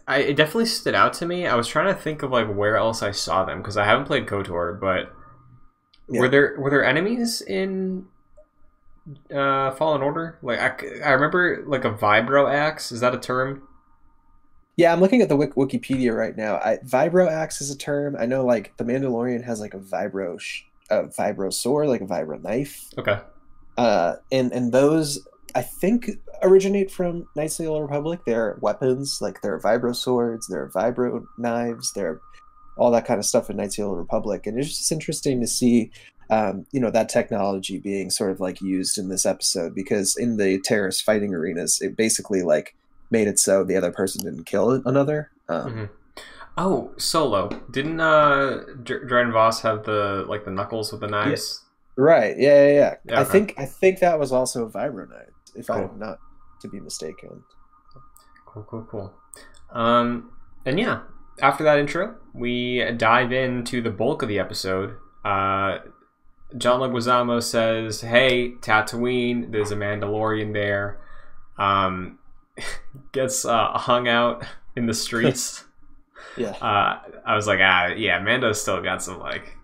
I 0.07 0.19
it 0.19 0.37
definitely 0.37 0.67
stood 0.67 0.95
out 0.95 1.13
to 1.15 1.25
me. 1.25 1.47
I 1.47 1.55
was 1.55 1.67
trying 1.67 1.93
to 1.93 1.99
think 1.99 2.23
of 2.23 2.31
like 2.31 2.47
where 2.53 2.77
else 2.77 3.03
I 3.03 3.11
saw 3.11 3.43
them 3.43 3.57
because 3.57 3.75
I 3.75 3.83
haven't 3.85 4.05
played 4.05 4.25
Kotor, 4.25 4.79
but 4.79 5.11
Yeah. 6.07 6.21
were 6.21 6.29
there 6.29 6.55
were 6.57 6.69
there 6.69 6.85
enemies 6.85 7.41
in 7.41 8.05
uh 9.33 9.71
Fallen 9.71 10.01
Order? 10.01 10.37
Like 10.41 10.59
I, 10.59 11.09
I 11.09 11.11
remember 11.11 11.63
like 11.67 11.85
a 11.85 11.91
vibro 11.91 12.51
axe. 12.51 12.91
Is 12.91 13.01
that 13.01 13.13
a 13.15 13.19
term? 13.19 13.67
Yeah, 14.75 14.93
I'm 14.93 14.99
looking 14.99 15.21
at 15.21 15.29
the 15.29 15.35
Wik- 15.35 15.55
Wikipedia 15.55 16.15
right 16.15 16.37
now. 16.37 16.57
I, 16.57 16.77
vibro 16.85 17.27
axe 17.27 17.61
is 17.61 17.71
a 17.71 17.77
term. 17.77 18.15
I 18.19 18.27
know, 18.27 18.45
like 18.45 18.77
the 18.77 18.83
Mandalorian 18.83 19.43
has 19.43 19.59
like 19.59 19.73
a 19.73 19.79
vibro, 19.79 20.39
sh- 20.39 20.61
a 20.91 21.05
vibro 21.05 21.51
sword, 21.51 21.87
like 21.87 22.01
a 22.01 22.05
vibro 22.05 22.41
knife. 22.41 22.89
Okay. 22.97 23.19
Uh, 23.77 24.15
and 24.31 24.51
and 24.51 24.71
those 24.71 25.27
I 25.55 25.63
think 25.63 26.11
originate 26.43 26.91
from 26.91 27.27
Knights 27.35 27.59
of 27.59 27.65
the 27.65 27.71
Old 27.71 27.81
Republic. 27.81 28.19
They're 28.25 28.57
weapons, 28.61 29.19
like 29.21 29.41
there 29.41 29.55
are 29.55 29.59
vibro 29.59 29.95
swords, 29.95 30.47
there 30.47 30.61
are 30.61 30.69
vibro 30.69 31.25
knives, 31.37 31.93
there 31.93 32.11
are 32.11 32.21
all 32.77 32.91
that 32.91 33.05
kind 33.05 33.19
of 33.19 33.25
stuff 33.25 33.49
in 33.49 33.57
Knights 33.57 33.77
of 33.77 33.83
the 33.83 33.89
Old 33.89 33.97
Republic. 33.97 34.45
And 34.45 34.59
it's 34.59 34.69
just 34.69 34.91
interesting 34.91 35.41
to 35.41 35.47
see, 35.47 35.91
um, 36.29 36.65
you 36.71 36.79
know, 36.79 36.91
that 36.91 37.09
technology 37.09 37.79
being 37.79 38.09
sort 38.09 38.31
of 38.31 38.39
like 38.39 38.61
used 38.61 38.97
in 38.97 39.09
this 39.09 39.25
episode 39.25 39.73
because 39.73 40.15
in 40.17 40.37
the 40.37 40.59
terrorist 40.59 41.03
fighting 41.03 41.33
arenas, 41.33 41.79
it 41.81 41.95
basically 41.95 42.41
like 42.43 42.75
made 43.09 43.27
it 43.27 43.39
so 43.39 43.63
the 43.63 43.75
other 43.77 43.91
person 43.91 44.23
didn't 44.23 44.45
kill 44.45 44.81
another. 44.85 45.31
Um, 45.47 45.73
Mhm. 45.73 45.89
Oh, 46.57 46.91
Solo. 46.97 47.49
Didn't 47.71 47.99
uh 48.01 48.63
Dr- 48.83 49.31
Vos 49.31 49.61
have 49.61 49.83
the 49.83 50.25
like 50.27 50.43
the 50.43 50.51
knuckles 50.51 50.91
with 50.91 51.01
the 51.01 51.07
knives? 51.07 51.63
Right? 51.95 52.35
Yeah, 52.37 52.65
yeah, 52.67 52.73
yeah. 52.73 52.95
Yeah, 53.05 53.19
I 53.19 53.21
okay. 53.21 53.31
think 53.31 53.53
I 53.57 53.65
think 53.65 53.99
that 53.99 54.19
was 54.19 54.31
also 54.31 54.65
a 54.65 54.69
vibro 54.69 55.07
knife, 55.09 55.29
if 55.55 55.67
Cool. 55.67 55.89
I'm 55.93 55.99
not 55.99 56.17
to 56.61 56.67
be 56.67 56.79
mistaken. 56.79 57.43
Cool, 58.47 58.63
cool, 58.69 58.87
cool. 58.89 59.13
Um, 59.71 60.31
and 60.65 60.79
yeah, 60.79 61.01
after 61.41 61.63
that 61.63 61.77
intro, 61.77 62.15
we 62.33 62.83
dive 62.97 63.31
into 63.31 63.81
the 63.81 63.91
bulk 63.91 64.21
of 64.23 64.27
the 64.29 64.39
episode. 64.39 64.95
Uh, 65.23 65.79
John 66.55 66.79
Leguizamo 66.79 67.41
says, 67.43 68.01
"Hey, 68.01 68.51
Tatooine, 68.61 69.51
there's 69.51 69.71
a 69.71 69.75
Mandalorian 69.75 70.53
there." 70.53 70.99
Um, 71.57 72.19
gets 73.11 73.43
uh, 73.45 73.77
hung 73.77 74.07
out 74.07 74.45
in 74.75 74.85
the 74.85 74.93
streets. 74.93 75.63
Yeah. 76.35 76.49
uh, 76.49 76.99
I 77.25 77.35
was 77.35 77.47
like, 77.47 77.59
ah, 77.63 77.87
yeah, 77.97 78.19
Mando's 78.19 78.61
still 78.61 78.79
got 78.79 79.01
some 79.01 79.17
like 79.19 79.57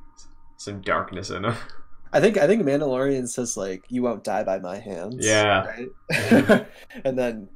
some 0.57 0.81
darkness 0.81 1.29
in 1.29 1.45
him. 1.45 1.53
I 2.13 2.19
think 2.19 2.37
I 2.37 2.47
think 2.47 2.63
Mandalorian 2.63 3.27
says 3.27 3.55
like 3.55 3.85
you 3.89 4.01
won't 4.01 4.23
die 4.23 4.43
by 4.43 4.57
my 4.57 4.79
hands. 4.79 5.23
Yeah. 5.23 5.65
Right? 6.09 6.67
and 7.05 7.19
then 7.19 7.49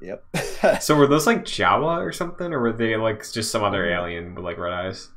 yep. 0.00 0.24
So 0.80 0.94
were 0.94 1.08
those 1.08 1.26
like 1.26 1.44
Jawa 1.44 1.98
or 1.98 2.12
something, 2.12 2.52
or 2.52 2.60
were 2.60 2.72
they 2.72 2.96
like 2.96 3.28
just 3.32 3.50
some 3.50 3.64
other 3.64 3.84
alien 3.84 4.36
with 4.36 4.44
like 4.44 4.58
red 4.58 4.72
eyes? 4.72 5.08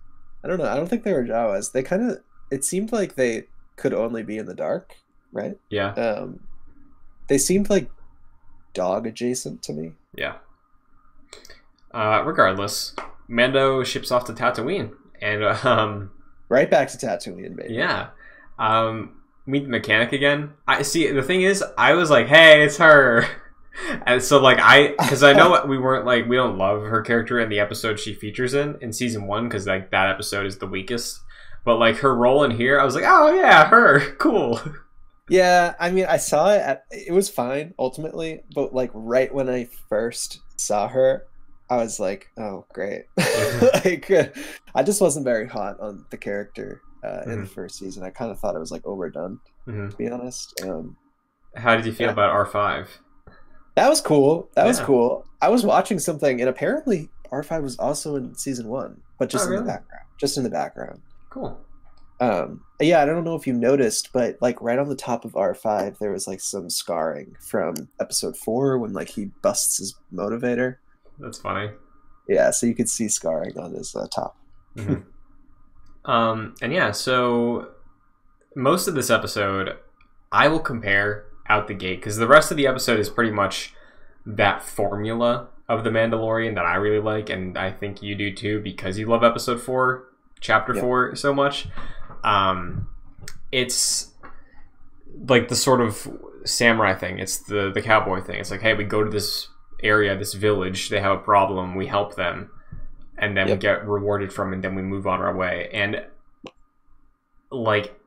I 0.43 0.47
don't 0.47 0.57
know. 0.57 0.70
I 0.70 0.76
don't 0.76 0.88
think 0.88 1.03
they 1.03 1.14
were 1.14 1.24
Jawas. 1.24 1.74
They 1.74 1.84
kind 1.84 2.09
of 2.09 2.20
it 2.49 2.64
seemed 2.64 2.91
like 2.91 3.16
they 3.16 3.43
could 3.76 3.93
only 3.93 4.24
be 4.24 4.38
in 4.38 4.45
the 4.45 4.53
dark, 4.55 4.95
right? 5.32 5.57
Yeah, 5.69 5.93
Um 5.93 6.39
they 7.28 7.38
seemed 7.38 7.69
like 7.69 7.89
dog 8.74 9.05
adjacent 9.07 9.61
to 9.63 9.74
me. 9.74 9.93
yeah. 10.15 10.36
Uh, 11.93 12.24
regardless, 12.26 12.95
Mando 13.28 13.84
ships 13.84 14.11
off 14.11 14.26
to 14.26 14.34
Tatooine, 14.34 14.93
and 15.21 15.43
um, 15.65 16.11
Right 16.49 16.69
back 16.69 16.89
to 16.89 16.97
Tatooine, 16.97 17.55
baby. 17.55 17.74
yeah, 17.76 18.09
um, 18.59 19.21
meet 19.45 19.63
the 19.63 19.69
mechanic 19.69 20.11
again. 20.11 20.51
I 20.67 20.82
see. 20.82 21.11
The 21.11 21.21
thing 21.21 21.43
is, 21.43 21.63
I 21.78 21.93
was 21.93 22.09
like, 22.09 22.28
"Hey, 22.28 22.63
it's 22.63 22.78
her," 22.78 23.26
and 24.07 24.21
so 24.24 24.39
like 24.41 24.57
I, 24.59 24.89
because 24.99 25.21
I 25.24 25.34
know 25.34 25.63
we 25.67 25.78
weren't 25.78 26.05
like 26.05 26.28
we 26.28 26.36
don't 26.36 26.57
love 26.57 26.82
her 26.84 27.01
character 27.03 27.39
in 27.39 27.49
the 27.49 27.59
episode 27.59 27.99
she 27.99 28.13
features 28.13 28.53
in 28.55 28.78
in 28.82 28.91
season 28.91 29.28
one 29.28 29.47
because 29.47 29.67
like 29.67 29.91
that 29.91 30.09
episode 30.09 30.45
is 30.47 30.57
the 30.57 30.67
weakest. 30.67 31.19
But 31.66 31.78
like 31.80 31.97
her 31.97 32.14
role 32.16 32.43
in 32.43 32.51
here, 32.51 32.80
I 32.80 32.86
was 32.86 32.95
like, 32.95 33.05
"Oh 33.07 33.34
yeah, 33.34 33.68
her, 33.70 33.99
cool." 34.18 34.59
Yeah, 35.30 35.76
I 35.80 35.89
mean, 35.91 36.05
I 36.05 36.18
saw 36.18 36.51
it. 36.53 36.59
At, 36.61 36.84
it 36.91 37.14
was 37.14 37.30
fine 37.30 37.74
ultimately, 37.80 38.41
but 38.53 38.74
like 38.74 38.91
right 38.93 39.34
when 39.34 39.49
I 39.49 39.70
first 39.89 40.41
saw 40.57 40.88
her, 40.89 41.24
I 41.70 41.78
was 41.78 41.99
like, 41.99 42.28
"Oh, 42.38 42.66
great!" 42.74 43.05
like, 43.86 44.11
uh, 44.11 44.26
I 44.76 44.84
just 44.84 44.99
wasn't 45.01 45.24
very 45.26 45.47
hot 45.47 45.80
on 45.80 46.05
the 46.09 46.18
character 46.18 46.82
uh, 47.03 47.22
in 47.26 47.41
the 47.41 47.47
Mhm. 47.47 47.49
first 47.49 47.78
season. 47.80 48.03
I 48.03 48.09
kind 48.09 48.32
of 48.32 48.39
thought 48.39 48.55
it 48.55 48.59
was 48.59 48.72
like 48.72 48.86
overdone, 48.86 49.39
Mhm. 49.68 49.91
to 49.91 49.95
be 49.97 50.09
honest. 50.09 50.61
Um, 50.64 50.97
How 51.55 51.76
did 51.76 51.86
you 51.86 51.93
feel 51.93 52.07
Yeah. 52.07 52.14
about 52.14 52.32
R 52.32 52.45
five? 52.45 52.89
that 53.76 53.88
was 53.89 54.01
cool. 54.01 54.49
That 54.55 54.66
was 54.68 54.80
cool. 54.82 55.26
I 55.41 55.47
was 55.49 55.66
watching 55.66 55.97
something, 55.99 56.41
and 56.41 56.49
apparently 56.49 57.09
R 57.32 57.43
five 57.43 57.64
was 57.64 57.78
also 57.80 58.16
in 58.18 58.36
season 58.36 58.68
one, 58.68 59.01
but 59.18 59.30
just 59.30 59.45
Oh, 59.45 59.47
in 59.47 59.51
really? 59.53 59.64
the 59.64 59.68
background. 59.72 60.05
Just 60.20 60.38
in 60.38 60.43
the 60.43 60.49
background. 60.49 61.01
Cool. 61.34 61.59
Um, 62.19 62.61
yeah, 62.79 63.01
I 63.01 63.05
don't 63.05 63.23
know 63.23 63.34
if 63.34 63.47
you 63.47 63.53
noticed, 63.53 64.13
but 64.13 64.38
like 64.39 64.61
right 64.61 64.77
on 64.77 64.88
the 64.88 64.95
top 64.95 65.25
of 65.25 65.36
R 65.36 65.55
five, 65.55 65.97
there 65.97 66.11
was 66.11 66.27
like 66.27 66.39
some 66.39 66.69
scarring 66.69 67.36
from 67.39 67.73
episode 67.99 68.38
four 68.38 68.77
when 68.77 68.93
like 68.93 69.09
he 69.09 69.31
busts 69.41 69.79
his 69.79 69.95
motivator. 70.13 70.75
That's 71.17 71.39
funny. 71.39 71.71
Yeah, 72.29 72.51
so 72.51 72.67
you 72.67 72.75
could 72.75 72.88
see 72.88 73.09
scarring 73.09 73.57
on 73.57 73.73
his 73.73 73.95
uh, 73.95 74.05
top. 74.11 74.38
Mhm. 74.77 75.05
um, 76.05 76.53
and 76.61 76.71
yeah, 76.71 76.91
so 76.91 77.71
most 78.55 78.88
of 78.88 78.93
this 78.93 79.09
episode, 79.09 79.75
I 80.31 80.47
will 80.47 80.59
compare 80.59 81.25
out 81.49 81.67
the 81.67 81.73
gate 81.73 81.99
because 81.99 82.17
the 82.17 82.27
rest 82.27 82.51
of 82.51 82.57
the 82.57 82.67
episode 82.67 82.99
is 82.99 83.09
pretty 83.09 83.31
much 83.31 83.73
that 84.23 84.61
formula 84.61 85.47
of 85.67 85.84
the 85.84 85.89
Mandalorian 85.89 86.53
that 86.55 86.65
I 86.65 86.75
really 86.75 87.01
like, 87.01 87.31
and 87.31 87.57
I 87.57 87.71
think 87.71 88.03
you 88.03 88.13
do 88.13 88.31
too 88.34 88.61
because 88.61 88.99
you 88.99 89.07
love 89.07 89.23
Episode 89.23 89.59
Four, 89.59 90.12
Chapter 90.43 90.75
Yeah. 90.75 90.81
Four 90.81 91.15
so 91.15 91.33
much. 91.33 91.67
Um, 92.23 92.89
it's 93.51 94.11
like 95.27 95.47
the 95.47 95.55
sort 95.55 95.79
of 95.79 96.07
samurai 96.43 96.93
thing. 96.93 97.17
It's 97.17 97.37
the 97.37 97.71
the 97.73 97.81
cowboy 97.81 98.21
thing. 98.21 98.39
It's 98.39 98.51
like, 98.51 98.61
hey, 98.61 98.73
we 98.73 98.83
go 98.83 99.03
to 99.03 99.09
this 99.09 99.47
area, 99.81 100.17
this 100.17 100.33
village. 100.33 100.89
They 100.89 100.99
have 100.99 101.17
a 101.17 101.21
problem. 101.21 101.75
We 101.75 101.87
help 101.87 102.15
them, 102.15 102.51
and 103.17 103.37
then 103.37 103.47
we 103.47 103.55
get 103.55 103.87
rewarded 103.87 104.33
from, 104.33 104.51
it, 104.51 104.55
and 104.55 104.63
then 104.63 104.75
we 104.75 104.81
move 104.81 105.07
on 105.07 105.21
our 105.21 105.35
way. 105.35 105.69
And 105.73 106.03
like, 107.49 107.97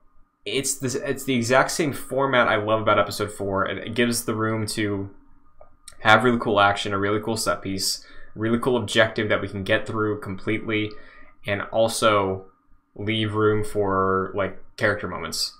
it's 0.45 0.77
this. 0.77 0.95
It's 0.95 1.25
the 1.25 1.35
exact 1.35 1.71
same 1.71 1.95
format 1.95 2.49
I 2.49 2.57
love 2.57 2.83
about 2.83 2.99
Episode 2.99 3.33
Four. 3.33 3.65
and 3.65 3.79
it 3.79 3.95
gives 3.95 4.27
the 4.27 4.35
room 4.35 4.67
to 4.69 5.09
have 6.01 6.23
really 6.23 6.39
cool 6.39 6.61
action, 6.61 6.93
a 6.93 6.99
really 6.99 7.21
cool 7.21 7.39
set 7.39 7.63
piece, 7.63 8.05
really 8.35 8.59
cool 8.59 8.77
objective 8.77 9.31
that 9.31 9.41
we 9.41 9.49
can 9.49 9.65
get 9.65 9.87
through 9.87 10.21
completely, 10.21 10.91
and 11.47 11.63
also 11.73 12.47
leave 12.95 13.35
room 13.35 13.65
for 13.65 14.33
like 14.35 14.63
character 14.77 15.09
moments. 15.09 15.57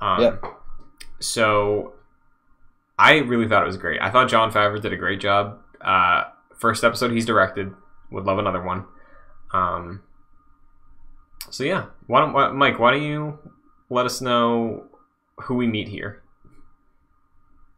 Um, 0.00 0.22
Yeah. 0.22 0.36
So 1.20 1.94
I 2.98 3.18
really 3.18 3.48
thought 3.48 3.62
it 3.62 3.66
was 3.66 3.76
great. 3.76 4.00
I 4.00 4.10
thought 4.10 4.28
Jon 4.28 4.50
Favreau 4.50 4.80
did 4.80 4.92
a 4.92 4.96
great 4.96 5.20
job. 5.20 5.58
Uh, 5.80 6.24
first 6.58 6.84
episode 6.84 7.12
he's 7.12 7.26
directed. 7.26 7.72
Would 8.10 8.24
love 8.24 8.38
another 8.38 8.62
one. 8.62 8.86
Um, 9.52 10.02
so 11.50 11.64
yeah, 11.64 11.86
why 12.06 12.20
don't 12.20 12.32
why, 12.32 12.50
Mike? 12.50 12.78
Why 12.78 12.92
don't 12.92 13.02
you 13.02 13.38
let 13.88 14.06
us 14.06 14.20
know 14.20 14.86
who 15.42 15.54
we 15.54 15.66
meet 15.66 15.88
here? 15.88 16.22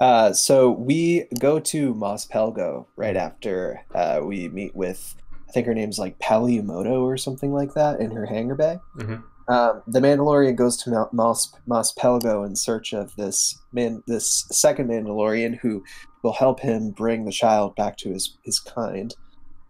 Uh, 0.00 0.32
so 0.32 0.70
we 0.70 1.26
go 1.38 1.60
to 1.60 1.94
Mos 1.94 2.26
Pelgo 2.26 2.86
right 2.96 3.16
after 3.16 3.82
uh, 3.94 4.20
we 4.22 4.48
meet 4.48 4.74
with, 4.74 5.14
I 5.52 5.54
think 5.54 5.66
her 5.66 5.74
name's 5.74 5.98
like 5.98 6.18
Peli 6.18 6.62
Motto 6.62 7.04
or 7.04 7.18
something 7.18 7.52
like 7.52 7.74
that 7.74 8.00
in 8.00 8.10
her 8.12 8.24
hangar 8.24 8.54
bay. 8.54 8.78
Mhm. 8.96 9.22
Um, 9.48 9.82
the 9.86 10.00
Mandalorian 10.00 10.56
goes 10.56 10.78
to 10.78 10.90
Mount 10.90 11.12
Mos, 11.12 11.52
Mos 11.66 11.92
Pelgo 11.92 12.46
in 12.46 12.56
search 12.56 12.94
of 12.94 13.14
this 13.16 13.58
man, 13.70 14.02
this 14.06 14.46
second 14.50 14.88
Mandalorian 14.88 15.58
who 15.58 15.84
will 16.22 16.32
help 16.32 16.60
him 16.60 16.90
bring 16.90 17.26
the 17.26 17.32
child 17.32 17.76
back 17.76 17.98
to 17.98 18.10
his 18.10 18.38
his 18.44 18.60
kind. 18.60 19.14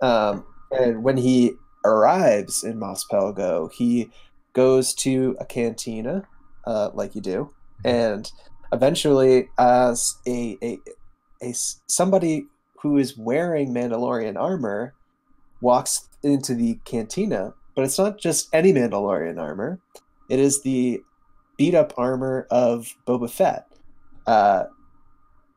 Um, 0.01 0.45
and 0.71 1.03
when 1.03 1.17
he 1.17 1.55
arrives 1.85 2.63
in 2.63 2.79
Mos 2.79 3.05
Pelgo, 3.11 3.73
he 3.73 4.09
goes 4.53 4.95
to 4.95 5.37
a 5.41 5.45
cantina, 5.45 6.29
uh, 6.65 6.91
like 6.95 7.17
you 7.17 7.21
do, 7.21 7.51
and 7.85 8.31
eventually, 8.73 9.49
as 9.59 10.15
a, 10.29 10.57
a 10.63 10.79
a 11.43 11.53
somebody 11.89 12.47
who 12.83 12.99
is 12.99 13.19
wearing 13.19 13.75
Mandalorian 13.75 14.37
armor 14.39 14.95
walks 15.63 16.09
into 16.23 16.55
the 16.55 16.79
cantina, 16.85 17.55
but 17.75 17.85
it's 17.85 17.99
not 17.99 18.19
just 18.19 18.49
any 18.55 18.73
Mandalorian 18.75 19.41
armor. 19.41 19.81
It 20.29 20.39
is 20.39 20.61
the 20.63 21.03
beat 21.57 21.75
up 21.75 21.95
armor 21.97 22.47
of 22.51 22.95
Boba 23.07 23.31
Fett. 23.31 23.67
Uh, 24.27 24.65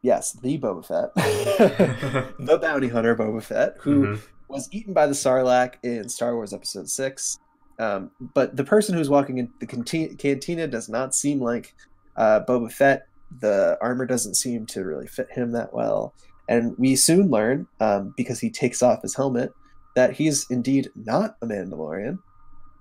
yes, 0.01 0.31
the 0.33 0.57
Boba 0.57 0.85
Fett, 0.85 1.13
the 2.39 2.57
bounty 2.61 2.87
hunter 2.87 3.15
Boba 3.15 3.43
Fett, 3.43 3.75
who 3.79 4.05
Mhm. 4.05 4.21
was 4.47 4.69
eaten 4.71 4.93
by 4.93 5.05
the 5.07 5.13
Sarlacc 5.13 5.73
in 5.83 6.07
Star 6.09 6.35
Wars 6.35 6.53
Episode 6.53 6.89
Six. 6.89 7.39
Um, 7.77 8.11
but 8.33 8.55
the 8.55 8.63
person 8.63 8.95
who's 8.95 9.09
walking 9.09 9.37
in 9.39 9.49
the 9.59 9.65
canteen- 9.67 10.15
cantina 10.15 10.65
does 10.67 10.87
not 10.87 11.13
seem 11.13 11.41
like 11.41 11.73
uh, 12.15 12.39
Boba 12.47 12.71
Fett. 12.71 13.07
The 13.41 13.77
armor 13.81 14.05
doesn't 14.05 14.35
seem 14.35 14.65
to 14.67 14.85
really 14.85 15.07
fit 15.07 15.29
him 15.31 15.51
that 15.51 15.73
well, 15.73 16.13
and 16.47 16.73
we 16.77 16.95
soon 16.95 17.29
learn 17.29 17.67
um, 17.81 18.13
because 18.15 18.39
he 18.39 18.49
takes 18.49 18.81
off 18.81 19.01
his 19.01 19.15
helmet 19.15 19.51
that 19.95 20.13
he's 20.13 20.45
indeed 20.49 20.89
not 20.95 21.37
a 21.41 21.45
Mandalorian. 21.47 22.19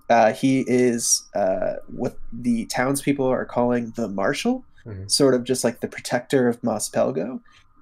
Uh, 0.09 0.33
he 0.33 0.63
is 0.67 1.23
uh, 1.35 1.75
what 1.87 2.17
the 2.31 2.65
townspeople 2.67 3.25
are 3.25 3.45
calling 3.45 3.91
the 3.95 4.07
Marshal, 4.07 4.63
Mhm. 4.85 5.09
sort 5.09 5.33
of 5.33 5.43
just 5.43 5.63
like 5.63 5.81
the 5.81 5.87
protector 5.87 6.47
of 6.47 6.63
Mos 6.63 6.89
Pelgo. 6.89 7.39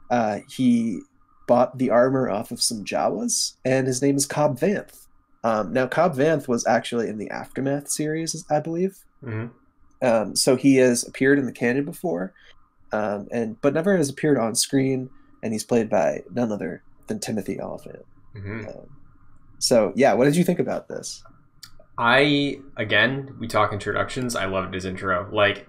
Uh, 0.09 0.39
he 0.47 0.99
bought 1.47 1.77
the 1.77 1.89
armor 1.89 2.29
off 2.29 2.49
of 2.51 2.61
some 2.61 2.85
Jawas, 2.85 3.55
and 3.65 3.87
his 3.87 4.01
name 4.01 4.15
is 4.15 4.25
Cobb 4.25 4.57
Vanth. 4.57 5.07
Um, 5.43 5.73
now, 5.73 5.85
Cobb 5.87 6.15
Vanth 6.15 6.47
was 6.47 6.65
actually 6.65 7.09
in 7.09 7.17
the 7.17 7.29
Aftermath 7.29 7.89
series, 7.89 8.45
I 8.49 8.61
believe. 8.61 8.99
Mhm. 9.21 9.49
Um, 10.01 10.35
so 10.37 10.55
he 10.55 10.77
has 10.77 11.05
appeared 11.05 11.37
in 11.39 11.45
the 11.45 11.51
canon 11.51 11.83
before, 11.83 12.33
um, 12.93 13.27
and 13.31 13.59
but 13.59 13.73
never 13.73 13.97
has 13.97 14.09
appeared 14.09 14.37
on 14.37 14.55
screen, 14.55 15.09
and 15.41 15.51
he's 15.51 15.65
played 15.65 15.89
by 15.89 16.23
none 16.33 16.53
other 16.53 16.81
than 17.07 17.19
Timothy 17.19 17.59
Olyphant. 17.59 18.05
Mhm. 18.33 18.87
So 19.63 19.93
yeah, 19.95 20.11
what 20.11 20.25
did 20.25 20.35
you 20.35 20.43
think 20.43 20.59
about 20.59 20.89
this? 20.89 21.23
I 21.97 22.59
again, 22.75 23.37
we 23.39 23.47
talk 23.47 23.71
introductions. 23.71 24.35
I 24.35 24.43
loved 24.43 24.73
his 24.73 24.83
intro. 24.83 25.29
Like, 25.31 25.67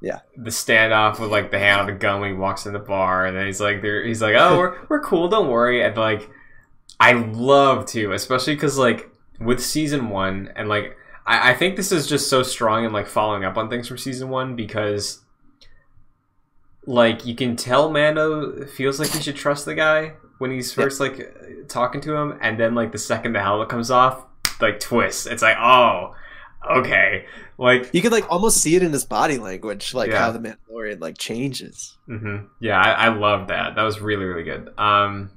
Yeah. 0.00 0.20
the 0.36 0.50
standoff 0.50 1.18
with 1.18 1.32
like 1.32 1.50
the 1.50 1.58
hand 1.58 1.80
on 1.80 1.86
the 1.86 1.94
gun 1.94 2.20
when 2.20 2.30
he 2.30 2.36
walks 2.36 2.64
in 2.64 2.72
the 2.72 2.78
bar, 2.78 3.26
and 3.26 3.36
then 3.36 3.46
he's 3.46 3.60
like, 3.60 3.82
there, 3.82 4.04
he's 4.04 4.22
like, 4.22 4.36
oh, 4.38 4.56
we're 4.56 4.76
we're 4.88 5.00
cool, 5.00 5.28
don't 5.28 5.48
worry. 5.48 5.82
And 5.82 5.96
like, 5.96 6.30
I 7.00 7.14
love 7.14 7.86
to, 7.86 8.12
especially 8.12 8.54
because 8.54 8.78
like 8.78 9.10
with 9.40 9.60
season 9.60 10.10
one, 10.10 10.52
and 10.54 10.68
like 10.68 10.96
I, 11.26 11.50
I 11.50 11.54
think 11.54 11.74
this 11.74 11.90
is 11.90 12.06
just 12.06 12.30
so 12.30 12.44
strong 12.44 12.84
and 12.84 12.94
like 12.94 13.08
following 13.08 13.44
up 13.44 13.56
on 13.56 13.68
things 13.68 13.88
from 13.88 13.98
season 13.98 14.28
one 14.28 14.54
because 14.54 15.24
like 16.86 17.26
you 17.26 17.34
can 17.34 17.56
tell 17.56 17.90
Mando 17.90 18.64
feels 18.66 19.00
like 19.00 19.10
he 19.10 19.20
should 19.20 19.34
trust 19.36 19.64
the 19.64 19.74
guy 19.74 20.12
when 20.38 20.50
he's 20.50 20.76
Yeah. 20.76 20.84
first 20.84 21.00
like 21.00 21.68
talking 21.68 22.00
to 22.02 22.14
him, 22.14 22.38
and 22.40 22.58
then 22.58 22.74
like 22.74 22.92
the 22.92 22.98
second 22.98 23.32
the 23.34 23.40
helmet 23.40 23.68
comes 23.68 23.90
off, 23.90 24.24
like 24.60 24.80
twist. 24.80 25.26
It's 25.26 25.42
like 25.42 25.56
oh, 25.58 26.14
okay, 26.70 27.26
like 27.58 27.90
You 27.92 28.02
could 28.02 28.12
like 28.12 28.30
almost 28.30 28.58
see 28.60 28.76
it 28.76 28.82
in 28.82 28.92
his 28.92 29.04
body 29.04 29.38
language, 29.38 29.94
like 29.94 30.10
Yeah. 30.10 30.18
how 30.18 30.30
the 30.32 30.38
Mandalorian 30.40 31.00
like 31.00 31.18
changes. 31.18 31.96
hmm 32.06 32.36
Yeah, 32.60 32.80
I, 32.80 33.06
I 33.06 33.08
love 33.08 33.48
that. 33.48 33.74
That 33.76 33.82
was 33.82 34.00
really, 34.00 34.24
really 34.24 34.44
good. 34.44 34.70
Um, 34.78 35.30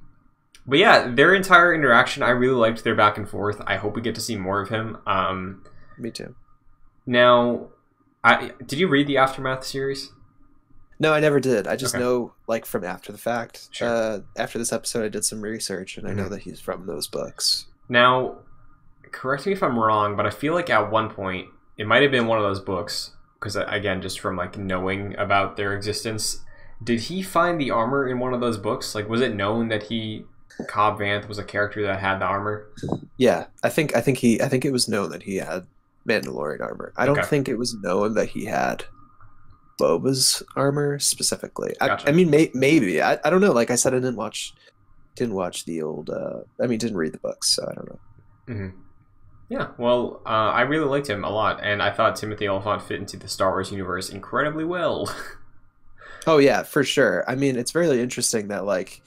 but 0.67 0.77
yeah, 0.79 1.07
their 1.13 1.33
entire 1.33 1.73
interaction, 1.73 2.21
I 2.23 2.29
really 2.29 2.53
liked 2.55 2.83
their 2.83 2.95
back 2.95 3.17
and 3.17 3.27
forth. 3.27 3.61
I 3.65 3.77
hope 3.77 3.95
we 3.95 4.01
get 4.01 4.13
to 4.15 4.21
see 4.21 4.35
more 4.37 4.61
of 4.61 4.69
him. 4.69 4.97
Um, 5.07 5.63
Me 5.97 6.11
too. 6.11 6.35
now, 7.07 7.69
I 8.23 8.51
did 8.65 8.77
you 8.77 8.87
read 8.87 9.07
the 9.07 9.17
aftermath 9.17 9.63
series? 9.65 10.11
No, 11.01 11.13
I 11.13 11.19
never 11.19 11.39
did. 11.39 11.65
I 11.65 11.75
just 11.75 11.95
Okay. 11.95 12.03
know 12.03 12.33
like 12.47 12.63
from 12.65 12.83
after 12.83 13.11
the 13.11 13.17
fact. 13.17 13.69
Sure. 13.71 13.87
Uh, 13.87 14.19
after 14.37 14.59
this 14.59 14.71
episode, 14.71 15.03
I 15.03 15.07
did 15.09 15.25
some 15.25 15.41
research, 15.41 15.97
and 15.97 16.07
I 16.07 16.13
know 16.13 16.25
Mhm. 16.25 16.29
that 16.29 16.41
he's 16.43 16.59
from 16.59 16.85
those 16.85 17.07
books. 17.07 17.65
Now, 17.89 18.35
correct 19.11 19.47
me 19.47 19.51
if 19.53 19.63
I'm 19.63 19.79
wrong, 19.79 20.15
but 20.15 20.27
I 20.27 20.29
feel 20.29 20.53
like 20.53 20.69
at 20.69 20.91
one 20.91 21.09
point 21.09 21.47
it 21.75 21.87
might 21.87 22.03
have 22.03 22.11
been 22.11 22.27
one 22.27 22.37
of 22.37 22.43
those 22.43 22.59
books 22.59 23.11
because 23.39 23.55
again, 23.55 23.99
just 24.03 24.19
from 24.19 24.37
like 24.37 24.59
knowing 24.59 25.15
about 25.17 25.57
their 25.57 25.73
existence, 25.73 26.41
did 26.83 26.99
he 27.01 27.23
find 27.23 27.59
the 27.59 27.71
armor 27.71 28.07
in 28.07 28.19
one 28.19 28.35
of 28.35 28.39
those 28.39 28.57
books? 28.57 28.93
Like, 28.93 29.09
was 29.09 29.21
it 29.21 29.33
known 29.35 29.69
that 29.69 29.83
he 29.83 30.25
Cobb 30.67 30.99
Vanth 30.99 31.27
was 31.27 31.39
a 31.39 31.43
character 31.43 31.81
that 31.81 31.99
had 31.99 32.19
the 32.19 32.25
armor? 32.25 32.67
Yeah, 33.17 33.45
I 33.63 33.69
think 33.69 33.95
I 33.95 34.01
think 34.01 34.19
he 34.19 34.39
I 34.39 34.47
think 34.47 34.65
it 34.65 34.71
was 34.71 34.87
known 34.87 35.09
that 35.09 35.23
he 35.23 35.37
had 35.37 35.65
Mandalorian 36.07 36.61
armor. 36.61 36.93
I 36.95 37.07
don't 37.07 37.17
Okay. 37.17 37.27
think 37.27 37.49
it 37.49 37.57
was 37.57 37.73
known 37.81 38.13
that 38.13 38.29
he 38.29 38.45
had 38.45 38.83
Boba's 39.81 40.43
armor 40.55 40.99
specifically. 40.99 41.73
Gotcha. 41.79 42.05
I, 42.07 42.09
I 42.09 42.13
mean, 42.13 42.29
may, 42.29 42.51
maybe 42.53 43.01
I, 43.01 43.17
I 43.25 43.29
don't 43.29 43.41
know. 43.41 43.51
Like 43.51 43.71
I 43.71 43.75
said, 43.75 43.93
I 43.93 43.97
didn't 43.97 44.15
watch 44.17 44.53
didn't 45.15 45.33
watch 45.35 45.65
the 45.65 45.81
old. 45.81 46.09
Uh, 46.09 46.41
I 46.61 46.67
mean, 46.67 46.77
didn't 46.79 46.97
read 46.97 47.13
the 47.13 47.17
books, 47.19 47.49
so 47.55 47.67
I 47.69 47.73
don't 47.75 47.89
know. 47.89 47.99
hmm 48.47 48.69
Yeah, 49.49 49.67
well, 49.77 50.21
uh, 50.25 50.29
I 50.29 50.61
really 50.61 50.85
liked 50.85 51.07
him 51.09 51.23
a 51.23 51.29
lot, 51.29 51.59
and 51.63 51.81
I 51.81 51.91
thought 51.91 52.15
Timothy 52.15 52.47
Olyphant 52.47 52.83
fit 52.83 52.99
into 52.99 53.17
the 53.17 53.27
Star 53.27 53.49
Wars 53.51 53.71
universe 53.71 54.09
incredibly 54.09 54.63
well. 54.65 55.13
Oh 56.27 56.37
yeah, 56.37 56.61
for 56.61 56.83
sure. 56.83 57.25
I 57.27 57.33
mean, 57.33 57.55
it's 57.57 57.73
really 57.73 57.99
interesting 57.99 58.49
that 58.49 58.63
like 58.63 59.01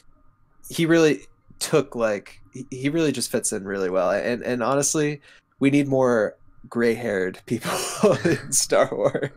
he 0.69 0.85
really 0.85 1.21
took 1.61 1.95
like 1.95 2.41
he- 2.53 2.67
he 2.71 2.89
really 2.89 3.13
just 3.13 3.31
fits 3.31 3.53
in 3.53 3.65
really 3.65 3.89
well. 3.89 4.11
And 4.11 4.43
and 4.43 4.65
honestly, 4.65 5.21
we 5.61 5.71
need 5.71 5.87
more 5.87 6.37
gray-haired 6.69 7.39
people 7.47 7.71
in 8.25 8.51
Star 8.51 8.89
Wars. 8.91 9.31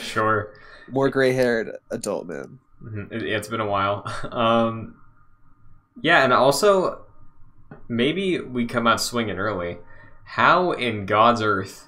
Sure, 0.00 0.52
More 0.90 1.08
gray-haired 1.08 1.76
adult 1.90 2.26
men. 2.26 2.58
Mhm. 2.82 3.12
it, 3.12 3.22
it's 3.24 3.48
been 3.48 3.60
a 3.60 3.66
while. 3.66 4.04
Um, 4.32 4.94
yeah, 6.00 6.22
and 6.24 6.32
also 6.32 7.04
maybe 7.88 8.40
we 8.40 8.66
come 8.66 8.86
out 8.86 9.00
swinging 9.00 9.38
early. 9.38 9.78
How 10.24 10.72
in 10.72 11.06
God's 11.06 11.42
earth 11.42 11.86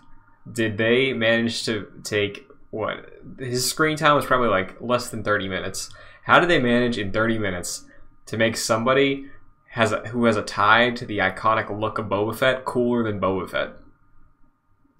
did 0.50 0.78
they 0.78 1.12
manage 1.12 1.64
to 1.66 1.86
take 2.02 2.46
what 2.70 3.06
his 3.38 3.68
screen 3.68 3.96
time 3.96 4.16
was 4.16 4.24
probably 4.26 4.48
like 4.48 4.80
less 4.80 5.10
than 5.10 5.22
thirty 5.22 5.48
minutes? 5.48 5.90
How 6.24 6.40
did 6.40 6.48
they 6.50 6.58
manage 6.60 6.98
in 6.98 7.12
thirty 7.12 7.38
minutes 7.38 7.84
to 8.26 8.36
make 8.36 8.56
somebody 8.56 9.26
has 9.70 9.92
a, 9.92 10.00
who 10.08 10.24
has 10.24 10.36
a 10.36 10.42
tie 10.42 10.90
to 10.90 11.06
the 11.06 11.18
iconic 11.18 11.70
look 11.78 11.98
of 11.98 12.06
Boba 12.06 12.34
Fett 12.34 12.64
cooler 12.64 13.04
than 13.04 13.20
Boba 13.20 13.48
Fett? 13.48 13.70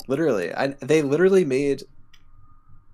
Literally, 0.07 0.53
I, 0.55 0.69
they 0.81 1.03
literally 1.03 1.45
made 1.45 1.83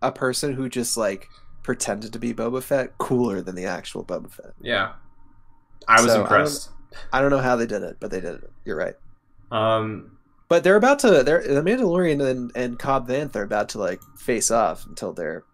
a 0.03 0.13
person 0.13 0.53
who 0.55 0.69
just 0.69 0.97
like 0.97 1.29
pretended 1.63 2.13
to 2.13 2.19
be 2.19 2.33
Boba 2.33 2.63
Fett 2.63 2.97
cooler 2.99 3.41
than 3.43 3.55
the 3.55 3.65
actual 3.65 4.05
Boba 4.05 4.31
Fett. 4.31 4.53
Yeah, 4.61 4.93
I 5.89 6.01
was 6.03 6.13
So, 6.13 6.19
I 6.19 6.23
impressed. 6.23 6.71
I 7.13 7.21
don't 7.21 7.31
know 7.31 7.39
how 7.41 7.57
they 7.57 7.67
did 7.67 7.83
it, 7.83 7.97
but 8.01 8.11
they 8.11 8.21
did 8.21 8.37
it. 8.37 8.51
You're 8.65 8.77
right. 8.77 8.95
Um, 9.51 10.19
But 10.49 10.63
they're 10.65 10.77
about 10.77 11.01
to. 11.01 11.23
They're 11.23 11.43
the 11.43 11.63
Mandalorian 11.63 12.25
and 12.25 12.53
and 12.55 12.79
Cobb 12.79 13.09
Vanth 13.09 13.35
are 13.37 13.43
about 13.43 13.69
to 13.71 13.79
like 13.79 14.01
face 14.17 14.51
off 14.51 14.87
until 14.87 15.13
they're, 15.13 15.45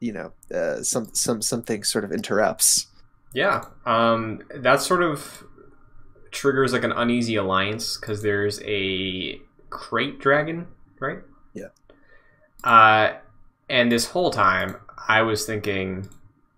you 0.00 0.12
know, 0.12 0.32
uh, 0.54 0.82
some 0.82 1.08
some 1.14 1.42
something 1.42 1.82
sort 1.84 2.04
of 2.04 2.12
interrupts. 2.12 2.86
yeah, 3.34 3.64
um, 3.86 4.40
that 4.54 4.80
sort 4.80 5.02
of 5.02 5.44
triggers 6.30 6.72
like 6.74 6.84
an 6.84 6.92
uneasy 6.92 7.36
alliance 7.36 7.96
because 7.96 8.22
there's 8.22 8.60
a 8.64 9.40
krayt 9.70 10.18
dragon, 10.20 10.66
right? 11.00 11.18
Yeah. 11.54 11.68
Uh, 12.62 13.16
and 13.68 13.90
this 13.92 14.06
whole 14.06 14.30
time 14.30 14.76
I 15.08 15.22
was 15.22 15.44
thinking, 15.46 16.08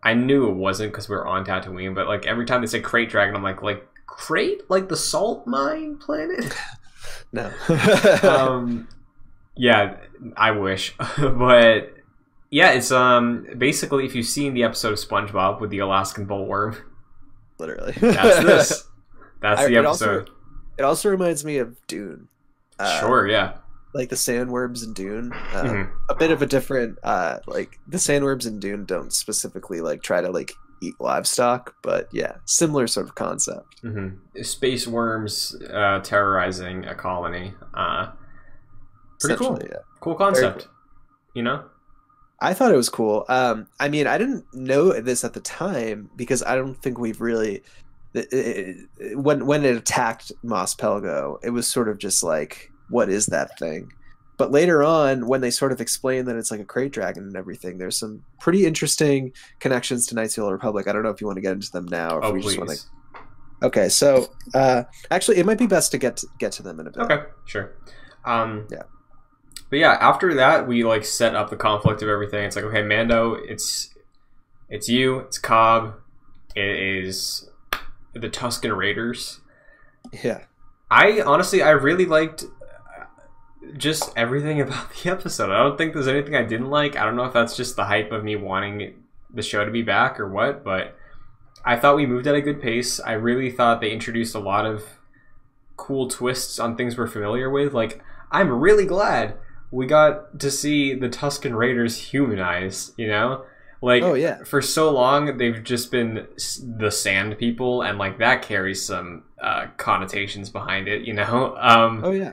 I 0.02 0.14
knew 0.14 0.48
it 0.48 0.54
wasn't 0.54 0.92
because 0.92 1.08
we 1.08 1.16
were 1.16 1.26
on 1.26 1.44
Tatooine, 1.44 1.94
but 1.94 2.06
like 2.06 2.26
every 2.26 2.46
time 2.46 2.60
they 2.60 2.66
say 2.66 2.80
krayt 2.80 3.10
dragon, 3.10 3.34
I'm 3.36 3.42
like, 3.42 3.62
like 3.62 3.86
Crait, 4.06 4.68
like 4.68 4.88
the 4.88 4.96
salt 4.96 5.46
mine 5.46 5.96
planet. 5.98 6.54
No. 7.32 7.50
um, 8.24 8.88
yeah, 9.56 9.96
I 10.36 10.50
wish, 10.50 10.96
but 11.18 11.94
yeah, 12.50 12.72
it's 12.72 12.90
um 12.90 13.46
basically 13.56 14.04
if 14.04 14.14
you've 14.16 14.26
seen 14.26 14.52
the 14.52 14.64
episode 14.64 14.92
of 14.94 14.98
SpongeBob 14.98 15.60
with 15.60 15.70
the 15.70 15.78
Alaskan 15.78 16.26
bullworm, 16.26 16.76
Literally. 17.58 17.92
that's 18.00 18.44
this. 18.44 18.88
That's 19.40 19.60
I- 19.60 19.66
the 19.68 19.76
it 19.76 19.86
also- 19.86 20.16
episode. 20.18 20.30
It 20.78 20.82
also 20.82 21.08
reminds 21.08 21.44
me 21.44 21.58
of 21.58 21.76
Dune. 21.86 22.26
Uh, 22.80 22.98
sure, 23.00 23.28
yeah. 23.28 23.58
Like 23.92 24.08
the 24.08 24.16
sandworms 24.16 24.84
in 24.84 24.92
Dune. 24.92 25.32
Uh, 25.32 25.62
Mhm. 25.64 25.90
A 26.08 26.14
bit 26.14 26.30
of 26.30 26.42
a 26.42 26.46
different. 26.46 26.98
Uh, 27.02 27.38
like 27.46 27.78
the 27.88 27.98
sandworms 27.98 28.46
in 28.46 28.60
Dune 28.60 28.84
don't 28.84 29.12
specifically 29.12 29.80
like 29.80 30.02
try 30.02 30.20
to 30.20 30.30
like 30.30 30.52
eat 30.82 30.94
livestock, 31.00 31.74
but 31.82 32.08
yeah, 32.12 32.36
similar 32.46 32.86
sort 32.86 33.06
of 33.06 33.14
concept. 33.14 33.80
hmm 33.82 34.08
Space 34.42 34.86
worms 34.86 35.56
uh, 35.72 35.98
terrorizing 36.00 36.84
a 36.86 36.94
colony. 36.94 37.52
Uh, 37.74 38.12
pretty 39.20 39.36
cool. 39.36 39.58
Yeah. 39.62 39.76
Cool 40.00 40.14
concept. 40.14 40.68
You 41.34 41.42
know? 41.42 41.64
I 42.40 42.54
thought 42.54 42.72
it 42.72 42.76
was 42.76 42.88
cool. 42.88 43.26
Um, 43.28 43.66
I 43.78 43.88
mean, 43.90 44.06
I 44.06 44.16
didn't 44.16 44.46
know 44.54 44.98
this 44.98 45.24
at 45.24 45.34
the 45.34 45.40
time 45.40 46.08
because 46.16 46.42
I 46.42 46.54
don't 46.56 46.74
think 46.80 46.98
we've 46.98 47.20
really. 47.20 47.62
it- 48.14 48.32
it- 48.32 48.76
it- 48.98 49.18
when 49.18 49.46
when 49.46 49.64
it 49.64 49.76
attacked 49.76 50.32
Mos 50.42 50.74
Pelgo, 50.74 51.38
it 51.44 51.50
was 51.50 51.66
sort 51.68 51.88
of 51.88 51.98
just 51.98 52.22
like, 52.24 52.69
what 52.90 53.08
is 53.08 53.26
that 53.26 53.58
thing? 53.58 53.92
But 54.36 54.50
later 54.50 54.82
on, 54.82 55.26
when 55.26 55.42
they 55.42 55.50
sort 55.50 55.70
of 55.70 55.80
explain 55.82 56.24
that 56.24 56.36
it's 56.36 56.50
like 56.50 56.60
a 56.60 56.64
krayt 56.64 56.92
dragon 56.92 57.24
and 57.24 57.36
everything, 57.36 57.76
there's 57.78 57.98
some 57.98 58.24
pretty 58.40 58.64
interesting 58.64 59.32
connections 59.58 60.06
to 60.06 60.14
Knights 60.14 60.32
of 60.32 60.42
the 60.42 60.42
Old 60.44 60.52
Republic. 60.52 60.88
I 60.88 60.92
don't 60.92 61.02
know 61.02 61.10
if 61.10 61.20
you 61.20 61.26
want 61.26 61.36
to 61.36 61.42
get 61.42 61.52
into 61.52 61.70
them 61.70 61.86
now, 61.86 62.16
or 62.16 62.18
if 62.20 62.24
Oh, 62.24 62.32
please. 62.32 62.44
just 62.44 62.58
want 62.58 62.70
to. 62.70 63.66
Okay, 63.66 63.88
so 63.90 64.32
uh, 64.54 64.84
actually, 65.10 65.36
it 65.36 65.44
might 65.44 65.58
be 65.58 65.66
best 65.66 65.90
to 65.92 65.98
get 65.98 66.16
to, 66.18 66.26
get 66.38 66.52
to 66.52 66.62
them 66.62 66.80
in 66.80 66.86
a 66.86 66.90
bit. 66.90 67.02
Okay, 67.02 67.22
sure. 67.44 67.72
Um, 68.24 68.66
Yeah. 68.70 68.84
But 69.68 69.78
yeah, 69.78 69.98
after 70.00 70.34
that, 70.34 70.66
we 70.66 70.82
like 70.84 71.04
set 71.04 71.36
up 71.36 71.50
the 71.50 71.56
conflict 71.56 72.02
of 72.02 72.08
everything. 72.08 72.44
It's 72.44 72.56
like, 72.56 72.64
okay, 72.64 72.82
Mando, 72.82 73.34
it's 73.34 73.94
it's 74.70 74.88
you, 74.88 75.18
it's 75.18 75.38
Cobb, 75.38 75.94
it 76.56 76.64
is 77.04 77.48
the 78.14 78.28
Tusken 78.30 78.74
Raiders. 78.76 79.40
Yeah. 80.24 80.44
I 80.90 81.20
honestly, 81.20 81.62
I 81.62 81.70
really 81.70 82.06
liked 82.06 82.44
just 83.76 84.10
everything 84.16 84.60
about 84.66 84.86
the 84.94 85.10
episode. 85.10 85.50
I 85.50 85.58
don't 85.62 85.76
think 85.78 85.94
there's 85.94 86.08
anything 86.08 86.34
I 86.36 86.42
didn't 86.42 86.70
like. 86.70 86.96
I 86.96 87.04
don't 87.04 87.16
know 87.16 87.24
if 87.24 87.32
that's 87.32 87.56
just 87.56 87.76
the 87.76 87.84
hype 87.84 88.12
of 88.12 88.24
me 88.24 88.36
wanting 88.36 88.94
the 89.32 89.42
show 89.42 89.64
to 89.64 89.70
be 89.70 89.82
back 89.82 90.18
or 90.18 90.28
what, 90.28 90.64
but 90.64 90.96
I 91.64 91.76
thought 91.76 91.96
we 91.96 92.06
moved 92.06 92.26
at 92.26 92.34
a 92.34 92.40
good 92.40 92.60
pace. 92.60 93.00
I 93.00 93.12
really 93.12 93.50
thought 93.50 93.80
they 93.80 93.90
introduced 93.92 94.34
a 94.34 94.38
lot 94.40 94.66
of 94.66 94.84
cool 95.76 96.08
twists 96.08 96.58
on 96.58 96.76
things 96.76 96.96
we're 96.98 97.06
familiar 97.06 97.48
with. 97.50 97.72
Like, 97.72 98.02
I'm 98.30 98.50
really 98.50 98.86
glad 98.86 99.34
we 99.70 99.86
got 99.86 100.40
to 100.40 100.50
see 100.50 100.94
the 100.94 101.08
Tusken 101.08 101.56
Raiders 101.56 101.96
humanized, 101.96 102.94
you 102.96 103.08
know? 103.08 103.44
Like, 103.82 104.02
Oh 104.02 104.12
yeah. 104.14 104.42
for 104.44 104.60
so 104.60 104.90
long 104.90 105.38
they've 105.38 105.62
just 105.64 105.90
been 105.90 106.26
the 106.78 106.90
sand 106.90 107.38
people 107.38 107.80
and 107.82 107.96
like 107.98 108.18
that 108.18 108.42
carries 108.42 108.84
some 108.84 109.22
uh, 109.40 109.68
connotations 109.78 110.50
behind 110.50 110.86
it 110.86 111.06
you 111.06 111.14
know 111.14 111.56
um 111.60 112.02
Oh 112.04 112.10
yeah. 112.10 112.32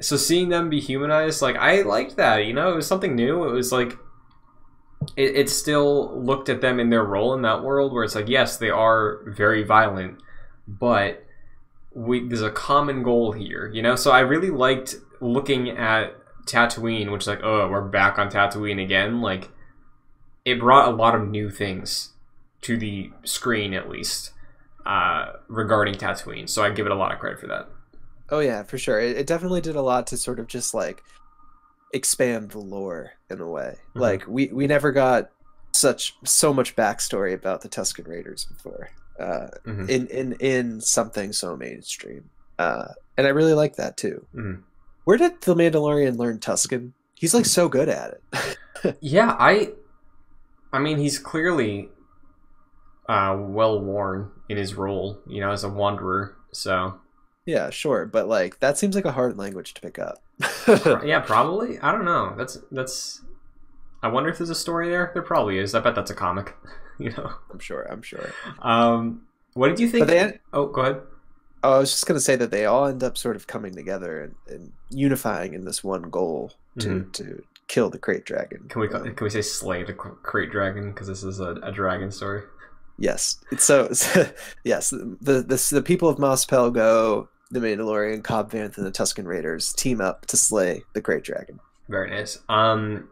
So 0.00 0.16
seeing 0.16 0.48
them 0.48 0.68
be 0.68 0.80
humanized 0.80 1.40
like 1.40 1.56
i 1.56 1.82
liked 1.82 2.16
that 2.16 2.44
you 2.44 2.52
know 2.52 2.72
it 2.72 2.76
was 2.76 2.86
something 2.86 3.14
new. 3.14 3.44
It 3.44 3.52
was 3.52 3.72
like 3.72 3.96
it, 5.16 5.36
it 5.36 5.50
still 5.50 6.18
looked 6.20 6.48
at 6.48 6.60
them 6.60 6.80
in 6.80 6.90
their 6.90 7.04
role 7.04 7.34
in 7.34 7.42
that 7.42 7.62
world 7.62 7.92
where 7.92 8.04
it's 8.04 8.14
like 8.14 8.28
yes 8.28 8.56
they 8.56 8.70
are 8.70 9.20
very 9.26 9.62
violent 9.62 10.20
but 10.66 11.24
we 11.94 12.26
there's 12.26 12.42
a 12.42 12.50
common 12.50 13.02
goal 13.02 13.32
here 13.32 13.70
you 13.72 13.82
know? 13.82 13.96
So 13.96 14.10
i 14.10 14.20
really 14.20 14.50
liked 14.50 14.96
looking 15.20 15.70
at 15.70 16.14
tatooine 16.46 17.10
which 17.10 17.22
is 17.22 17.26
like 17.26 17.42
oh 17.42 17.68
we're 17.68 17.82
back 17.82 18.18
on 18.18 18.30
tatooine 18.30 18.82
again 18.82 19.20
like 19.20 19.50
it 20.44 20.60
brought 20.60 20.88
a 20.88 20.94
lot 20.94 21.14
of 21.14 21.28
new 21.28 21.50
things 21.50 22.10
to 22.62 22.76
the 22.76 23.10
screen 23.24 23.74
at 23.74 23.88
least 23.88 24.32
uh, 24.84 25.32
regarding 25.48 25.94
tatooine. 25.94 26.48
So 26.48 26.62
i 26.62 26.70
give 26.70 26.86
it 26.86 26.92
a 26.92 26.96
lot 26.96 27.12
of 27.12 27.18
credit 27.18 27.40
for 27.40 27.46
that 27.48 27.68
Oh 28.30 28.40
yeah, 28.40 28.62
for 28.64 28.78
sure. 28.78 29.00
It, 29.00 29.16
it 29.18 29.26
definitely 29.26 29.60
did 29.60 29.76
a 29.76 29.82
lot 29.82 30.06
to 30.08 30.16
sort 30.16 30.38
of 30.40 30.46
just 30.48 30.74
like 30.74 31.02
expand 31.94 32.50
the 32.50 32.58
lore 32.58 33.12
in 33.30 33.40
a 33.40 33.46
way. 33.48 33.76
Mhm. 33.94 34.00
Like 34.00 34.24
we 34.26 34.48
we 34.48 34.66
never 34.66 34.92
got 34.92 35.30
such 35.72 36.14
so 36.24 36.52
much 36.54 36.74
backstory 36.74 37.34
about 37.34 37.60
the 37.60 37.68
Tusken 37.68 38.06
Raiders 38.08 38.46
before. 38.46 38.90
Uh, 39.18 39.48
Mhm. 39.64 39.88
in 39.88 40.06
in 40.08 40.32
in 40.40 40.80
something 40.80 41.32
so 41.32 41.56
mainstream. 41.56 42.28
Uh, 42.58 42.88
and 43.16 43.26
I 43.26 43.30
really 43.30 43.54
like 43.54 43.76
that 43.76 43.96
too. 43.96 44.26
Mhm. 44.34 44.62
Where 45.04 45.16
did 45.18 45.40
the 45.42 45.54
Mandalorian 45.54 46.18
learn 46.18 46.38
Tusken? 46.38 46.92
He's 47.14 47.32
like 47.34 47.46
so 47.46 47.68
good 47.68 47.88
at 47.88 48.12
it. 48.32 48.58
Yeah, 49.00 49.34
I. 49.38 49.72
I 50.72 50.78
mean, 50.78 50.98
he's 50.98 51.18
clearly 51.18 51.88
uh, 53.08 53.36
well 53.38 53.80
worn 53.80 54.30
in 54.48 54.56
his 54.58 54.74
role, 54.74 55.18
you 55.26 55.40
know, 55.40 55.50
as 55.50 55.64
a 55.64 55.68
wanderer. 55.68 56.36
So 56.52 57.00
yeah, 57.46 57.70
sure, 57.70 58.04
but 58.06 58.28
like 58.28 58.60
that 58.60 58.76
seems 58.76 58.94
like 58.94 59.04
a 59.06 59.12
hard 59.12 59.38
language 59.38 59.72
to 59.74 59.80
pick 59.80 59.98
up. 59.98 60.22
yeah, 61.04 61.20
probably. 61.24 61.78
I 61.80 61.92
don't 61.92 62.04
know. 62.04 62.34
That's 62.36 62.58
that's. 62.70 63.22
I 64.02 64.08
wonder 64.08 64.28
if 64.28 64.38
there's 64.38 64.50
a 64.50 64.54
story 64.54 64.88
there. 64.90 65.10
There 65.14 65.22
probably 65.22 65.58
is. 65.58 65.74
I 65.74 65.80
bet 65.80 65.94
that's 65.94 66.10
a 66.10 66.14
comic. 66.14 66.54
You 66.98 67.10
know. 67.10 67.30
I'm 67.52 67.58
sure. 67.58 67.82
I'm 67.92 68.00
sure. 68.00 68.30
Um, 68.62 69.26
what 69.52 69.68
did 69.68 69.80
you 69.80 69.86
think? 69.90 70.06
They, 70.06 70.38
oh, 70.54 70.66
go 70.68 70.80
ahead. 70.80 71.02
oh, 71.62 71.72
I 71.74 71.78
was 71.80 71.90
just 71.90 72.06
gonna 72.06 72.20
say 72.20 72.36
that 72.36 72.50
they 72.50 72.64
all 72.64 72.86
end 72.86 73.04
up 73.04 73.18
sort 73.18 73.36
of 73.36 73.46
coming 73.46 73.74
together 73.74 74.22
and, 74.22 74.34
and 74.48 74.72
unifying 74.88 75.52
in 75.52 75.66
this 75.66 75.84
one 75.84 76.04
goal 76.08 76.52
to 76.78 76.88
Mhm. 76.88 77.12
to 77.12 77.42
kill 77.68 77.90
the 77.90 77.98
Krayt 77.98 78.24
Dragon. 78.24 78.64
Can 78.70 78.80
we 78.80 78.88
Um, 78.88 79.14
can 79.14 79.24
we 79.24 79.28
say 79.28 79.42
slay 79.42 79.82
the 79.82 79.92
krayt 79.92 80.50
dragon 80.50 80.90
because 80.92 81.06
this 81.06 81.22
is 81.22 81.38
a, 81.38 81.56
a 81.62 81.70
dragon 81.70 82.10
story? 82.10 82.44
Yes. 82.98 83.36
It's 83.52 83.64
so, 83.64 83.90
yes, 84.64 84.88
the, 84.88 85.42
the 85.46 85.68
the 85.70 85.82
people 85.82 86.08
of 86.08 86.18
Mos 86.18 86.46
Pelgo, 86.46 87.28
the 87.50 87.60
Mandalorian, 87.60 88.24
Cobb 88.24 88.50
Vanth, 88.50 88.76
and 88.76 88.86
the 88.86 88.90
Tusken 88.90 89.26
Raiders 89.26 89.72
team 89.72 90.00
up 90.00 90.26
to 90.26 90.36
slay 90.36 90.84
the 90.94 91.02
Krayt 91.02 91.22
Dragon. 91.22 91.60
Very 91.88 92.10
nice. 92.10 92.38
Um, 92.48 93.08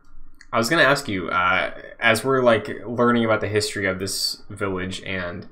I 0.52 0.58
was 0.58 0.68
gonna 0.68 0.82
ask 0.82 1.08
you, 1.08 1.28
uh, 1.30 1.72
as 2.00 2.24
we're 2.24 2.42
like 2.42 2.68
learning 2.86 3.24
about 3.24 3.40
the 3.40 3.48
history 3.48 3.86
of 3.86 3.98
this 3.98 4.42
village 4.50 5.02
and 5.04 5.48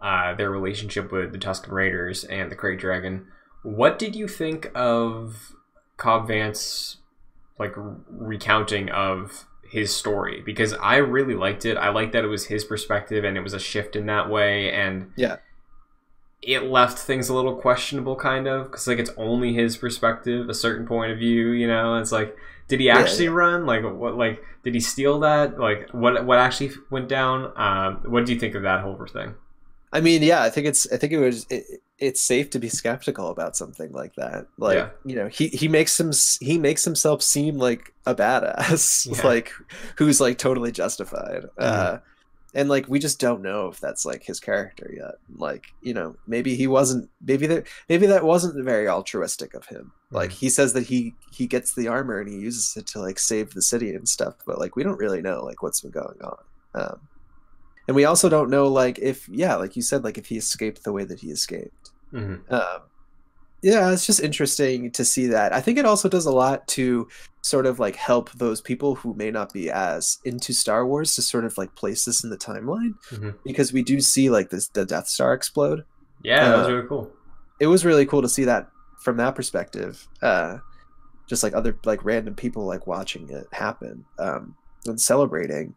uh, 0.00 0.34
their 0.34 0.50
relationship 0.50 1.10
with 1.10 1.32
the 1.32 1.38
Tusken 1.38 1.72
Raiders 1.72 2.24
and 2.24 2.50
the 2.50 2.56
Krayt 2.56 2.78
Dragon, 2.78 3.26
what 3.62 3.98
did 3.98 4.14
you 4.14 4.28
think 4.28 4.70
of 4.74 5.54
Cobb 5.96 6.28
Vanth's 6.28 6.98
like 7.58 7.72
recounting 7.76 8.88
of 8.90 9.46
his 9.70 9.94
story? 9.94 10.42
Because 10.44 10.72
I 10.74 10.96
really 10.96 11.34
liked 11.34 11.64
it. 11.64 11.76
I 11.76 11.88
liked 11.90 12.12
that 12.12 12.24
it 12.24 12.28
was 12.28 12.46
his 12.46 12.64
perspective 12.64 13.24
and 13.24 13.36
it 13.36 13.42
was 13.42 13.52
a 13.54 13.58
shift 13.58 13.96
in 13.96 14.06
that 14.06 14.30
way, 14.30 14.70
and 14.72 15.12
Yeah. 15.16 15.36
It 16.42 16.64
left 16.64 16.98
things 16.98 17.28
a 17.28 17.34
little 17.34 17.56
questionable, 17.56 18.16
kind 18.16 18.46
of, 18.46 18.64
because 18.70 18.86
like 18.86 18.98
it's 18.98 19.10
only 19.16 19.54
his 19.54 19.76
perspective, 19.76 20.48
a 20.48 20.54
certain 20.54 20.86
point 20.86 21.12
of 21.12 21.18
view. 21.18 21.50
You 21.50 21.66
know, 21.66 21.96
it's 21.96 22.12
like, 22.12 22.36
did 22.68 22.80
he 22.80 22.86
Yeah, 22.86 22.98
actually 22.98 23.28
run? 23.28 23.66
Like, 23.66 23.82
what? 23.82 24.16
Like, 24.16 24.42
did 24.64 24.74
he 24.74 24.80
steal 24.80 25.18
that? 25.20 25.58
Like, 25.58 25.88
what? 25.92 26.24
What 26.24 26.38
actually 26.38 26.70
went 26.90 27.08
down? 27.08 27.52
Um, 27.56 28.02
what 28.10 28.26
do 28.26 28.32
you 28.32 28.38
think 28.38 28.54
of 28.54 28.62
that 28.62 28.82
whole 28.82 29.04
thing? 29.06 29.34
I 29.92 30.00
mean, 30.02 30.22
yeah, 30.22 30.42
I 30.42 30.50
think 30.50 30.66
it's 30.66 30.90
I 30.92 30.98
think 30.98 31.12
it 31.14 31.18
was 31.18 31.46
it, 31.48 31.64
it's 31.98 32.20
safe 32.20 32.50
to 32.50 32.58
be 32.58 32.68
skeptical 32.68 33.30
about 33.30 33.56
something 33.56 33.90
like 33.92 34.14
that. 34.16 34.46
Like, 34.58 34.76
Yeah. 34.76 34.90
you 35.04 35.16
know, 35.16 35.28
he 35.28 35.48
he 35.48 35.66
makes 35.66 35.98
him 35.98 36.12
he 36.40 36.58
makes 36.58 36.84
himself 36.84 37.22
seem 37.22 37.56
like 37.56 37.94
a 38.06 38.14
badass, 38.14 39.06
Yeah. 39.16 39.26
like 39.26 39.50
who's 39.96 40.20
like 40.20 40.36
totally 40.38 40.72
justified. 40.72 41.46
Uh 41.56 41.98
and 42.58 42.68
like 42.68 42.88
we 42.88 42.98
just 42.98 43.20
don't 43.20 43.40
know 43.40 43.68
if 43.68 43.78
that's 43.78 44.04
like 44.04 44.24
his 44.24 44.40
character 44.40 44.92
yet. 44.94 45.14
Like, 45.36 45.66
you 45.80 45.94
know, 45.94 46.16
maybe 46.26 46.56
he 46.56 46.66
wasn't 46.66 47.08
maybe 47.24 47.46
that 47.46 47.68
maybe 47.88 48.06
that 48.06 48.24
wasn't 48.24 48.64
very 48.64 48.88
altruistic 48.88 49.54
of 49.54 49.64
him. 49.66 49.92
Like 50.10 50.32
he 50.32 50.50
says 50.50 50.72
that 50.72 50.82
he 50.82 51.14
he 51.30 51.46
gets 51.46 51.74
the 51.74 51.86
armor 51.86 52.18
and 52.18 52.28
he 52.28 52.36
uses 52.36 52.76
it 52.76 52.88
to 52.88 52.98
like 52.98 53.20
save 53.20 53.54
the 53.54 53.62
city 53.62 53.94
and 53.94 54.08
stuff, 54.08 54.34
but 54.44 54.58
like 54.58 54.74
we 54.74 54.82
don't 54.82 54.98
really 54.98 55.22
know 55.22 55.44
like 55.44 55.62
what's 55.62 55.82
been 55.82 55.92
going 55.92 56.18
on. 56.20 56.38
Um 56.74 57.00
and 57.86 57.94
we 57.94 58.04
also 58.04 58.28
don't 58.28 58.50
know 58.50 58.66
like 58.66 58.98
if 58.98 59.28
yeah 59.28 59.54
like 59.54 59.76
you 59.76 59.82
said 59.82 60.02
like 60.02 60.18
if 60.18 60.26
he 60.26 60.36
escaped 60.36 60.82
the 60.82 60.92
way 60.92 61.04
that 61.04 61.20
he 61.20 61.30
escaped 61.30 61.90
hmm 62.10 62.36
um, 62.50 62.80
yeah 63.62 63.90
it's 63.92 64.06
just 64.06 64.20
interesting 64.20 64.90
to 64.92 65.04
see 65.04 65.26
that 65.26 65.52
i 65.52 65.60
think 65.60 65.78
it 65.78 65.84
also 65.84 66.08
does 66.08 66.26
a 66.26 66.30
lot 66.32 66.66
to 66.68 67.08
sort 67.42 67.66
of 67.66 67.78
like 67.78 67.96
help 67.96 68.30
those 68.32 68.60
people 68.60 68.94
who 68.94 69.14
may 69.14 69.30
not 69.30 69.52
be 69.52 69.70
as 69.70 70.18
into 70.24 70.52
star 70.52 70.86
wars 70.86 71.14
to 71.14 71.22
sort 71.22 71.44
of 71.44 71.56
like 71.58 71.74
place 71.74 72.04
this 72.04 72.22
in 72.24 72.30
the 72.30 72.36
timeline 72.36 72.92
Mhm. 73.10 73.34
because 73.44 73.72
we 73.72 73.82
do 73.82 74.00
see 74.00 74.30
like 74.30 74.50
this 74.50 74.68
the 74.68 74.84
death 74.84 75.08
star 75.08 75.32
explode 75.32 75.84
Yeah, 76.22 76.48
that 76.50 76.56
was 76.58 76.66
Uh, 76.68 76.72
really 76.74 76.88
cool. 76.88 77.10
it 77.60 77.66
was 77.68 77.84
really 77.84 78.06
cool 78.06 78.22
to 78.22 78.28
see 78.28 78.44
that 78.44 78.68
from 79.02 79.16
that 79.18 79.34
perspective 79.34 80.06
uh 80.22 80.58
just 81.28 81.42
like 81.42 81.54
other 81.54 81.76
like 81.84 82.04
random 82.04 82.34
people 82.34 82.64
like 82.66 82.86
watching 82.86 83.28
it 83.30 83.46
happen 83.52 84.04
um 84.18 84.54
and 84.86 85.00
celebrating 85.00 85.74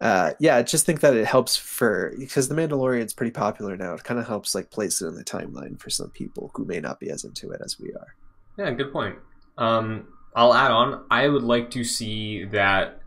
uh 0.00 0.32
yeah 0.40 0.56
i 0.56 0.62
just 0.62 0.84
think 0.84 1.00
that 1.00 1.14
it 1.14 1.26
helps 1.26 1.56
for 1.56 2.12
because 2.18 2.48
the 2.48 2.54
mandalorian's 2.54 3.12
pretty 3.12 3.30
popular 3.30 3.76
now 3.76 3.94
it 3.94 4.02
kind 4.04 4.18
of 4.18 4.26
helps 4.26 4.54
like 4.54 4.70
place 4.70 5.00
it 5.00 5.06
in 5.06 5.14
the 5.14 5.24
timeline 5.24 5.78
for 5.80 5.88
some 5.88 6.10
people 6.10 6.50
who 6.54 6.64
may 6.64 6.80
not 6.80 6.98
be 6.98 7.10
as 7.10 7.24
into 7.24 7.50
it 7.50 7.60
as 7.64 7.78
we 7.78 7.90
are 7.90 8.14
Yeah, 8.56 8.70
good 8.70 8.92
point. 8.92 9.16
Um, 9.58 10.08
I'll 10.34 10.54
add 10.54 10.70
on. 10.70 11.04
I 11.10 11.28
would 11.28 11.42
like 11.42 11.70
to 11.72 11.84
see 11.84 12.44
that 12.46 13.00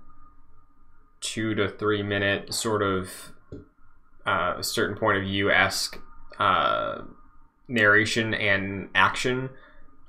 two 1.19 1.55
to 1.55 1.69
three 1.69 2.03
minute 2.03 2.53
sort 2.53 2.81
of 2.81 3.09
uh, 4.25 4.61
certain 4.61 4.97
point 4.97 5.17
of 5.17 5.23
view 5.23 5.49
esque 5.51 5.99
uh, 6.39 7.01
narration 7.67 8.33
and 8.33 8.89
action 8.93 9.49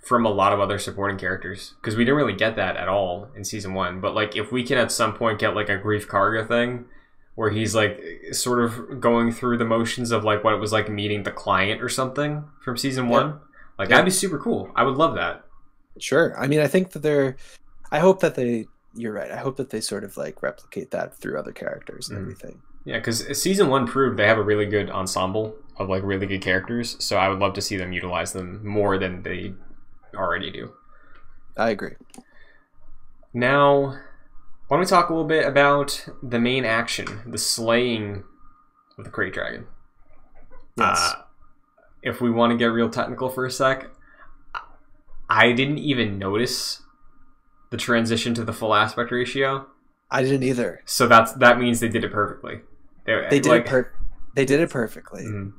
from 0.01 0.25
a 0.25 0.31
lot 0.31 0.53
of 0.53 0.61
other 0.61 0.79
supporting 0.79 1.19
characters 1.19 1.75
because 1.81 1.97
we 1.97 2.05
didn't 2.05 2.17
really 2.17 2.33
get 2.37 2.57
that 2.57 2.77
at 2.77 2.89
all 2.89 3.29
in 3.37 3.45
season 3.45 3.75
one. 3.75 4.01
But 4.01 4.15
like, 4.15 4.37
if 4.37 4.51
we 4.53 4.63
can 4.63 4.79
at 4.79 4.91
some 4.93 5.13
point 5.15 5.39
get 5.39 5.55
like 5.55 5.69
a 5.69 5.79
Greef 5.79 6.07
Karga 6.07 6.47
thing 6.47 6.87
where 7.35 7.51
he's 7.51 7.75
like 7.75 8.01
sort 8.33 8.65
of 8.65 9.01
going 9.01 9.31
through 9.33 9.59
the 9.59 9.65
motions 9.65 10.11
of 10.11 10.25
like 10.25 10.43
what 10.43 10.55
it 10.55 10.59
was 10.61 10.73
like 10.73 10.89
meeting 10.89 11.23
the 11.25 11.31
client 11.31 11.83
or 11.83 11.89
something 11.89 12.45
from 12.65 12.77
season 12.77 13.05
Yeah. 13.07 13.11
one, 13.11 13.41
like 13.79 13.89
Yeah. 13.89 13.97
that'd 13.97 14.05
be 14.07 14.11
super 14.11 14.39
cool. 14.39 14.71
I 14.75 14.83
would 14.85 14.97
love 14.97 15.15
that. 15.17 15.45
sure 16.01 16.33
i 16.39 16.47
mean 16.47 16.61
i 16.61 16.69
think 16.69 16.93
that 16.93 17.01
they're 17.03 17.35
i 17.91 17.99
hope 17.99 18.21
that 18.21 18.37
they 18.37 18.67
you're 18.95 19.13
right 19.13 19.33
i 19.33 19.37
hope 19.37 19.57
that 19.57 19.71
they 19.71 19.81
sort 19.81 20.05
of 20.05 20.17
like 20.17 20.41
replicate 20.45 20.93
that 20.93 21.13
through 21.17 21.37
other 21.37 21.51
characters 21.51 22.09
and 22.09 22.17
Mhm. 22.19 22.23
everything 22.23 22.63
Yeah, 22.85 22.99
because 22.99 23.19
season 23.43 23.69
one 23.69 23.85
proved 23.85 24.17
they 24.17 24.27
have 24.29 24.39
a 24.39 24.43
really 24.45 24.65
good 24.67 24.91
ensemble 24.91 25.57
of 25.77 25.89
like 25.89 26.03
really 26.05 26.27
good 26.27 26.41
characters. 26.41 26.97
So 27.01 27.17
I 27.17 27.29
would 27.29 27.41
love 27.41 27.53
to 27.55 27.61
see 27.61 27.77
them 27.77 27.93
utilize 27.93 28.33
them 28.33 28.65
more 28.65 28.97
than 28.97 29.23
they 29.25 29.55
already 30.19 30.51
do. 30.51 30.73
i 31.57 31.71
agree 31.71 31.95
Now, 33.35 33.99
why 34.69 34.77
don't 34.77 34.81
we 34.81 34.87
talk 34.87 35.09
a 35.11 35.13
little 35.13 35.29
bit 35.29 35.47
about 35.47 36.07
the 36.23 36.39
main 36.39 36.65
action, 36.65 37.23
the 37.27 37.39
slaying 37.39 38.25
of 38.99 39.05
the 39.05 39.11
Krayt 39.11 39.33
Dragon? 39.33 39.67
yes 40.77 41.15
Uh, 41.17 41.23
if 42.03 42.21
we 42.21 42.31
want 42.31 42.53
to 42.53 42.57
get 42.57 42.67
real 42.67 42.89
technical 42.89 43.29
for 43.29 43.45
a 43.45 43.51
sec, 43.51 43.91
I 45.29 45.53
didn't 45.53 45.79
even 45.79 46.19
notice 46.19 46.83
the 47.71 47.77
transition 47.77 48.33
to 48.35 48.45
the 48.45 48.53
full 48.53 48.75
aspect 48.75 49.11
ratio. 49.11 49.67
i 50.11 50.23
didn't 50.23 50.43
either 50.43 50.81
So 50.87 51.07
that's 51.07 51.33
that 51.35 51.59
means 51.59 51.81
they 51.81 51.89
did 51.89 52.05
it 52.05 52.13
perfectly. 52.13 52.61
they 53.05 53.41
did 53.41 53.47
like, 53.47 53.67
it 53.67 53.69
per- 53.69 53.93
they 54.35 54.45
did 54.47 54.61
it 54.61 54.71
perfectly 54.71 55.25
Mhm. 55.25 55.53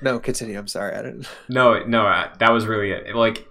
no 0.00 0.18
continue 0.18 0.58
i'm 0.58 0.66
sorry 0.66 0.94
i 0.96 1.02
didn't 1.02 1.28
No, 1.48 1.84
no, 1.84 2.06
uh, 2.06 2.32
that 2.38 2.50
was 2.52 2.66
really 2.66 2.90
it. 2.92 3.14
Like 3.14 3.46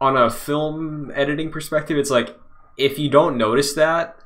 on 0.00 0.16
a 0.16 0.30
film 0.30 1.10
editing 1.14 1.50
perspective, 1.50 1.96
it's 1.98 2.10
like 2.10 2.36
if 2.76 2.98
you 2.98 3.08
don't 3.10 3.36
notice 3.36 3.74
that, 3.74 4.16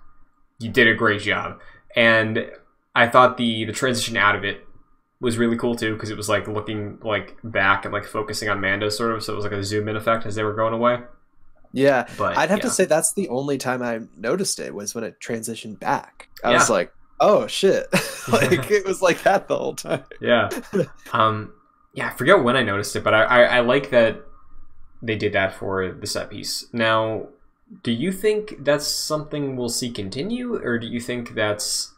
you 0.59 0.71
did 0.71 0.87
a 0.89 0.95
great 0.95 1.21
job. 1.23 1.59
And 1.97 2.51
I 2.95 3.09
thought 3.09 3.37
the 3.37 3.65
the 3.65 3.73
transition 3.73 4.17
out 4.17 4.35
of 4.37 4.45
it 4.45 4.67
was 5.21 5.39
really 5.39 5.57
cool 5.57 5.77
too 5.77 5.95
because 5.95 6.11
it 6.11 6.17
was 6.17 6.29
like 6.29 6.49
looking 6.49 6.99
like 7.03 7.37
back 7.45 7.85
and 7.85 7.95
like 7.95 8.05
focusing 8.05 8.49
on 8.49 8.61
Mando 8.61 8.89
sort 8.89 9.13
of, 9.13 9.23
so 9.23 9.33
it 9.33 9.37
was 9.37 9.45
like 9.45 9.53
a 9.55 9.63
zoom 9.65 9.89
in 9.89 9.97
effect 9.97 10.27
as 10.27 10.35
they 10.35 10.43
were 10.43 10.55
going 10.55 10.75
away. 10.75 10.99
yeah 11.73 12.07
But 12.19 12.37
I'd 12.37 12.51
have 12.51 12.59
yeah. 12.59 12.65
to 12.65 12.71
say 12.71 12.85
that's 12.85 13.13
the 13.15 13.29
only 13.29 13.57
time 13.57 13.83
I 13.83 14.01
noticed 14.17 14.59
it 14.61 14.75
was 14.75 14.95
when 14.95 15.05
it 15.05 15.21
transitioned 15.21 15.79
back. 15.81 16.29
I 16.45 16.51
Yeah. 16.51 16.59
was 16.59 16.69
like, 16.71 16.93
"Oh 17.21 17.47
shit!" 17.47 17.87
like 18.33 18.71
it 18.71 18.85
was 18.85 19.01
like 19.01 19.23
that 19.23 19.49
the 19.49 19.57
whole 19.57 19.75
time. 19.75 20.05
yeah 20.21 20.49
um 21.13 21.53
yeah 21.95 22.09
i 22.09 22.11
forget 22.11 22.43
when 22.43 22.57
i 22.57 22.63
noticed 22.63 22.97
it 22.97 23.05
but 23.05 23.13
I, 23.15 23.23
I 23.25 23.43
i 23.43 23.61
like 23.61 23.91
that 23.91 24.23
they 25.03 25.17
did 25.17 25.33
that 25.33 25.53
for 25.55 25.91
the 25.93 26.07
set 26.07 26.31
piece 26.31 26.67
now 26.73 27.27
do 27.83 27.91
you 27.91 28.13
think 28.13 28.55
that's 28.65 28.87
something 28.87 29.57
we'll 29.57 29.69
see 29.69 29.91
continue 29.91 30.55
or 30.63 30.79
do 30.79 30.87
you 30.87 31.01
think 31.01 31.35
that's 31.35 31.93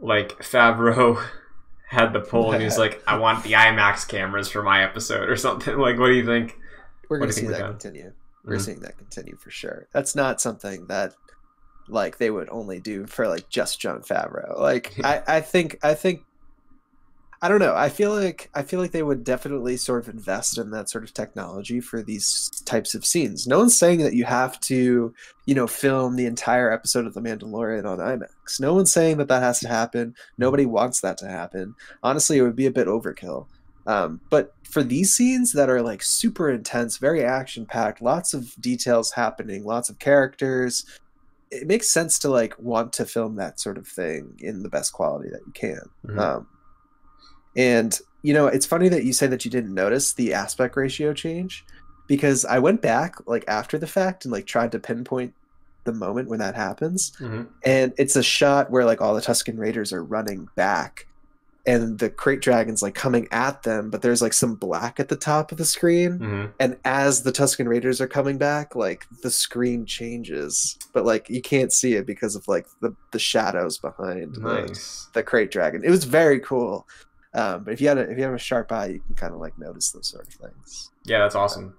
like 0.00 0.30
favreau 0.40 1.22
had 1.90 2.12
the 2.12 2.20
pull 2.20 2.52
and 2.52 2.62
he's 2.62 2.78
like 2.84 3.02
i 3.06 3.16
want 3.16 3.44
the 3.44 3.52
imax 3.52 4.06
cameras 4.08 4.48
for 4.48 4.62
my 4.62 4.82
episode 4.82 5.28
or 5.28 5.36
something 5.36 5.76
like 5.86 5.98
what 5.98 6.06
do 6.08 6.14
you 6.14 6.24
think 6.26 6.56
We're 7.08 7.18
gonna 7.18 7.32
see 7.32 7.46
that 7.46 7.58
that? 7.58 7.68
continue. 7.70 8.12
We're 8.44 8.56
Mhm. 8.56 8.60
seeing 8.60 8.80
that 8.80 8.98
continue 8.98 9.36
for 9.36 9.50
sure. 9.50 9.86
That's 9.92 10.14
not 10.14 10.38
something 10.40 10.86
that 10.88 11.14
like 11.88 12.18
they 12.18 12.30
would 12.30 12.48
only 12.50 12.78
do 12.80 13.06
for 13.06 13.26
like 13.28 13.48
just 13.48 13.80
Jon 13.80 14.00
Favreau. 14.02 14.58
Like 14.58 14.94
I, 15.02 15.22
I 15.26 15.40
think 15.40 15.78
I 15.82 15.94
think 15.94 16.24
I 17.44 17.48
don't 17.48 17.58
know. 17.58 17.74
I 17.74 17.90
feel 17.90 18.10
like 18.10 18.48
I 18.54 18.62
feel 18.62 18.80
like 18.80 18.92
they 18.92 19.02
would 19.02 19.22
definitely 19.22 19.76
sort 19.76 20.02
of 20.02 20.08
invest 20.08 20.56
in 20.56 20.70
that 20.70 20.88
sort 20.88 21.04
of 21.04 21.12
technology 21.12 21.78
for 21.78 22.02
these 22.02 22.48
types 22.64 22.94
of 22.94 23.04
scenes. 23.04 23.46
No 23.46 23.58
one's 23.58 23.76
saying 23.76 23.98
that 23.98 24.14
you 24.14 24.24
have 24.24 24.58
to, 24.60 25.12
you 25.44 25.54
know, 25.54 25.66
film 25.66 26.16
the 26.16 26.24
entire 26.24 26.72
episode 26.72 27.06
of 27.06 27.12
The 27.12 27.20
Mandalorian 27.20 27.84
on 27.84 27.98
IMAX. 27.98 28.60
No 28.60 28.72
one's 28.72 28.90
saying 28.90 29.18
that 29.18 29.28
that 29.28 29.42
has 29.42 29.60
to 29.60 29.68
happen. 29.68 30.14
Nobody 30.38 30.64
wants 30.64 31.02
that 31.02 31.18
to 31.18 31.28
happen. 31.28 31.74
Honestly, 32.02 32.38
it 32.38 32.42
would 32.42 32.56
be 32.56 32.64
a 32.64 32.70
bit 32.70 32.86
overkill. 32.86 33.44
Um, 33.86 34.22
but 34.30 34.54
for 34.62 34.82
these 34.82 35.14
scenes 35.14 35.52
that 35.52 35.68
are 35.68 35.82
like 35.82 36.02
super 36.02 36.48
intense, 36.48 36.96
very 36.96 37.22
action 37.22 37.66
packed, 37.66 38.00
lots 38.00 38.32
of 38.32 38.54
details 38.58 39.12
happening, 39.12 39.66
lots 39.66 39.90
of 39.90 39.98
characters, 39.98 40.86
it 41.50 41.66
makes 41.66 41.90
sense 41.90 42.18
to 42.20 42.30
like 42.30 42.58
want 42.58 42.94
to 42.94 43.04
film 43.04 43.36
that 43.36 43.60
sort 43.60 43.76
of 43.76 43.86
thing 43.86 44.34
in 44.38 44.62
the 44.62 44.70
best 44.70 44.94
quality 44.94 45.28
that 45.28 45.42
you 45.46 45.52
can. 45.52 45.82
Mhm. 46.06 46.18
Um, 46.18 46.46
and 47.56 47.98
you 48.22 48.32
know, 48.32 48.46
it's 48.46 48.64
funny 48.64 48.88
that 48.88 49.04
you 49.04 49.12
say 49.12 49.26
that 49.26 49.44
you 49.44 49.50
didn't 49.50 49.74
notice 49.74 50.14
the 50.14 50.32
aspect 50.32 50.76
ratio 50.76 51.12
change 51.12 51.64
because 52.06 52.44
I 52.46 52.58
went 52.58 52.80
back 52.80 53.16
like 53.26 53.44
after 53.48 53.76
the 53.78 53.86
fact 53.86 54.24
and 54.24 54.32
like 54.32 54.46
tried 54.46 54.72
to 54.72 54.78
pinpoint 54.78 55.34
the 55.84 55.92
moment 55.92 56.28
when 56.30 56.38
that 56.38 56.54
happens 56.54 57.12
Mhm. 57.20 57.46
and 57.62 57.92
it's 57.98 58.16
a 58.16 58.22
shot 58.22 58.70
where 58.70 58.86
like 58.86 59.02
all 59.02 59.14
the 59.14 59.20
Tusken 59.20 59.58
Raiders 59.58 59.92
are 59.92 60.02
running 60.02 60.48
back 60.56 61.06
and 61.66 61.98
the 61.98 62.08
krayt 62.08 62.40
dragons 62.40 62.80
like 62.82 62.94
coming 62.94 63.28
at 63.30 63.62
them 63.64 63.90
but 63.90 64.00
there's 64.00 64.22
like 64.22 64.32
some 64.32 64.54
black 64.54 64.98
at 64.98 65.08
the 65.10 65.16
top 65.16 65.52
of 65.52 65.58
the 65.58 65.64
screen 65.66 66.18
Mhm. 66.18 66.50
and 66.58 66.78
as 66.86 67.22
the 67.24 67.32
Tusken 67.32 67.68
Raiders 67.68 68.00
are 68.00 68.06
coming 68.08 68.38
back 68.38 68.74
like 68.74 69.04
the 69.22 69.30
screen 69.30 69.84
changes 69.84 70.78
but 70.94 71.04
like 71.04 71.28
you 71.28 71.42
can't 71.42 71.70
see 71.72 71.92
it 71.94 72.06
because 72.06 72.34
of 72.36 72.48
like 72.48 72.66
the 72.80 72.94
the 73.12 73.18
shadows 73.18 73.76
behind 73.76 74.36
the, 74.36 74.40
Nice. 74.40 75.08
the 75.12 75.22
krayt 75.22 75.50
dragon 75.50 75.82
it 75.84 75.90
was 75.90 76.04
very 76.04 76.40
cool 76.40 76.86
um, 77.34 77.64
but 77.64 77.72
if 77.74 77.80
you 77.80 77.88
had 77.88 77.98
a, 77.98 78.02
if 78.10 78.16
you 78.18 78.24
have 78.24 78.34
a 78.34 78.38
sharp 78.38 78.70
eye 78.72 78.86
you 78.86 79.00
can 79.00 79.14
kind 79.14 79.34
of 79.34 79.40
like 79.40 79.58
notice 79.58 79.90
those 79.92 80.06
sort 80.08 80.26
of 80.26 80.32
things 80.34 80.90
Yeah, 81.04 81.18
that's 81.18 81.34
awesome. 81.34 81.74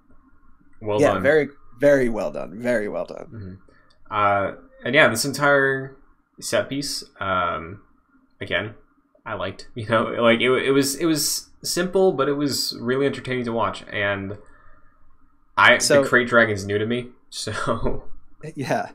Well 0.81 0.99
done. 0.99 1.07
yeah 1.07 1.13
done. 1.13 1.23
very 1.23 1.49
very 1.79 2.09
well 2.09 2.31
done 2.31 2.61
very 2.61 2.87
well 2.89 3.05
done 3.05 3.27
Mhm. 3.33 3.57
Uh, 4.11 4.55
and 4.83 4.93
yeah, 4.93 5.07
this 5.07 5.25
entire 5.25 5.95
set 6.39 6.69
piece, 6.69 7.03
um, 7.19 7.81
again, 8.39 8.75
I 9.25 9.33
liked. 9.33 9.67
You 9.75 9.87
know, 9.87 10.03
like 10.21 10.39
it, 10.41 10.51
it 10.51 10.71
was 10.71 10.95
it 10.95 11.05
was 11.05 11.49
simple, 11.63 12.11
but 12.11 12.29
it 12.29 12.33
was 12.33 12.77
really 12.79 13.07
entertaining 13.07 13.45
to 13.45 13.51
watch. 13.51 13.83
And 13.91 14.37
I 15.57 15.79
So- 15.79 16.03
the 16.03 16.09
krayt 16.09 16.27
dragon's 16.27 16.65
new 16.65 16.77
to 16.77 16.85
me, 16.85 17.09
so 17.29 18.03
Yeah. 18.55 18.89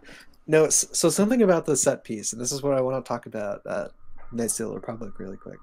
No, 0.47 0.69
so 0.69 1.09
something 1.11 1.43
about 1.43 1.67
the 1.67 1.77
set 1.77 2.05
piece, 2.05 2.33
and 2.33 2.41
this 2.41 2.53
is 2.53 2.63
what 2.63 2.75
I 2.75 2.81
want 2.81 3.05
to 3.05 3.09
talk 3.09 3.27
about 3.27 3.61
uh, 3.67 3.89
Knights 4.33 4.59
of 4.61 4.69
the 4.69 4.75
Republic 4.75 5.19
really 5.19 5.37
quick, 5.37 5.59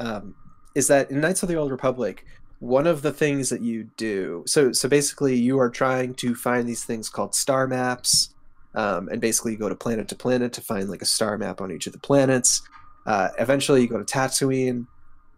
um, 0.00 0.34
is 0.74 0.88
that 0.88 1.10
in 1.10 1.20
Knights 1.20 1.42
of 1.42 1.48
the 1.48 1.56
Old 1.56 1.70
Republic, 1.70 2.24
one 2.58 2.86
of 2.86 3.02
the 3.02 3.12
things 3.12 3.48
that 3.50 3.60
you 3.60 3.84
do, 3.96 4.42
so 4.46 4.72
so 4.72 4.88
basically 4.88 5.36
you 5.36 5.58
are 5.58 5.70
trying 5.70 6.14
to 6.14 6.34
find 6.34 6.68
these 6.68 6.84
things 6.84 7.08
called 7.08 7.34
star 7.34 7.66
maps, 7.66 8.34
um, 8.74 9.08
and 9.08 9.20
basically 9.20 9.52
you 9.52 9.58
go 9.58 9.68
to 9.68 9.74
planet 9.74 10.08
to 10.08 10.14
planet 10.16 10.52
to 10.54 10.60
find 10.60 10.88
like 10.88 11.02
a 11.02 11.06
star 11.06 11.38
map 11.38 11.60
on 11.60 11.70
each 11.70 11.86
of 11.86 11.92
the 11.92 11.98
planets. 11.98 12.62
Uh, 13.06 13.28
eventually, 13.38 13.82
you 13.82 13.88
go 13.88 13.98
to 13.98 14.04
Tatooine, 14.04 14.86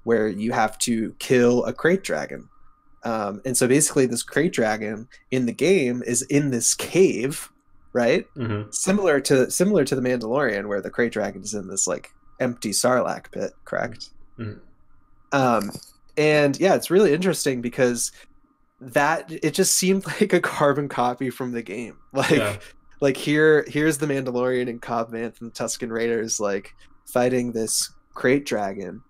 where 0.05 0.29
you 0.29 0.53
have 0.53 0.79
to 0.79 1.15
kill 1.19 1.65
a 1.65 1.73
krayt 1.73 2.03
dragon. 2.03 2.49
Um, 3.05 3.41
and 3.45 3.57
so 3.57 3.67
basically, 3.67 4.07
this 4.07 4.25
krayt 4.25 4.53
dragon 4.53 5.09
in 5.31 5.47
the 5.47 5.53
game 5.53 6.03
is 6.07 6.23
in 6.23 6.51
this 6.51 6.75
cave, 6.75 7.51
right? 7.93 8.27
Mhm. 8.37 8.73
Similar 8.75 9.21
to 9.23 9.51
similar 9.51 9.85
to 9.85 9.95
the 9.95 10.03
Mandalorian, 10.03 10.67
where 10.67 10.81
the 10.81 10.91
krayt 10.91 11.13
dragon 11.13 11.43
is 11.43 11.55
in 11.55 11.69
this 11.69 11.87
like 11.87 12.11
empty 12.41 12.71
Sarlacc 12.71 13.31
pit, 13.31 13.53
correct? 13.65 14.11
Mhm. 14.43 14.61
Um, 15.33 15.71
and 16.17 16.59
yeah, 16.61 16.75
it's 16.75 16.91
really 16.91 17.13
interesting 17.13 17.61
because 17.63 18.13
that 18.81 19.31
it 19.31 19.55
just 19.55 19.75
seemed 19.75 20.05
like 20.21 20.33
a 20.33 20.41
carbon 20.41 20.89
copy 20.89 21.31
from 21.31 21.53
the 21.53 21.63
game. 21.63 21.97
Like, 22.13 22.31
Yeah. 22.31 22.57
like 23.01 23.17
here, 23.17 23.65
here's 23.69 23.99
the 23.99 24.07
Mandalorian 24.07 24.69
and 24.69 24.83
Cobb 24.83 25.13
Vanth 25.13 25.41
and 25.41 25.51
the 25.51 25.55
Tusken 25.55 25.91
Raiders 25.91 26.39
like 26.41 26.75
fighting 27.07 27.53
this 27.53 27.91
krayt 28.15 28.45
dragon. 28.45 29.03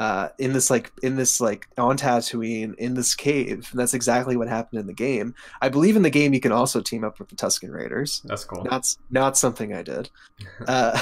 Uh, 0.00 0.28
in 0.38 0.52
this 0.52 0.70
like 0.70 0.92
in 1.02 1.16
this 1.16 1.40
like 1.40 1.66
on 1.76 1.96
Tatooine 1.98 2.72
in 2.76 2.94
this 2.94 3.16
cave, 3.16 3.66
and 3.72 3.80
that's 3.80 3.94
exactly 3.94 4.36
what 4.36 4.46
happened 4.46 4.78
in 4.78 4.86
the 4.86 4.92
game. 4.92 5.34
I 5.60 5.68
believe 5.68 5.96
in 5.96 6.02
the 6.02 6.08
game 6.10 6.32
you 6.32 6.38
can 6.38 6.52
also 6.52 6.80
team 6.80 7.02
up 7.02 7.18
with 7.18 7.28
the 7.30 7.34
Tusken 7.34 7.72
Raiders 7.72 8.22
that's 8.24 8.44
cool. 8.44 8.62
not 8.62 8.86
not 9.10 9.36
something 9.36 9.74
I 9.74 9.82
did. 9.82 10.08
Uh, 10.68 10.96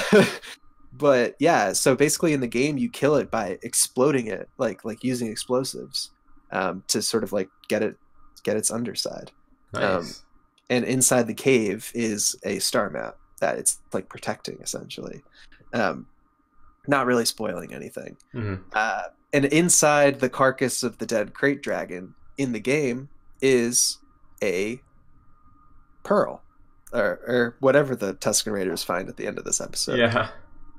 but 0.97 1.35
yeah, 1.39 1.73
so 1.73 1.95
basically 1.95 2.33
in 2.33 2.39
the 2.41 2.47
game 2.47 2.77
you 2.77 2.89
kill 2.89 3.15
it 3.15 3.29
by 3.31 3.57
exploding 3.61 4.27
it, 4.27 4.49
like 4.57 4.83
like 4.85 5.03
using 5.03 5.27
explosives 5.29 6.11
um, 6.51 6.83
to 6.87 7.01
sort 7.01 7.23
of 7.23 7.31
like 7.33 7.49
get 7.67 7.83
it 7.83 7.97
get 8.43 8.57
its 8.57 8.71
underside. 8.71 9.31
Nice. 9.73 9.83
um, 9.83 10.05
And 10.69 10.85
inside 10.85 11.27
the 11.27 11.33
cave 11.33 11.91
is 11.93 12.35
a 12.43 12.59
star 12.59 12.89
map 12.89 13.17
that 13.39 13.57
it's 13.57 13.79
like 13.93 14.09
protecting 14.09 14.57
essentially. 14.61 15.21
Um, 15.73 16.07
not 16.87 17.05
really 17.05 17.25
spoiling 17.25 17.73
anything. 17.73 18.15
Mhm. 18.33 18.61
Uh, 18.73 19.03
and 19.33 19.45
inside 19.45 20.19
the 20.21 20.29
carcass 20.29 20.83
of 20.83 20.97
the 20.99 21.05
dead 21.05 21.33
krayt 21.33 21.61
dragon 21.61 22.13
in 22.37 22.53
the 22.53 22.59
game 22.61 23.09
is 23.41 23.97
a 24.41 24.79
pearl, 26.03 26.41
or, 26.93 27.19
or 27.27 27.55
whatever 27.59 27.93
the 27.95 28.13
Tusken 28.15 28.53
Raiders 28.53 28.83
find 28.83 29.09
at 29.09 29.17
the 29.17 29.27
end 29.27 29.37
of 29.37 29.43
this 29.43 29.59
episode. 29.59 29.99
yeah. 29.99 30.29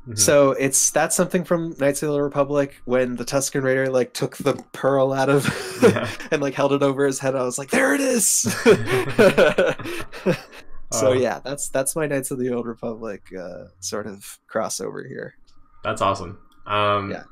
Mhm. 0.09 0.18
So 0.18 0.52
it's 0.52 0.90
that's 0.90 1.14
something 1.14 1.44
from 1.44 1.74
Knights 1.78 2.02
of 2.02 2.11
the 2.12 2.22
Republic 2.22 2.80
when 2.86 3.16
the 3.16 3.24
Tusken 3.26 3.62
Raider 3.62 3.90
like 3.90 4.14
took 4.14 4.38
the 4.38 4.54
pearl 4.72 5.12
out 5.12 5.28
of 5.28 5.44
Yeah. 5.82 6.09
and 6.30 6.40
like 6.40 6.54
held 6.54 6.72
it 6.72 6.82
over 6.82 7.04
his 7.04 7.18
head. 7.18 7.36
I 7.36 7.42
was 7.42 7.59
like, 7.59 7.68
there 7.70 7.94
it 7.94 8.00
is. 8.00 8.26
so 10.92 11.11
Uh, 11.11 11.12
yeah, 11.12 11.40
that's 11.44 11.68
that's 11.68 11.94
my 11.94 12.06
Knights 12.06 12.30
of 12.30 12.38
the 12.38 12.52
Old 12.52 12.66
Republic 12.66 13.22
uh, 13.38 13.64
sort 13.80 14.06
of 14.06 14.38
crossover 14.52 15.06
here. 15.06 15.34
That's 15.84 16.00
awesome. 16.00 16.38
Um, 16.66 17.11
Yeah. 17.11 17.24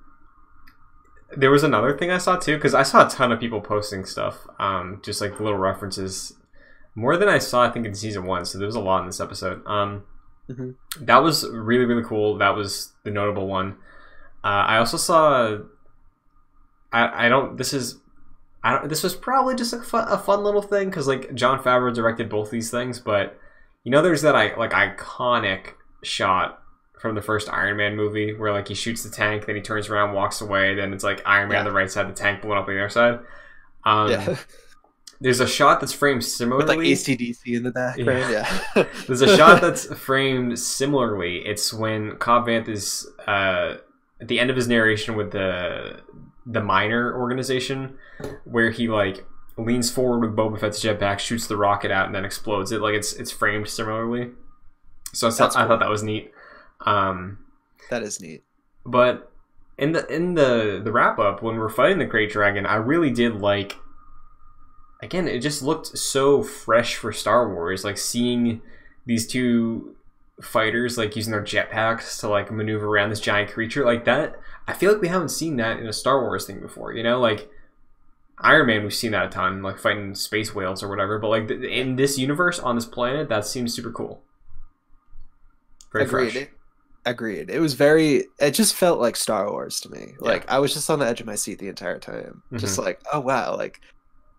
There 1.36 1.50
was 1.50 1.64
another 1.64 1.96
thing 1.98 2.10
I 2.10 2.18
saw 2.18 2.36
too, 2.36 2.56
because 2.56 2.74
I 2.74 2.82
saw 2.84 3.06
a 3.06 3.10
ton 3.10 3.32
of 3.32 3.40
people 3.40 3.60
posting 3.60 4.04
stuff, 4.04 4.46
um, 4.60 5.00
just 5.02 5.20
like 5.20 5.40
little 5.40 5.58
references, 5.58 6.34
more 6.94 7.16
than 7.16 7.28
I 7.28 7.38
saw, 7.38 7.64
I 7.64 7.70
think, 7.70 7.84
in 7.84 7.94
season 7.94 8.26
one. 8.26 8.44
So 8.44 8.58
there 8.58 8.66
was 8.66 8.76
a 8.76 8.80
lot 8.80 9.00
in 9.00 9.06
this 9.06 9.20
episode. 9.20 9.66
Um, 9.66 10.04
Mhm. 10.48 10.74
That 11.00 11.18
was 11.22 11.48
really, 11.50 11.84
really 11.84 12.04
cool. 12.04 12.38
That 12.38 12.54
was 12.54 12.92
the 13.04 13.10
notable 13.10 13.46
one. 13.48 13.72
Uh, 14.44 14.64
I 14.68 14.78
also 14.78 14.96
saw. 14.96 15.58
I, 16.92 17.26
I 17.26 17.28
don't. 17.28 17.56
This 17.56 17.72
is. 17.72 17.98
I 18.62 18.72
don't, 18.72 18.88
this 18.88 19.02
was 19.02 19.14
probably 19.14 19.54
just 19.54 19.72
a 19.72 19.80
fun, 19.80 20.06
a 20.08 20.18
fun 20.18 20.42
little 20.42 20.62
thing 20.62 20.88
because 20.90 21.06
like 21.06 21.34
Jon 21.34 21.62
Favreau 21.62 21.94
directed 21.94 22.28
both 22.28 22.50
these 22.50 22.70
things, 22.70 22.98
but 22.98 23.38
you 23.84 23.90
know, 23.92 24.02
there's 24.02 24.22
that 24.22 24.34
I 24.34 24.56
like 24.56 24.72
iconic 24.72 25.74
shot 26.02 26.60
from 27.00 27.14
the 27.14 27.22
first 27.22 27.48
Iron 27.48 27.76
Man 27.76 27.94
movie 27.94 28.34
where 28.34 28.52
like 28.52 28.66
he 28.68 28.74
shoots 28.74 29.04
the 29.04 29.10
tank, 29.10 29.46
then 29.46 29.54
he 29.54 29.62
turns 29.62 29.88
around, 29.88 30.14
walks 30.14 30.40
away, 30.40 30.74
then 30.74 30.92
it's 30.92 31.04
like 31.04 31.22
Iron 31.26 31.48
Man 31.48 31.56
Yeah. 31.56 31.58
on 31.60 31.64
the 31.66 31.72
right 31.72 31.90
side, 31.90 32.08
the 32.08 32.12
tank 32.12 32.42
blowing 32.42 32.58
up 32.58 32.66
on 32.68 32.74
the 32.74 32.80
other 32.80 32.88
side. 32.88 33.20
Um, 33.84 34.10
yeah, 34.10 34.36
There's 35.20 35.40
a 35.40 35.46
shot 35.46 35.80
that's 35.80 35.92
framed 35.92 36.24
similarly. 36.24 36.64
with 36.64 36.76
like 36.76 36.86
ACDC 36.86 37.56
in 37.56 37.62
the 37.62 37.70
background. 37.70 38.30
Yeah, 38.32 38.60
There's 39.06 39.22
a 39.22 39.36
shot 39.36 39.60
that's 39.62 39.86
framed 39.94 40.58
similarly. 40.58 41.38
It's 41.46 41.72
when 41.72 42.16
Cobb 42.18 42.46
Vanth 42.46 42.68
is 42.68 43.06
uh, 43.26 43.76
at 44.20 44.28
the 44.28 44.38
end 44.38 44.50
of 44.50 44.56
his 44.56 44.68
narration 44.68 45.16
with 45.16 45.32
the 45.32 46.00
the 46.44 46.62
miner 46.62 47.16
organization, 47.18 47.96
where 48.44 48.70
he 48.70 48.88
like 48.88 49.24
leans 49.56 49.90
forward 49.90 50.20
with 50.20 50.36
Boba 50.36 50.60
Fett's 50.60 50.82
jetpack, 50.84 51.18
shoots 51.18 51.46
the 51.46 51.56
rocket 51.56 51.90
out, 51.90 52.06
and 52.06 52.14
then 52.14 52.24
explodes 52.24 52.70
it. 52.72 52.80
Like 52.82 52.94
it's 52.94 53.14
it's 53.14 53.30
framed 53.30 53.68
similarly. 53.68 54.30
So 55.12 55.28
I 55.28 55.30
thought, 55.30 55.38
That's 55.38 55.56
I 55.56 55.66
thought 55.66 55.80
that 55.80 55.88
was 55.88 56.02
neat. 56.02 56.30
Um, 56.84 57.38
that 57.90 58.02
is 58.02 58.20
neat. 58.20 58.44
but 58.84 59.32
in 59.78 59.92
the 59.92 60.06
in 60.14 60.34
the 60.34 60.80
the 60.84 60.92
wrap 60.92 61.18
up 61.18 61.42
when 61.42 61.56
we're 61.56 61.70
fighting 61.70 61.98
the 61.98 62.06
Krayt 62.06 62.30
Dragon, 62.30 62.66
I 62.66 62.76
really 62.76 63.10
did 63.10 63.36
like. 63.40 63.76
Again, 65.02 65.28
it 65.28 65.40
just 65.40 65.62
looked 65.62 65.98
so 65.98 66.42
fresh 66.42 66.96
for 66.96 67.12
Star 67.12 67.52
Wars. 67.52 67.84
Like 67.84 67.98
seeing 67.98 68.62
these 69.04 69.26
two 69.26 69.96
fighters 70.40 70.98
like 70.98 71.16
using 71.16 71.32
their 71.32 71.42
jetpacks 71.42 72.20
to 72.20 72.28
like 72.28 72.52
maneuver 72.52 72.86
around 72.86 73.10
this 73.10 73.20
giant 73.20 73.50
creature 73.50 73.84
like 73.84 74.04
that. 74.04 74.38
I 74.68 74.72
feel 74.72 74.92
like 74.92 75.00
we 75.00 75.08
haven't 75.08 75.30
seen 75.30 75.56
that 75.56 75.78
in 75.78 75.86
a 75.86 75.92
Star 75.92 76.20
Wars 76.20 76.46
thing 76.46 76.60
before. 76.60 76.92
You 76.92 77.02
know, 77.02 77.20
like 77.20 77.48
Iron 78.38 78.66
Man, 78.66 78.82
we've 78.82 78.94
seen 78.94 79.12
that 79.12 79.26
a 79.26 79.28
ton, 79.28 79.62
like 79.62 79.78
fighting 79.78 80.14
space 80.14 80.54
whales 80.54 80.82
or 80.82 80.88
whatever. 80.88 81.18
But 81.18 81.28
like 81.28 81.48
th- 81.48 81.62
in 81.62 81.96
this 81.96 82.18
universe 82.18 82.58
on 82.58 82.74
this 82.74 82.86
planet, 82.86 83.28
that 83.28 83.46
seems 83.46 83.74
super 83.74 83.92
cool. 83.92 84.22
Very 85.92 86.04
Agreed. 86.04 86.32
fresh. 86.32 86.48
Agreed. 87.06 87.50
It 87.50 87.60
was 87.60 87.74
very. 87.74 88.24
It 88.40 88.50
just 88.50 88.74
felt 88.74 89.00
like 89.00 89.16
Star 89.16 89.50
Wars 89.50 89.80
to 89.80 89.90
me. 89.90 90.14
Like 90.18 90.50
I 90.50 90.58
was 90.58 90.74
just 90.74 90.90
on 90.90 90.98
the 90.98 91.06
edge 91.06 91.20
of 91.20 91.26
my 91.26 91.36
seat 91.36 91.58
the 91.58 91.68
entire 91.68 91.98
time. 91.98 92.42
Just 92.54 92.74
mm-hmm. 92.74 92.86
like, 92.86 93.00
oh 93.12 93.20
wow, 93.20 93.56
like 93.56 93.80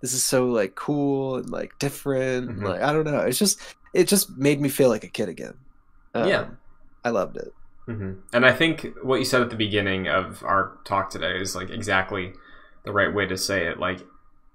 this 0.01 0.13
is 0.13 0.23
so 0.23 0.45
like 0.47 0.75
cool 0.75 1.37
and 1.37 1.49
like 1.49 1.77
different. 1.79 2.49
and, 2.49 2.59
Mhm. 2.61 2.67
Like 2.69 2.81
I 2.81 2.93
don't 2.93 3.05
know. 3.05 3.19
It's 3.19 3.39
just 3.39 3.59
it 3.93 4.07
just 4.07 4.37
made 4.37 4.59
me 4.61 4.69
feel 4.69 4.89
like 4.89 5.03
a 5.03 5.07
kid 5.09 5.29
again. 5.29 5.55
Um, 6.13 6.27
Yeah. 6.29 6.45
I 7.03 7.09
loved 7.09 7.37
it. 7.37 7.53
hmm 7.85 8.13
And 8.33 8.45
I 8.45 8.51
think 8.51 8.85
what 9.01 9.19
you 9.19 9.25
said 9.25 9.41
at 9.41 9.49
the 9.49 9.55
beginning 9.55 10.07
of 10.07 10.43
our 10.43 10.77
talk 10.85 11.09
today 11.09 11.39
is 11.39 11.55
like 11.55 11.69
exactly 11.69 12.33
the 12.83 12.91
right 12.91 13.13
way 13.13 13.25
to 13.27 13.37
say 13.37 13.65
it. 13.67 13.79
Like 13.79 13.99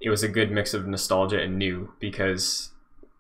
it 0.01 0.11
was 0.11 0.23
a 0.23 0.29
good 0.29 0.51
mix 0.51 0.75
of 0.75 0.87
nostalgia 0.87 1.41
and 1.41 1.59
new 1.59 1.93
because 2.01 2.71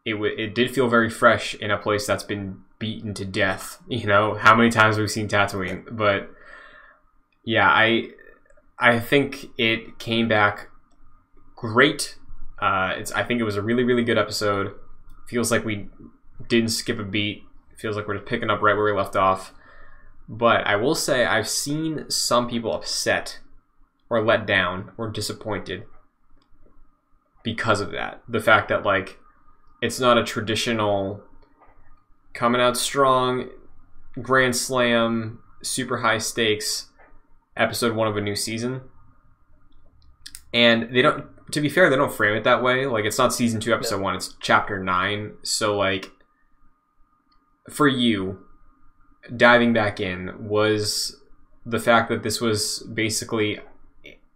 it 0.05 0.13
w- 0.13 0.35
it 0.37 0.55
did 0.55 0.71
feel 0.75 0.89
very 0.89 1.09
fresh 1.09 1.55
in 1.55 1.71
a 1.71 1.79
place 1.79 2.07
that's 2.07 2.25
been 2.25 2.63
beaten 2.79 3.15
to 3.15 3.25
death. 3.25 3.79
You 3.89 4.07
know 4.07 4.35
how 4.35 4.55
many 4.55 4.71
times 4.71 4.99
we've 4.99 5.11
seen 5.11 5.29
Tatooine, 5.29 5.85
but 5.91 6.31
yeah, 7.45 7.69
I 7.69 8.11
I 8.79 8.99
think 9.01 9.47
it 9.59 9.99
came 9.99 10.29
back 10.29 10.69
great. 11.63 12.17
Uh, 12.61 12.95
it's 12.97 13.13
I 13.13 13.23
think 13.23 13.41
it 13.41 13.45
was 13.45 13.57
a 13.57 13.63
really 13.63 13.85
really 13.85 14.03
good 14.03 14.19
episode. 14.19 14.75
Feels 15.29 15.51
like 15.51 15.65
we 15.65 15.89
didn't 16.49 16.71
skip 16.71 16.99
a 16.99 17.05
beat. 17.05 17.45
Feels 17.79 17.97
like 17.97 18.09
we're 18.09 18.17
just 18.17 18.27
picking 18.27 18.51
up 18.51 18.61
right 18.61 18.77
where 18.77 18.85
we 18.85 18.93
left 18.93 19.17
off. 19.17 19.55
But 20.29 20.67
I 20.67 20.77
will 20.77 20.97
say 20.97 21.25
I've 21.25 21.49
seen 21.49 22.11
some 22.11 22.49
people 22.49 22.75
upset 22.75 23.39
or 24.11 24.23
let 24.23 24.45
down 24.45 24.91
or 24.99 25.09
disappointed 25.09 25.85
because 27.45 27.81
of 27.81 27.93
that. 27.93 28.23
The 28.29 28.41
fact 28.41 28.69
that 28.69 28.85
like 28.85 29.19
it's 29.81 30.01
not 30.01 30.19
a 30.19 30.25
traditional 30.25 31.23
coming 32.35 32.61
out 32.61 32.77
strong 32.77 33.49
grand 34.21 34.57
slam 34.57 35.39
super 35.63 35.99
high 35.99 36.19
stakes 36.19 36.89
episode 37.57 37.95
1 37.95 38.09
of 38.09 38.17
a 38.17 38.21
new 38.21 38.35
season. 38.35 38.81
And 40.53 40.95
they 40.95 41.03
don't 41.03 41.27
to 41.51 41.61
be 41.61 41.69
fair, 41.69 41.91
they 41.91 41.97
don't 41.97 42.13
frame 42.13 42.37
it 42.37 42.45
that 42.45 42.63
way. 42.63 42.87
Like 42.87 43.05
it's 43.05 43.19
not 43.19 43.33
season 43.33 43.61
2 43.61 43.73
episode 43.73 44.01
1, 44.01 44.15
it's 44.15 44.37
chapter 44.41 44.83
9. 44.83 45.33
So 45.43 45.77
like 45.77 46.11
for 47.71 47.89
you 47.89 48.39
diving 49.37 49.73
back 49.73 50.01
in 50.01 50.49
was 50.49 51.17
the 51.65 51.79
fact 51.79 52.09
that 52.09 52.23
this 52.23 52.41
was 52.41 52.81
basically 52.93 53.61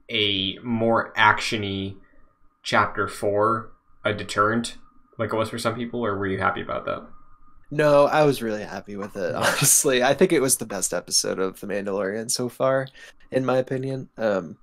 a 0.08 0.58
more 0.62 1.12
actiony 1.14 1.96
chapter 2.62 3.08
four 3.08 3.72
a 4.04 4.12
deterrent 4.12 4.76
like 5.18 5.32
it 5.32 5.36
was 5.36 5.50
for 5.50 5.58
some 5.58 5.74
people 5.74 6.04
or 6.04 6.16
were 6.16 6.26
you 6.26 6.38
happy 6.38 6.60
about 6.60 6.84
that 6.84 7.04
No, 7.68 8.06
I 8.06 8.22
was 8.22 8.42
really 8.42 8.62
happy 8.62 8.94
with 8.94 9.16
it. 9.16 9.34
Honestly, 9.34 10.00
I 10.00 10.14
think 10.14 10.32
it 10.32 10.40
was 10.40 10.56
the 10.56 10.66
best 10.66 10.94
episode 10.94 11.40
of 11.40 11.58
The 11.58 11.66
Mandalorian 11.66 12.30
so 12.30 12.48
far, 12.48 12.86
in 13.32 13.44
my 13.44 13.56
opinion. 13.56 14.08
Um, 14.16 14.56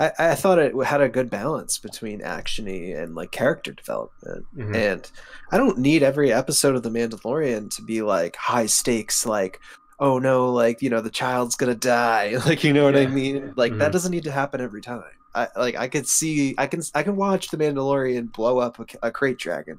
I, 0.00 0.10
I 0.18 0.34
thought 0.34 0.58
it 0.58 0.74
had 0.84 1.00
a 1.02 1.08
good 1.08 1.28
balance 1.30 1.78
between 1.78 2.20
actiony 2.22 2.96
and 3.00 3.14
like 3.14 3.30
character 3.30 3.72
development. 3.72 4.46
Mhm. 4.56 4.74
And 4.74 5.10
I 5.52 5.58
don't 5.58 5.78
need 5.78 6.02
every 6.02 6.32
episode 6.32 6.74
of 6.74 6.82
The 6.82 6.90
Mandalorian 6.90 7.70
to 7.76 7.82
be 7.82 8.02
like 8.02 8.34
high 8.36 8.66
stakes, 8.66 9.26
like 9.26 9.60
oh 10.02 10.18
no, 10.18 10.50
like 10.50 10.80
you 10.80 10.88
know 10.90 11.02
the 11.02 11.10
child's 11.10 11.54
gonna 11.56 11.74
die, 11.74 12.36
like 12.46 12.64
you 12.64 12.72
know 12.72 12.84
what 12.84 12.96
I 12.96 13.06
mean. 13.06 13.52
Like 13.56 13.72
Mhm. 13.72 13.78
that 13.78 13.92
doesn't 13.92 14.10
need 14.10 14.24
to 14.24 14.32
happen 14.32 14.60
every 14.60 14.80
time. 14.80 15.04
I 15.34 15.46
like 15.56 15.76
I 15.76 15.86
could 15.86 16.08
see 16.08 16.54
I 16.58 16.66
can 16.66 16.82
I 16.94 17.02
can 17.04 17.14
watch 17.16 17.48
The 17.50 17.56
Mandalorian 17.58 18.32
blow 18.32 18.58
up 18.58 18.78
a, 18.80 19.08
a 19.08 19.12
krayt 19.12 19.38
dragon 19.38 19.78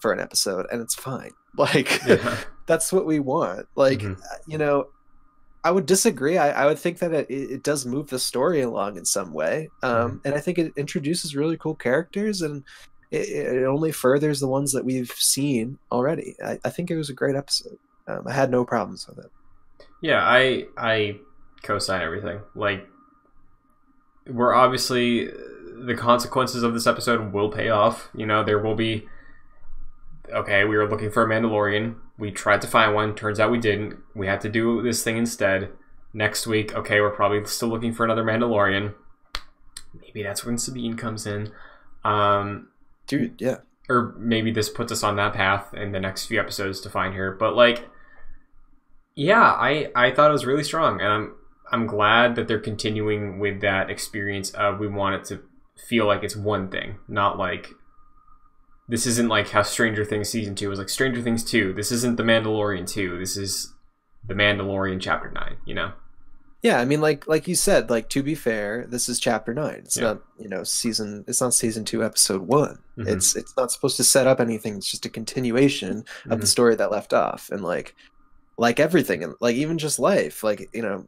for 0.00 0.12
an 0.12 0.20
episode 0.20 0.66
and 0.70 0.80
it's 0.82 0.94
fine. 0.94 1.30
Like 1.56 2.00
yeah. 2.06 2.36
that's 2.66 2.92
what 2.94 3.04
we 3.06 3.20
want. 3.20 3.66
Like, 3.74 3.98
Mhm. 4.00 4.18
uh, 4.18 4.36
you 4.46 4.56
know, 4.58 4.88
I 5.64 5.70
would 5.70 5.86
disagree. 5.86 6.38
I, 6.38 6.50
I 6.62 6.66
would 6.66 6.78
think 6.78 6.98
that 6.98 7.12
it, 7.12 7.30
it 7.30 7.62
does 7.62 7.86
move 7.86 8.08
the 8.08 8.18
story 8.18 8.62
along 8.62 8.96
in 8.96 9.04
some 9.04 9.32
way. 9.32 9.68
Um, 9.82 9.92
Mm-hmm. 9.92 10.16
And 10.24 10.34
I 10.34 10.40
think 10.40 10.58
it 10.58 10.72
introduces 10.76 11.36
really 11.36 11.56
cool 11.56 11.74
characters 11.74 12.42
and 12.42 12.64
it, 13.10 13.28
it 13.28 13.64
only 13.64 13.92
furthers 13.92 14.40
the 14.40 14.48
ones 14.48 14.72
that 14.72 14.84
we've 14.84 15.12
seen 15.12 15.78
already. 15.92 16.34
I, 16.44 16.58
I 16.64 16.70
think 16.70 16.90
it 16.90 16.96
was 16.96 17.10
a 17.10 17.14
great 17.14 17.36
episode. 17.36 17.78
Um, 18.08 18.26
I 18.26 18.32
had 18.32 18.50
no 18.50 18.64
problems 18.64 19.06
with 19.06 19.18
it. 19.18 19.30
Yeah, 20.00 20.20
I 20.22 20.66
I 20.76 21.20
co-sign 21.62 22.02
everything. 22.02 22.40
Like 22.56 22.88
we're 24.26 24.54
obviously 24.54 25.30
the 25.74 25.94
consequences 25.94 26.62
of 26.62 26.74
this 26.74 26.86
episode 26.86 27.32
will 27.32 27.50
pay 27.50 27.68
off. 27.68 28.08
You 28.14 28.26
know, 28.26 28.42
there 28.42 28.58
will 28.58 28.74
be 28.74 29.06
okay, 30.30 30.64
we 30.64 30.76
were 30.76 30.88
looking 30.88 31.10
for 31.10 31.22
a 31.22 31.28
Mandalorian. 31.28 31.96
We 32.18 32.30
tried 32.30 32.60
to 32.62 32.68
find 32.68 32.94
one, 32.94 33.14
turns 33.14 33.40
out 33.40 33.50
we 33.50 33.58
didn't. 33.58 33.96
We 34.14 34.26
had 34.26 34.40
to 34.42 34.48
do 34.48 34.82
this 34.82 35.02
thing 35.02 35.16
instead. 35.16 35.70
Next 36.14 36.46
week, 36.46 36.74
okay, 36.74 37.00
we're 37.00 37.10
probably 37.10 37.44
still 37.46 37.68
looking 37.68 37.92
for 37.92 38.04
another 38.04 38.24
Mandalorian. 38.24 38.94
Maybe 39.98 40.22
that's 40.22 40.44
when 40.44 40.58
Sabine 40.58 40.96
comes 40.96 41.26
in. 41.26 41.52
Um 42.04 42.68
Dude, 43.06 43.40
yeah. 43.40 43.58
or 43.88 44.14
maybe 44.18 44.50
this 44.50 44.68
puts 44.68 44.92
us 44.92 45.02
on 45.02 45.16
that 45.16 45.34
path 45.34 45.74
in 45.74 45.92
the 45.92 46.00
next 46.00 46.26
few 46.26 46.38
episodes 46.38 46.80
to 46.80 46.90
find 46.90 47.14
her. 47.14 47.32
But 47.32 47.54
like, 47.54 47.88
yeah, 49.14 49.42
I 49.42 49.90
I 49.94 50.10
thought 50.12 50.30
it 50.30 50.32
was 50.32 50.46
really 50.46 50.64
strong, 50.64 51.00
and 51.00 51.12
I'm 51.12 51.34
I'm 51.70 51.86
glad 51.86 52.36
that 52.36 52.48
they're 52.48 52.60
continuing 52.60 53.38
with 53.38 53.60
that 53.62 53.90
experience 53.90 54.50
of 54.50 54.78
we 54.78 54.88
want 54.88 55.16
it 55.16 55.24
to 55.26 55.42
feel 55.88 56.06
like 56.06 56.22
it's 56.22 56.36
one 56.36 56.68
thing, 56.68 56.96
not 57.08 57.38
like 57.38 57.72
this 58.88 59.06
isn't 59.06 59.28
like 59.28 59.48
how 59.50 59.62
Stranger 59.62 60.04
Things 60.04 60.28
season 60.28 60.54
two 60.54 60.68
was 60.68 60.78
like 60.78 60.88
Stranger 60.88 61.22
Things 61.22 61.44
two. 61.44 61.72
This 61.72 61.92
isn't 61.92 62.16
the 62.16 62.22
Mandalorian 62.22 62.86
two. 62.88 63.18
This 63.18 63.36
is 63.36 63.72
the 64.26 64.34
Mandalorian 64.34 65.00
chapter 65.00 65.30
nine. 65.30 65.56
You 65.64 65.74
know. 65.74 65.92
Yeah, 66.62 66.78
I 66.78 66.84
mean, 66.84 67.00
like 67.00 67.26
like 67.26 67.48
you 67.48 67.54
said, 67.56 67.90
like 67.90 68.08
to 68.10 68.22
be 68.22 68.34
fair, 68.36 68.86
this 68.88 69.08
is 69.08 69.18
chapter 69.18 69.52
nine. 69.52 69.82
It's 69.84 69.96
Yeah. 69.96 70.04
not 70.04 70.22
you 70.38 70.48
know 70.48 70.62
season. 70.62 71.24
It's 71.26 71.40
not 71.40 71.54
season 71.54 71.84
two, 71.84 72.04
episode 72.04 72.42
one. 72.42 72.78
Mhm. 72.98 73.08
It's 73.08 73.34
it's 73.34 73.56
not 73.56 73.72
supposed 73.72 73.96
to 73.96 74.04
set 74.04 74.26
up 74.28 74.40
anything. 74.40 74.76
It's 74.76 74.90
just 74.90 75.04
a 75.06 75.08
continuation 75.10 76.04
of 76.30 76.40
the 76.40 76.46
Mhm. 76.46 76.50
story 76.50 76.74
that 76.76 76.90
left 76.92 77.12
off, 77.12 77.50
and 77.50 77.62
like 77.64 77.94
like 78.58 78.78
everything, 78.78 79.24
and 79.24 79.34
like 79.40 79.56
even 79.56 79.78
just 79.78 79.98
life, 79.98 80.44
like 80.44 80.68
you 80.72 80.82
know, 80.82 81.06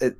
it 0.00 0.16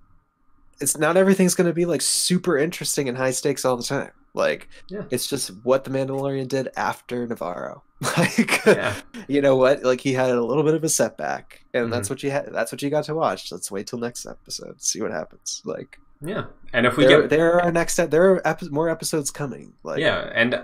it's 0.80 0.96
not 0.96 1.16
everything's 1.18 1.55
going 1.55 1.66
to 1.66 1.74
be 1.74 1.84
like 1.84 2.01
super 2.01 2.57
interesting 2.57 3.07
and 3.07 3.18
high 3.18 3.32
stakes 3.32 3.66
all 3.66 3.76
the 3.76 3.82
time. 3.82 4.12
Like 4.35 4.68
Yeah. 4.89 5.03
it's 5.11 5.26
just 5.26 5.49
what 5.64 5.85
the 5.85 5.91
Mandalorian 5.91 6.49
did 6.49 6.68
after 6.76 7.26
Nevarro. 7.26 7.83
Like 8.16 8.64
Yeah. 8.64 8.95
you 9.28 9.41
know 9.43 9.57
what? 9.57 9.83
Like 9.83 10.01
he 10.01 10.12
had 10.14 10.31
a 10.31 10.43
little 10.43 10.62
bit 10.62 10.74
of 10.74 10.83
a 10.85 10.89
setback, 10.89 11.64
and 11.74 11.85
Mm-hmm. 11.85 11.93
that's 11.93 12.09
what 12.11 12.22
you 12.22 12.31
had. 12.31 12.51
That's 12.53 12.72
what 12.72 12.81
you 12.83 12.91
got 12.91 13.05
to 13.05 13.14
watch. 13.14 13.51
Let's 13.53 13.70
wait 13.70 13.87
till 13.87 13.99
next 13.99 14.26
episode, 14.26 14.81
see 14.83 15.03
what 15.03 15.11
happens. 15.11 15.62
Like 15.64 15.99
Yeah. 16.22 16.45
And 16.72 16.87
if 16.87 16.97
we 16.97 17.07
there, 17.07 17.22
get 17.22 17.31
there 17.31 17.61
are 17.61 17.72
next. 17.72 17.97
There 17.97 18.33
are 18.33 18.47
epi- 18.47 18.68
more 18.70 18.89
episodes 18.89 19.31
coming. 19.31 19.72
Like 19.83 19.99
yeah, 20.01 20.31
and 20.35 20.62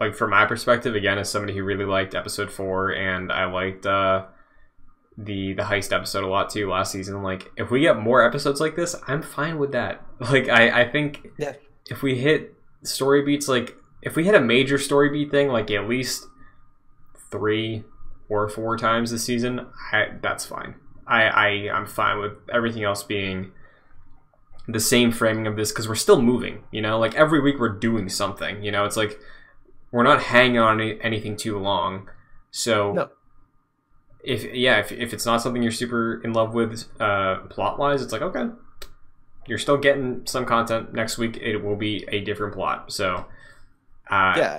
like 0.00 0.14
from 0.16 0.30
my 0.30 0.46
perspective, 0.46 0.94
again, 0.96 1.18
as 1.18 1.30
somebody 1.30 1.54
who 1.56 1.62
really 1.62 1.84
liked 1.84 2.14
episode 2.14 2.50
four, 2.50 2.90
and 2.92 3.30
I 3.30 3.44
liked 3.44 3.86
uh, 3.86 4.24
the 5.18 5.52
the 5.52 5.62
heist 5.62 5.92
episode 5.92 6.24
a 6.24 6.26
lot 6.28 6.50
too 6.50 6.68
last 6.70 6.90
season. 6.92 7.22
Like, 7.22 7.52
if 7.56 7.70
we 7.70 7.80
get 7.80 7.98
more 7.98 8.22
episodes 8.24 8.60
like 8.60 8.74
this, 8.74 8.96
I'm 9.06 9.22
fine 9.22 9.58
with 9.58 9.72
that. 9.72 10.04
Like, 10.20 10.48
I 10.48 10.82
I 10.82 10.90
think 10.90 11.28
Yeah. 11.38 11.52
if 11.90 12.02
we 12.02 12.16
hit 12.18 12.54
story 12.82 13.22
beats, 13.22 13.48
like 13.48 13.76
if 14.02 14.16
we 14.16 14.24
hit 14.24 14.34
a 14.34 14.40
major 14.40 14.78
story 14.78 15.08
beat 15.10 15.30
thing, 15.30 15.48
like 15.48 15.70
at 15.70 15.88
least 15.88 16.26
three 17.30 17.84
or 18.28 18.48
four 18.48 18.76
times 18.76 19.10
this 19.10 19.24
season, 19.24 19.66
I, 19.92 20.06
that's 20.20 20.46
fine. 20.46 20.74
I, 21.06 21.22
I 21.24 21.46
I'm 21.72 21.86
fine 21.86 22.18
with 22.20 22.32
everything 22.52 22.84
else 22.84 23.02
being 23.02 23.52
the 24.68 24.80
same 24.80 25.10
framing 25.12 25.46
of 25.46 25.56
this 25.56 25.72
because 25.72 25.88
we're 25.88 25.94
still 25.96 26.22
moving. 26.22 26.62
You 26.70 26.80
know, 26.80 26.98
like 26.98 27.14
every 27.14 27.40
week 27.40 27.58
we're 27.58 27.68
doing 27.78 28.08
something. 28.08 28.62
You 28.62 28.70
know, 28.70 28.84
it's 28.84 28.96
like 28.96 29.18
we're 29.90 30.04
not 30.04 30.22
hanging 30.22 30.58
on 30.58 30.80
any, 30.80 31.00
anything 31.02 31.36
too 31.36 31.58
long. 31.58 32.08
So 32.50 32.92
No. 32.92 33.10
if 34.24 34.44
yeah, 34.54 34.78
if, 34.78 34.92
if 34.92 35.12
it's 35.12 35.26
not 35.26 35.42
something 35.42 35.62
you're 35.62 35.72
super 35.72 36.20
in 36.22 36.32
love 36.32 36.54
with 36.54 36.84
uh, 37.00 37.38
plot 37.50 37.78
wise, 37.78 38.02
it's 38.02 38.12
like 38.12 38.22
okay, 38.22 38.46
you're 39.46 39.58
still 39.58 39.76
getting 39.76 40.24
some 40.26 40.44
content 40.46 40.92
next 40.94 41.18
week. 41.18 41.36
It 41.38 41.58
will 41.58 41.76
be 41.76 42.04
a 42.08 42.20
different 42.20 42.54
plot. 42.54 42.92
So 42.92 43.26
uh, 44.10 44.34
yeah. 44.36 44.58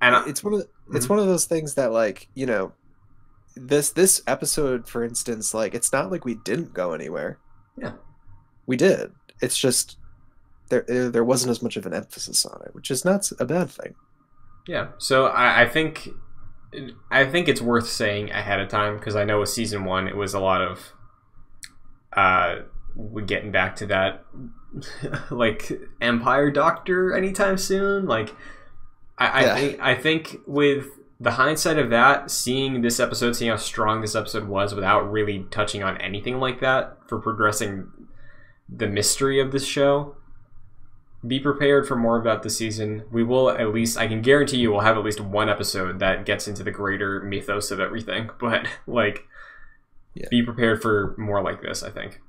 and 0.00 0.14
I, 0.16 0.26
it's 0.28 0.42
one 0.44 0.54
of 0.54 0.60
the, 0.60 0.68
it's 0.96 1.06
Mhm. 1.06 1.10
one 1.10 1.18
of 1.18 1.26
those 1.26 1.46
things 1.46 1.74
that 1.74 1.90
like 1.92 2.28
you 2.34 2.46
know 2.46 2.72
this 3.56 3.90
this 3.90 4.22
episode 4.26 4.86
for 4.86 5.02
instance 5.02 5.54
like 5.54 5.74
it's 5.74 5.90
not 5.92 6.10
like 6.10 6.24
we 6.26 6.34
didn't 6.34 6.74
go 6.74 6.92
anywhere 6.92 7.38
Yeah. 7.78 7.92
we 8.66 8.76
did 8.76 9.12
it's 9.40 9.56
just 9.56 9.96
there 10.68 10.84
there 10.86 11.08
there 11.08 11.24
wasn't 11.24 11.50
as 11.52 11.62
much 11.62 11.76
of 11.78 11.86
an 11.86 11.94
emphasis 11.94 12.44
on 12.44 12.60
it 12.66 12.74
which 12.74 12.90
is 12.90 13.02
not 13.04 13.30
a 13.40 13.46
bad 13.46 13.70
thing 13.70 13.94
Yeah, 14.68 14.88
so 14.98 15.26
I, 15.26 15.62
I 15.62 15.68
think 15.68 16.08
I 17.10 17.24
think 17.24 17.48
it's 17.48 17.62
worth 17.62 17.88
saying 17.88 18.30
ahead 18.30 18.60
of 18.60 18.68
time 18.68 18.98
because 18.98 19.16
I 19.16 19.24
know 19.24 19.40
with 19.40 19.48
season 19.48 19.84
one 19.86 20.06
it 20.06 20.16
was 20.16 20.34
a 20.34 20.40
lot 20.40 20.60
of 20.60 20.92
uh 22.12 22.56
we 22.96 23.22
getting 23.22 23.52
back 23.52 23.76
to 23.76 23.86
that 23.86 24.24
like 25.30 25.70
Empire 26.00 26.50
Doctor 26.50 27.14
anytime 27.14 27.58
soon. 27.58 28.06
Like 28.06 28.34
I, 29.18 29.26
I 29.28 29.40
Yeah. 29.42 29.54
think 29.54 29.80
I 29.80 29.94
think 29.94 30.36
with 30.46 30.86
the 31.20 31.32
hindsight 31.32 31.78
of 31.78 31.88
that, 31.90 32.30
seeing 32.30 32.82
this 32.82 33.00
episode, 33.00 33.32
seeing 33.36 33.50
how 33.50 33.56
strong 33.56 34.00
this 34.02 34.14
episode 34.14 34.48
was 34.48 34.74
without 34.74 35.10
really 35.10 35.46
touching 35.50 35.82
on 35.82 35.96
anything 36.00 36.38
like 36.38 36.60
that 36.60 36.98
for 37.08 37.18
progressing 37.18 37.88
the 38.68 38.86
mystery 38.86 39.40
of 39.40 39.50
this 39.52 39.64
show, 39.64 40.16
be 41.26 41.40
prepared 41.40 41.88
for 41.88 41.96
more 41.96 42.18
of 42.18 42.24
that 42.24 42.42
this 42.42 42.58
season. 42.58 43.04
We 43.10 43.22
will 43.24 43.48
at 43.48 43.72
least, 43.72 43.96
I 43.96 44.08
can 44.08 44.20
guarantee 44.20 44.58
you, 44.58 44.70
we'll 44.72 44.80
have 44.80 44.98
at 44.98 45.04
least 45.04 45.20
one 45.20 45.48
episode 45.48 46.00
that 46.00 46.26
gets 46.26 46.46
into 46.48 46.62
the 46.62 46.70
greater 46.70 47.22
mythos 47.22 47.70
of 47.70 47.80
everything. 47.80 48.28
But 48.38 48.66
like, 48.86 49.24
Yeah. 50.14 50.26
be 50.30 50.42
prepared 50.42 50.82
for 50.82 51.14
more 51.16 51.42
like 51.42 51.62
this. 51.62 51.82
I 51.82 51.88
think. 51.90 52.20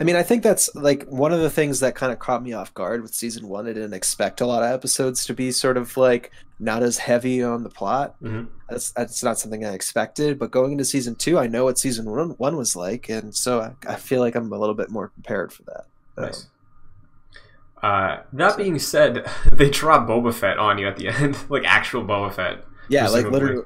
I 0.00 0.04
mean, 0.04 0.16
I 0.16 0.22
think 0.22 0.42
that's 0.42 0.74
like 0.74 1.04
one 1.04 1.32
of 1.32 1.40
the 1.40 1.48
things 1.50 1.80
that 1.80 1.94
kind 1.94 2.12
of 2.12 2.18
caught 2.18 2.42
me 2.42 2.52
off 2.52 2.74
guard 2.74 3.02
with 3.02 3.14
season 3.14 3.48
one. 3.48 3.66
I 3.68 3.72
didn't 3.72 3.94
expect 3.94 4.40
a 4.40 4.46
lot 4.46 4.62
of 4.62 4.70
episodes 4.72 5.24
to 5.26 5.34
be 5.34 5.52
sort 5.52 5.76
of 5.76 5.96
like 5.96 6.32
not 6.58 6.82
as 6.82 6.98
heavy 6.98 7.42
on 7.42 7.62
the 7.62 7.68
plot. 7.70 8.16
Mhm. 8.22 8.48
That's 8.68 8.90
that's 8.90 9.22
not 9.22 9.38
something 9.38 9.64
I 9.64 9.72
expected. 9.74 10.38
But 10.38 10.50
going 10.50 10.72
into 10.72 10.84
season 10.84 11.14
two, 11.14 11.38
I 11.38 11.46
know 11.46 11.64
what 11.64 11.78
season 11.78 12.10
one, 12.10 12.30
one 12.30 12.56
was 12.56 12.74
like, 12.74 13.08
and 13.08 13.34
so 13.34 13.60
I, 13.60 13.74
I 13.88 13.94
feel 13.94 14.20
like 14.20 14.34
I'm 14.34 14.52
a 14.52 14.58
little 14.58 14.74
bit 14.74 14.90
more 14.90 15.08
prepared 15.08 15.52
for 15.52 15.62
that. 15.64 15.84
Um, 16.18 16.24
Nice. 16.24 16.46
Uh, 17.82 18.22
that 18.32 18.56
being 18.56 18.78
said, 18.78 19.28
they 19.52 19.70
drop 19.70 20.08
Boba 20.08 20.34
Fett 20.34 20.58
on 20.58 20.78
you 20.78 20.88
at 20.88 20.96
the 20.96 21.08
end, 21.10 21.36
like 21.48 21.64
actual 21.64 22.02
Boba 22.04 22.32
Fett. 22.32 22.64
Yeah, 22.88 23.08
like 23.08 23.26
literally, 23.26 23.62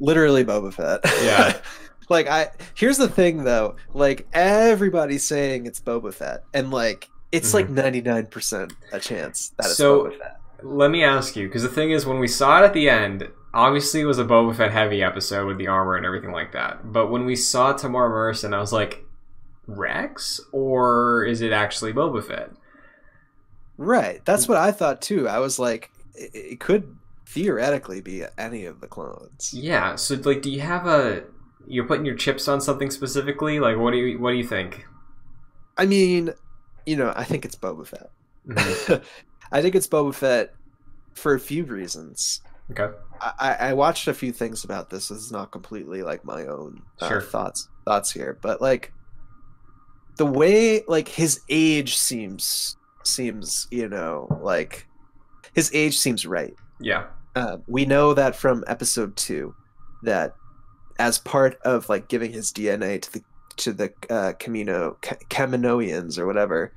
literally 0.00 0.44
Boba 0.44 0.72
Fett. 0.72 1.00
Yeah. 1.22 1.56
like 2.08 2.26
I 2.28 2.50
here's 2.74 2.96
the 2.98 3.08
thing 3.08 3.44
though, 3.44 3.76
like 3.94 4.26
everybody's 4.32 5.24
saying 5.24 5.66
it's 5.66 5.80
Boba 5.80 6.12
Fett, 6.14 6.44
and 6.54 6.70
like 6.70 7.08
it's 7.32 7.52
like 7.54 7.68
99 7.68 8.26
percent 8.26 8.72
a 8.92 8.98
chance 9.00 9.50
that 9.58 9.66
it's 9.66 9.80
Mm-hmm. 9.80 9.82
So- 9.82 10.04
Boba 10.10 10.18
Fett. 10.18 10.34
Let 10.60 10.90
me 10.90 11.04
ask 11.04 11.36
you, 11.36 11.46
because 11.46 11.62
the 11.62 11.68
thing 11.68 11.92
is, 11.92 12.04
when 12.04 12.18
we 12.18 12.26
saw 12.26 12.60
it 12.60 12.64
at 12.64 12.72
the 12.72 12.90
end, 12.90 13.28
obviously 13.54 14.00
it 14.00 14.06
was 14.06 14.18
a 14.18 14.24
Boba 14.24 14.56
Fett 14.56 14.72
heavy 14.72 15.04
episode 15.04 15.46
with 15.46 15.56
the 15.56 15.68
armor 15.68 15.94
and 15.94 16.04
everything 16.04 16.32
like 16.32 16.50
that. 16.52 16.92
But 16.92 17.12
when 17.12 17.24
we 17.26 17.36
saw 17.36 17.74
Temuera 17.74 18.08
Morrison, 18.10 18.52
I 18.52 18.58
was 18.58 18.72
like, 18.72 19.04
Rex, 19.68 20.40
or 20.50 21.24
is 21.24 21.42
it 21.42 21.52
actually 21.52 21.92
Boba 21.92 22.24
Fett? 22.26 22.50
Right, 23.76 24.20
that's 24.24 24.48
what 24.48 24.58
I 24.58 24.72
thought 24.72 25.00
too. 25.00 25.28
I 25.28 25.38
was 25.38 25.60
like, 25.60 25.92
it 26.16 26.58
could 26.58 26.96
theoretically 27.26 28.00
be 28.00 28.24
any 28.36 28.64
of 28.64 28.80
the 28.80 28.88
clones. 28.88 29.54
Yeah. 29.54 29.94
So, 29.94 30.16
like, 30.16 30.42
do 30.42 30.50
you 30.50 30.60
have 30.60 30.86
a? 30.88 31.22
You're 31.66 31.84
putting 31.86 32.06
your 32.06 32.14
chips 32.14 32.48
on 32.48 32.60
something 32.60 32.90
specifically? 32.90 33.60
Like, 33.60 33.76
what 33.76 33.90
do 33.92 33.98
you 33.98 34.18
what 34.18 34.30
do 34.30 34.36
you 34.36 34.46
think? 34.46 34.86
I 35.76 35.86
mean, 35.86 36.30
you 36.86 36.96
know, 36.96 37.12
I 37.14 37.24
think 37.24 37.44
it's 37.44 37.56
Boba 37.56 37.86
Fett. 37.86 38.10
Mhm. 38.48 39.02
I 39.52 39.62
think 39.62 39.74
it's 39.74 39.86
Boba 39.86 40.14
Fett 40.14 40.54
for 41.14 41.34
a 41.34 41.40
few 41.40 41.64
reasons. 41.64 42.40
okay. 42.70 42.94
I, 43.20 43.32
I 43.38 43.52
I 43.68 43.72
watched 43.72 44.08
a 44.08 44.14
few 44.14 44.32
things 44.32 44.64
about 44.64 44.90
this. 44.90 45.08
This 45.08 45.18
is 45.18 45.32
not 45.32 45.50
completely 45.52 46.02
like 46.02 46.24
my 46.24 46.46
own 46.46 46.82
uh, 47.00 47.08
Sure. 47.08 47.20
thoughts 47.20 47.68
thoughts 47.84 48.10
here, 48.12 48.38
but 48.42 48.60
like 48.60 48.92
the 50.16 50.26
way 50.26 50.82
like 50.88 51.08
his 51.08 51.40
age 51.48 51.96
seems 51.96 52.76
seems 53.04 53.66
you 53.70 53.88
know 53.88 54.26
like 54.42 54.86
his 55.54 55.70
age 55.74 55.96
seems 55.98 56.26
right. 56.26 56.54
Yeah. 56.80 57.06
Uh, 57.36 57.58
we 57.66 57.84
know 57.86 58.14
that 58.14 58.34
from 58.36 58.64
episode 58.66 59.16
two 59.16 59.54
that 60.02 60.34
as 60.98 61.18
part 61.18 61.58
of 61.64 61.88
like 61.88 62.08
giving 62.08 62.32
his 62.32 62.52
DNA 62.52 63.00
to 63.02 63.12
the 63.12 63.22
to 63.56 63.72
the 63.72 63.86
uh, 64.08 64.32
Kamino 64.34 65.00
Ca- 65.02 65.16
Kaminoans 65.30 66.18
or 66.18 66.26
whatever 66.26 66.72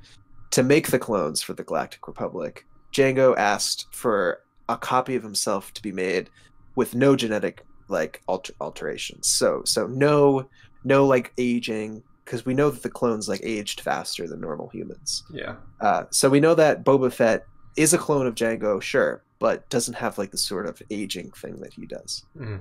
to 0.50 0.62
make 0.62 0.88
the 0.88 0.98
clones 0.98 1.40
for 1.40 1.54
the 1.54 1.62
Galactic 1.62 2.06
Republic, 2.08 2.66
Django 2.92 3.36
asked 3.36 3.86
for 3.92 4.40
a 4.68 4.76
copy 4.76 5.14
of 5.14 5.22
himself 5.22 5.72
to 5.74 5.82
be 5.82 5.92
made 5.92 6.28
with 6.74 6.94
no 6.94 7.14
genetic 7.16 7.64
like 7.88 8.20
alter- 8.26 8.54
alterations. 8.60 9.28
So 9.28 9.62
so 9.64 9.86
no 9.86 10.48
no 10.84 11.06
like 11.06 11.32
aging 11.38 12.02
because 12.24 12.44
we 12.46 12.54
know 12.54 12.70
that 12.70 12.82
the 12.82 12.90
clones 12.90 13.28
like 13.28 13.40
aged 13.42 13.80
faster 13.80 14.26
than 14.28 14.40
normal 14.40 14.68
humans. 14.68 15.24
Yeah. 15.32 15.56
Uh, 15.80 16.04
so 16.10 16.28
we 16.30 16.40
know 16.40 16.54
that 16.54 16.84
Boba 16.84 17.12
Fett 17.12 17.44
is 17.76 17.92
a 17.92 17.98
clone 17.98 18.26
of 18.26 18.34
Django, 18.34 18.80
sure, 18.80 19.22
but 19.38 19.68
doesn't 19.70 19.94
have 19.94 20.18
like 20.18 20.30
the 20.30 20.38
sort 20.38 20.66
of 20.66 20.80
aging 20.90 21.30
thing 21.32 21.58
that 21.60 21.72
he 21.72 21.86
does. 21.86 22.24
Mhm. 22.38 22.60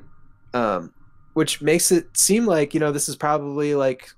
Um, 0.54 0.94
which 1.34 1.62
makes 1.62 1.92
it 1.92 2.16
seem 2.18 2.46
like 2.46 2.74
you 2.74 2.80
know 2.80 2.92
this 2.92 3.08
is 3.10 3.16
probably 3.16 3.76
like, 3.76 4.10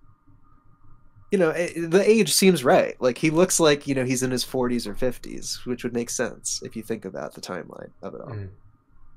you 1.32 1.38
know, 1.38 1.50
eh, 1.52 1.72
the 1.76 2.04
age 2.08 2.34
seems 2.34 2.64
right. 2.64 2.96
Like 3.02 3.18
he 3.18 3.30
looks 3.30 3.60
like 3.60 3.88
you 3.88 3.96
know 3.96 4.06
he's 4.06 4.24
in 4.24 4.32
his 4.32 4.46
40s 4.46 4.86
or 4.88 4.94
50s, 4.94 5.66
which 5.66 5.84
would 5.84 5.94
make 5.94 6.10
sense 6.10 6.62
if 6.64 6.76
you 6.76 6.84
think 6.84 7.06
about 7.06 7.34
the 7.34 7.42
timeline 7.42 7.90
of 8.02 8.14
it 8.14 8.22
all. 8.22 8.30
Mhm. 8.34 8.50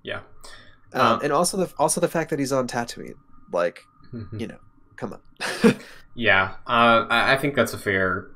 Yeah. 0.03 0.21
Um, 0.93 1.01
Um, 1.15 1.21
and 1.25 1.33
also 1.33 1.57
the 1.57 1.73
also 1.79 2.01
the 2.01 2.09
fact 2.09 2.31
that 2.31 2.39
he's 2.39 2.53
on 2.53 2.67
Tatooine, 2.69 3.15
like 3.53 3.81
Mhm. 4.13 4.41
you 4.41 4.47
know, 4.47 4.59
come 4.97 5.13
on. 5.15 5.75
Yeah, 6.19 6.55
uh, 6.67 7.05
I 7.11 7.35
I 7.35 7.37
think 7.37 7.55
that's 7.55 7.75
a 7.75 7.79
fair 7.79 8.29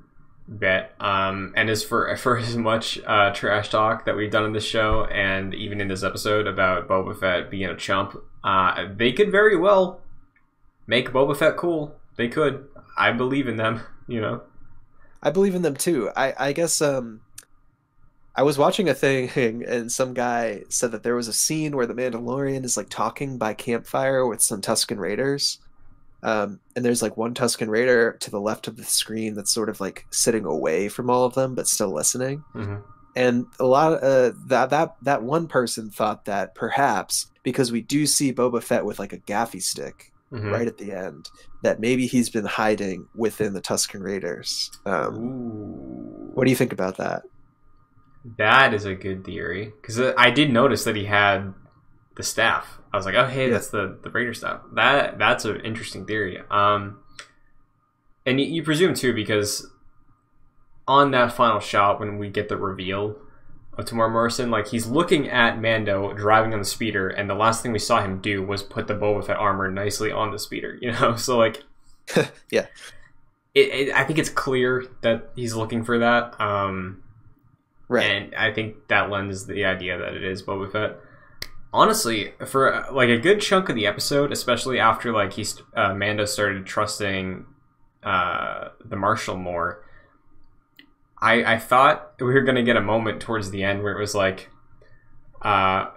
bet. 0.46 0.94
Um, 1.00 1.54
and 1.56 1.70
as 1.70 1.82
for 1.82 2.14
for 2.18 2.36
as 2.36 2.54
much 2.54 3.00
uh, 3.06 3.32
trash 3.32 3.70
talk 3.70 4.04
that 4.04 4.14
we've 4.16 4.30
done 4.30 4.44
in 4.44 4.52
this 4.52 4.64
show, 4.66 5.06
and 5.06 5.54
even 5.54 5.80
in 5.80 5.88
this 5.88 6.02
episode 6.02 6.46
about 6.46 6.86
Boba 6.88 7.18
Fett 7.18 7.50
being 7.50 7.70
a 7.70 7.76
chump, 7.76 8.18
uh, 8.45 8.86
they 8.97 9.12
could 9.12 9.30
very 9.30 9.57
well 9.57 10.01
make 10.86 11.11
Boba 11.11 11.36
Fett 11.36 11.57
cool. 11.57 11.95
They 12.16 12.28
could. 12.28 12.66
I 12.97 13.12
believe 13.12 13.49
in 13.49 13.57
them. 13.57 13.80
You 14.09 14.20
know. 14.20 14.43
I 15.22 15.30
believe 15.30 15.55
in 15.55 15.62
them 15.62 15.76
too. 15.76 16.11
I 16.16 16.34
I 16.36 16.53
guess 16.53 16.82
um 16.82 17.20
I 18.34 18.43
was 18.43 18.59
watching 18.59 18.88
a 18.88 18.95
thing 18.95 19.30
and 19.68 19.93
some 19.93 20.14
guy 20.14 20.64
said 20.68 20.91
that 20.91 21.05
there 21.05 21.14
was 21.14 21.28
a 21.28 21.32
scene 21.32 21.76
where 21.76 21.86
the 21.86 21.95
Mandalorian 21.95 22.64
is 22.64 22.76
like 22.76 22.88
talking 22.88 23.38
by 23.38 23.55
campfire 23.55 24.26
with 24.26 24.43
some 24.43 24.61
Tusken 24.61 24.99
Raiders. 24.99 25.61
Um, 26.24 26.59
and 26.74 26.84
there's 26.84 27.03
like 27.03 27.16
one 27.16 27.34
Tusken 27.34 27.68
Raider 27.68 28.16
to 28.18 28.30
the 28.32 28.41
left 28.41 28.66
of 28.66 28.76
the 28.76 28.82
screen 28.84 29.36
that's 29.36 29.53
sort 29.55 29.68
of 29.68 29.80
like 29.80 30.07
sitting 30.11 30.45
away 30.45 30.88
from 30.88 31.09
all 31.09 31.24
of 31.24 31.34
them 31.34 31.55
but 31.55 31.68
still 31.68 31.95
listening. 31.95 32.43
Mhm. 32.55 32.82
And 33.14 33.47
a 33.61 33.64
lot 33.64 33.93
of 33.93 34.03
uh, 34.03 34.36
that 34.47 34.70
that 34.70 34.97
that 35.03 35.22
one 35.22 35.47
person 35.47 35.88
thought 35.88 36.24
that 36.24 36.57
perhaps 36.57 37.30
because 37.43 37.72
we 37.72 37.80
do 37.80 38.07
see 38.07 38.32
Boba 38.32 38.62
Fett 38.62 38.84
with 38.84 38.99
like 38.99 39.12
a 39.12 39.18
gaffi 39.18 39.62
stick 39.62 40.12
Mhm. 40.32 40.53
right 40.53 40.68
at 40.68 40.78
the 40.78 40.93
end, 40.93 41.28
that 41.62 41.80
maybe 41.80 42.07
he's 42.07 42.30
been 42.30 42.45
hiding 42.45 43.09
within 43.16 43.53
the 43.53 43.61
Tusken 43.61 44.01
Raiders. 44.03 44.70
Um, 44.86 45.14
what 46.34 46.45
do 46.45 46.51
you 46.51 46.57
think 46.57 46.72
about 46.72 46.99
that? 46.99 47.22
That 48.38 48.72
is 48.74 48.84
a 48.84 48.95
good 48.95 49.24
theory 49.24 49.72
because 49.80 49.99
I 49.99 50.30
did 50.30 50.53
notice 50.53 50.84
that 50.84 50.95
he 50.95 51.07
had 51.07 51.53
the 52.16 52.22
staff. 52.22 52.78
I 52.93 52.97
was 52.97 53.07
like, 53.07 53.14
oh 53.16 53.26
hey, 53.26 53.47
Yeah. 53.47 53.53
that's 53.55 53.68
the 53.70 53.99
the 54.03 54.11
Raider 54.11 54.34
staff. 54.34 54.61
That 54.74 55.18
that's 55.18 55.45
an 55.45 55.61
interesting 55.62 56.07
theory. 56.07 56.41
Um, 56.51 56.99
and 58.26 58.38
you, 58.41 58.47
you 58.47 58.62
presume 58.62 58.95
too 58.95 59.12
because 59.14 59.68
on 60.86 61.11
that 61.12 61.32
final 61.32 61.61
shot 61.61 61.99
when 61.99 62.18
we 62.18 62.28
get 62.28 62.49
the 62.49 62.57
reveal 62.57 63.16
of 63.79 63.85
Temuera 63.85 64.11
Morrison, 64.12 64.51
like 64.51 64.68
he's 64.68 64.87
looking 64.87 65.29
at 65.29 65.61
Mando 65.61 66.12
driving 66.12 66.53
on 66.53 66.59
the 66.59 66.64
speeder, 66.64 67.09
and 67.09 67.31
the 67.31 67.35
last 67.35 67.62
thing 67.62 67.73
we 67.73 67.79
saw 67.79 68.03
him 68.03 68.21
do 68.21 68.43
was 68.43 68.62
put 68.62 68.87
the 68.89 68.95
Boba 68.95 69.25
Fett 69.25 69.37
armor 69.37 69.71
nicely 69.71 70.11
on 70.12 70.31
the 70.33 70.39
speeder. 70.39 70.77
You 70.81 70.93
know, 70.93 71.16
so 71.16 71.39
like, 71.39 71.62
Yeah. 72.51 72.66
It, 73.55 73.89
it, 73.89 73.95
I 73.95 74.05
think 74.05 74.18
it's 74.18 74.29
clear 74.31 74.85
that 75.03 75.31
he's 75.35 75.55
looking 75.55 75.85
for 75.85 75.99
that. 75.99 76.41
Um, 76.41 77.03
Right. 77.89 78.05
and 78.05 78.35
I 78.37 78.53
think 78.53 78.87
that 78.87 79.11
lends 79.11 79.47
the 79.47 79.64
idea 79.64 79.99
that 79.99 80.14
it 80.14 80.23
is 80.23 80.45
Boba 80.45 80.71
Fett. 80.71 80.97
Honestly, 81.73 82.33
for 82.47 82.87
like 82.93 83.09
a 83.09 83.18
good 83.18 83.41
chunk 83.41 83.68
of 83.68 83.75
the 83.75 83.87
episode, 83.87 84.31
especially 84.33 84.79
after 84.79 85.12
like 85.12 85.33
he's 85.33 85.61
uh, 85.77 85.93
Mando 85.95 86.25
started 86.25 86.66
trusting 86.66 87.47
uh, 88.05 88.68
the 88.85 88.95
Marshal 88.97 89.37
more, 89.37 89.85
I 91.21 91.55
I 91.55 91.59
thought 91.59 92.12
we 92.18 92.27
were 92.27 92.43
gonna 92.43 92.62
get 92.62 92.77
a 92.77 92.81
moment 92.81 93.21
towards 93.21 93.51
the 93.51 93.62
end 93.62 93.83
where 93.83 93.93
it 93.93 94.01
was 94.01 94.14
like, 94.14 94.51
uh, 95.43 95.91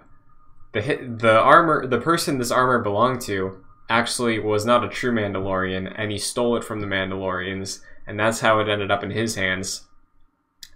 the 0.72 0.80
hit 0.80 1.18
the 1.20 1.38
armor 1.38 1.86
the 1.86 2.00
person 2.00 2.38
this 2.38 2.50
armor 2.50 2.80
belonged 2.80 3.20
to 3.22 3.64
actually 3.88 4.38
was 4.38 4.64
not 4.64 4.84
a 4.84 4.88
true 4.88 5.12
Mandalorian, 5.12 5.92
and 5.96 6.10
he 6.10 6.18
stole 6.18 6.56
it 6.56 6.64
from 6.64 6.80
the 6.80 6.86
Mandalorians, 6.86 7.80
and 8.06 8.18
that's 8.18 8.40
how 8.40 8.58
it 8.60 8.68
ended 8.68 8.90
up 8.90 9.02
in 9.04 9.10
his 9.10 9.34
hands. 9.34 9.86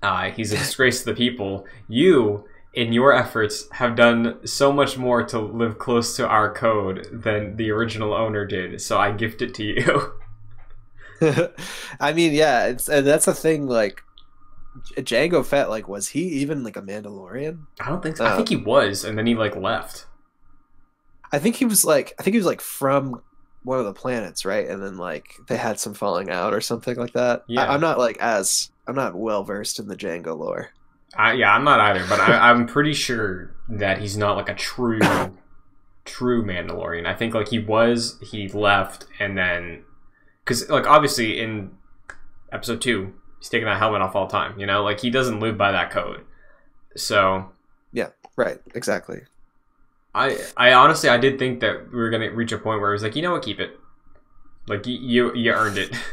Uh, 0.02 0.30
he's 0.30 0.52
a 0.52 0.56
disgrace 0.58 1.00
to 1.00 1.06
the 1.06 1.16
people. 1.16 1.66
You, 1.88 2.44
in 2.74 2.92
your 2.92 3.12
efforts, 3.12 3.68
have 3.72 3.96
done 3.96 4.46
so 4.46 4.72
much 4.72 4.96
more 4.98 5.24
to 5.24 5.38
live 5.38 5.78
close 5.78 6.16
to 6.16 6.26
our 6.26 6.52
code 6.52 7.08
than 7.12 7.56
the 7.56 7.70
original 7.70 8.12
owner 8.12 8.44
did. 8.44 8.80
So 8.80 8.98
I 8.98 9.12
gift 9.12 9.42
it 9.42 9.54
to 9.54 9.64
you. 9.64 10.12
I 12.00 12.12
mean, 12.12 12.32
yeah, 12.32 12.66
it's 12.66 12.88
and 12.88 13.06
that's 13.06 13.24
the 13.24 13.34
thing. 13.34 13.66
Like 13.66 14.02
Django 14.96 15.44
Fett, 15.44 15.70
like, 15.70 15.88
was 15.88 16.08
he 16.08 16.22
even 16.40 16.62
like 16.62 16.76
a 16.76 16.82
Mandalorian? 16.82 17.66
I 17.80 17.88
don't 17.88 18.02
think 18.02 18.16
so. 18.16 18.24
I 18.24 18.30
uh, 18.30 18.36
think 18.36 18.48
he 18.48 18.56
was, 18.56 19.04
and 19.04 19.18
then 19.18 19.26
he 19.26 19.34
like 19.34 19.56
left. 19.56 20.06
I 21.32 21.38
think 21.38 21.56
he 21.56 21.64
was 21.64 21.84
like, 21.84 22.14
I 22.18 22.22
think 22.22 22.34
he 22.34 22.38
was 22.38 22.46
like 22.46 22.60
from 22.60 23.22
one 23.62 23.78
of 23.78 23.84
the 23.84 23.92
planets, 23.92 24.44
right? 24.44 24.66
And 24.68 24.82
then 24.82 24.96
like 24.96 25.34
they 25.48 25.56
had 25.56 25.78
some 25.78 25.94
falling 25.94 26.30
out 26.30 26.54
or 26.54 26.60
something 26.60 26.96
like 26.96 27.12
that. 27.12 27.44
Yeah. 27.48 27.64
I, 27.64 27.74
I'm 27.74 27.80
not 27.80 27.98
like 27.98 28.18
as 28.18 28.70
I'm 28.86 28.94
not 28.94 29.14
well 29.14 29.44
versed 29.44 29.78
in 29.78 29.88
the 29.88 29.96
Django 29.96 30.38
lore. 30.38 30.70
I, 31.16 31.32
yeah, 31.32 31.54
I'm 31.54 31.64
not 31.64 31.80
either, 31.80 32.04
but 32.08 32.20
I, 32.20 32.50
I'm 32.50 32.66
pretty 32.66 32.92
sure 32.92 33.54
that 33.68 33.98
he's 33.98 34.16
not 34.16 34.36
like 34.36 34.48
a 34.48 34.54
true, 34.54 35.00
true 36.04 36.44
Mandalorian. 36.44 37.06
I 37.06 37.14
think 37.14 37.34
like 37.34 37.48
he 37.48 37.58
was, 37.58 38.18
he 38.22 38.48
left, 38.48 39.06
and 39.18 39.36
then 39.36 39.84
because 40.44 40.68
like 40.68 40.86
obviously 40.86 41.40
in 41.40 41.72
episode 42.52 42.80
two, 42.80 43.14
he's 43.38 43.48
taking 43.48 43.66
that 43.66 43.78
helmet 43.78 44.02
off 44.02 44.14
all 44.16 44.26
the 44.26 44.32
time. 44.32 44.58
You 44.58 44.66
know, 44.66 44.82
like 44.82 45.00
he 45.00 45.10
doesn't 45.10 45.40
live 45.40 45.56
by 45.58 45.72
that 45.72 45.90
code. 45.90 46.24
So 46.96 47.50
yeah, 47.92 48.08
Right, 48.36 48.58
exactly. 48.74 49.20
I, 50.14 50.38
I 50.56 50.72
honestly, 50.72 51.08
I 51.08 51.16
did 51.18 51.38
think 51.38 51.60
that 51.60 51.90
we 51.92 51.98
were 51.98 52.10
gonna 52.10 52.30
reach 52.30 52.52
a 52.52 52.58
point 52.58 52.80
where 52.80 52.90
it 52.90 52.94
was 52.94 53.02
like, 53.02 53.14
you 53.16 53.22
know 53.22 53.32
what, 53.32 53.42
keep 53.42 53.60
it. 53.60 53.78
Like 54.66 54.86
you, 54.86 54.98
you, 54.98 55.34
you 55.34 55.52
earned 55.52 55.78
it. 55.78 55.94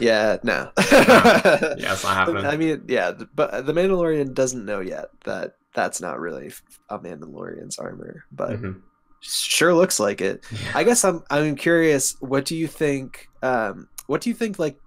Yeah, 0.00 0.36
no. 0.44 0.70
yeah, 0.78 1.74
it's 1.92 2.04
not 2.04 2.14
happening. 2.14 2.46
I 2.46 2.56
mean, 2.56 2.84
yeah, 2.86 3.12
but 3.34 3.66
the 3.66 3.72
Mandalorian 3.72 4.32
doesn't 4.32 4.64
know 4.64 4.78
yet 4.78 5.06
that 5.24 5.56
that's 5.74 6.00
not 6.00 6.20
really 6.20 6.52
a 6.88 7.00
Mandalorian's 7.00 7.80
armor, 7.80 8.24
but 8.30 8.50
Mhm. 8.62 8.80
sure 9.20 9.74
looks 9.74 9.98
like 9.98 10.20
it. 10.20 10.44
I 10.72 10.84
guess 10.84 11.04
I'm 11.04 11.24
I'm 11.30 11.56
curious. 11.56 12.14
What 12.20 12.44
do 12.44 12.56
you 12.56 12.68
think? 12.68 13.28
Um, 13.42 13.88
what 14.06 14.20
do 14.20 14.30
you 14.30 14.36
think? 14.36 14.60
Like 14.60 14.78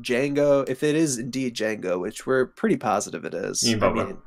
Django, 0.00 0.68
if 0.68 0.82
it 0.82 0.94
is 0.96 1.18
indeed 1.18 1.54
Django, 1.54 2.00
which 2.00 2.26
we're 2.26 2.46
pretty 2.46 2.76
positive 2.76 3.24
it 3.24 3.34
is. 3.34 3.62
You 3.62 3.76
mean 3.76 3.84
I 3.84 4.02
Boba. 4.04 4.18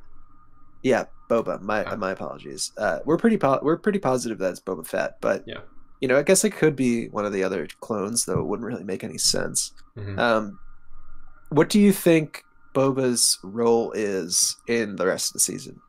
yeah, 0.82 1.04
Boba. 1.30 1.60
My 1.60 1.84
Okay. 1.84 1.96
my 1.96 2.10
apologies. 2.12 2.72
Uh, 2.76 3.00
we're 3.04 3.18
pretty 3.18 3.36
po- 3.38 3.60
we're 3.62 3.76
pretty 3.76 3.98
positive 3.98 4.38
that's 4.38 4.60
Boba 4.60 4.86
Fett, 4.86 5.20
but 5.20 5.44
Yeah. 5.46 5.60
you 6.00 6.08
know, 6.08 6.18
I 6.18 6.22
guess 6.22 6.44
it 6.44 6.50
could 6.50 6.76
be 6.76 7.08
one 7.08 7.24
of 7.26 7.32
the 7.32 7.42
other 7.44 7.66
clones, 7.80 8.24
though 8.24 8.40
it 8.40 8.46
wouldn't 8.46 8.66
really 8.66 8.84
make 8.84 9.02
any 9.04 9.18
sense. 9.18 9.72
Mhm. 9.96 10.18
Um, 10.18 10.58
what 11.50 11.68
do 11.68 11.78
you 11.80 11.92
think 11.92 12.44
Boba's 12.74 13.38
role 13.42 13.90
is 13.92 14.56
in 14.68 14.96
the 14.96 15.06
rest 15.06 15.30
of 15.30 15.32
the 15.34 15.40
season? 15.40 15.80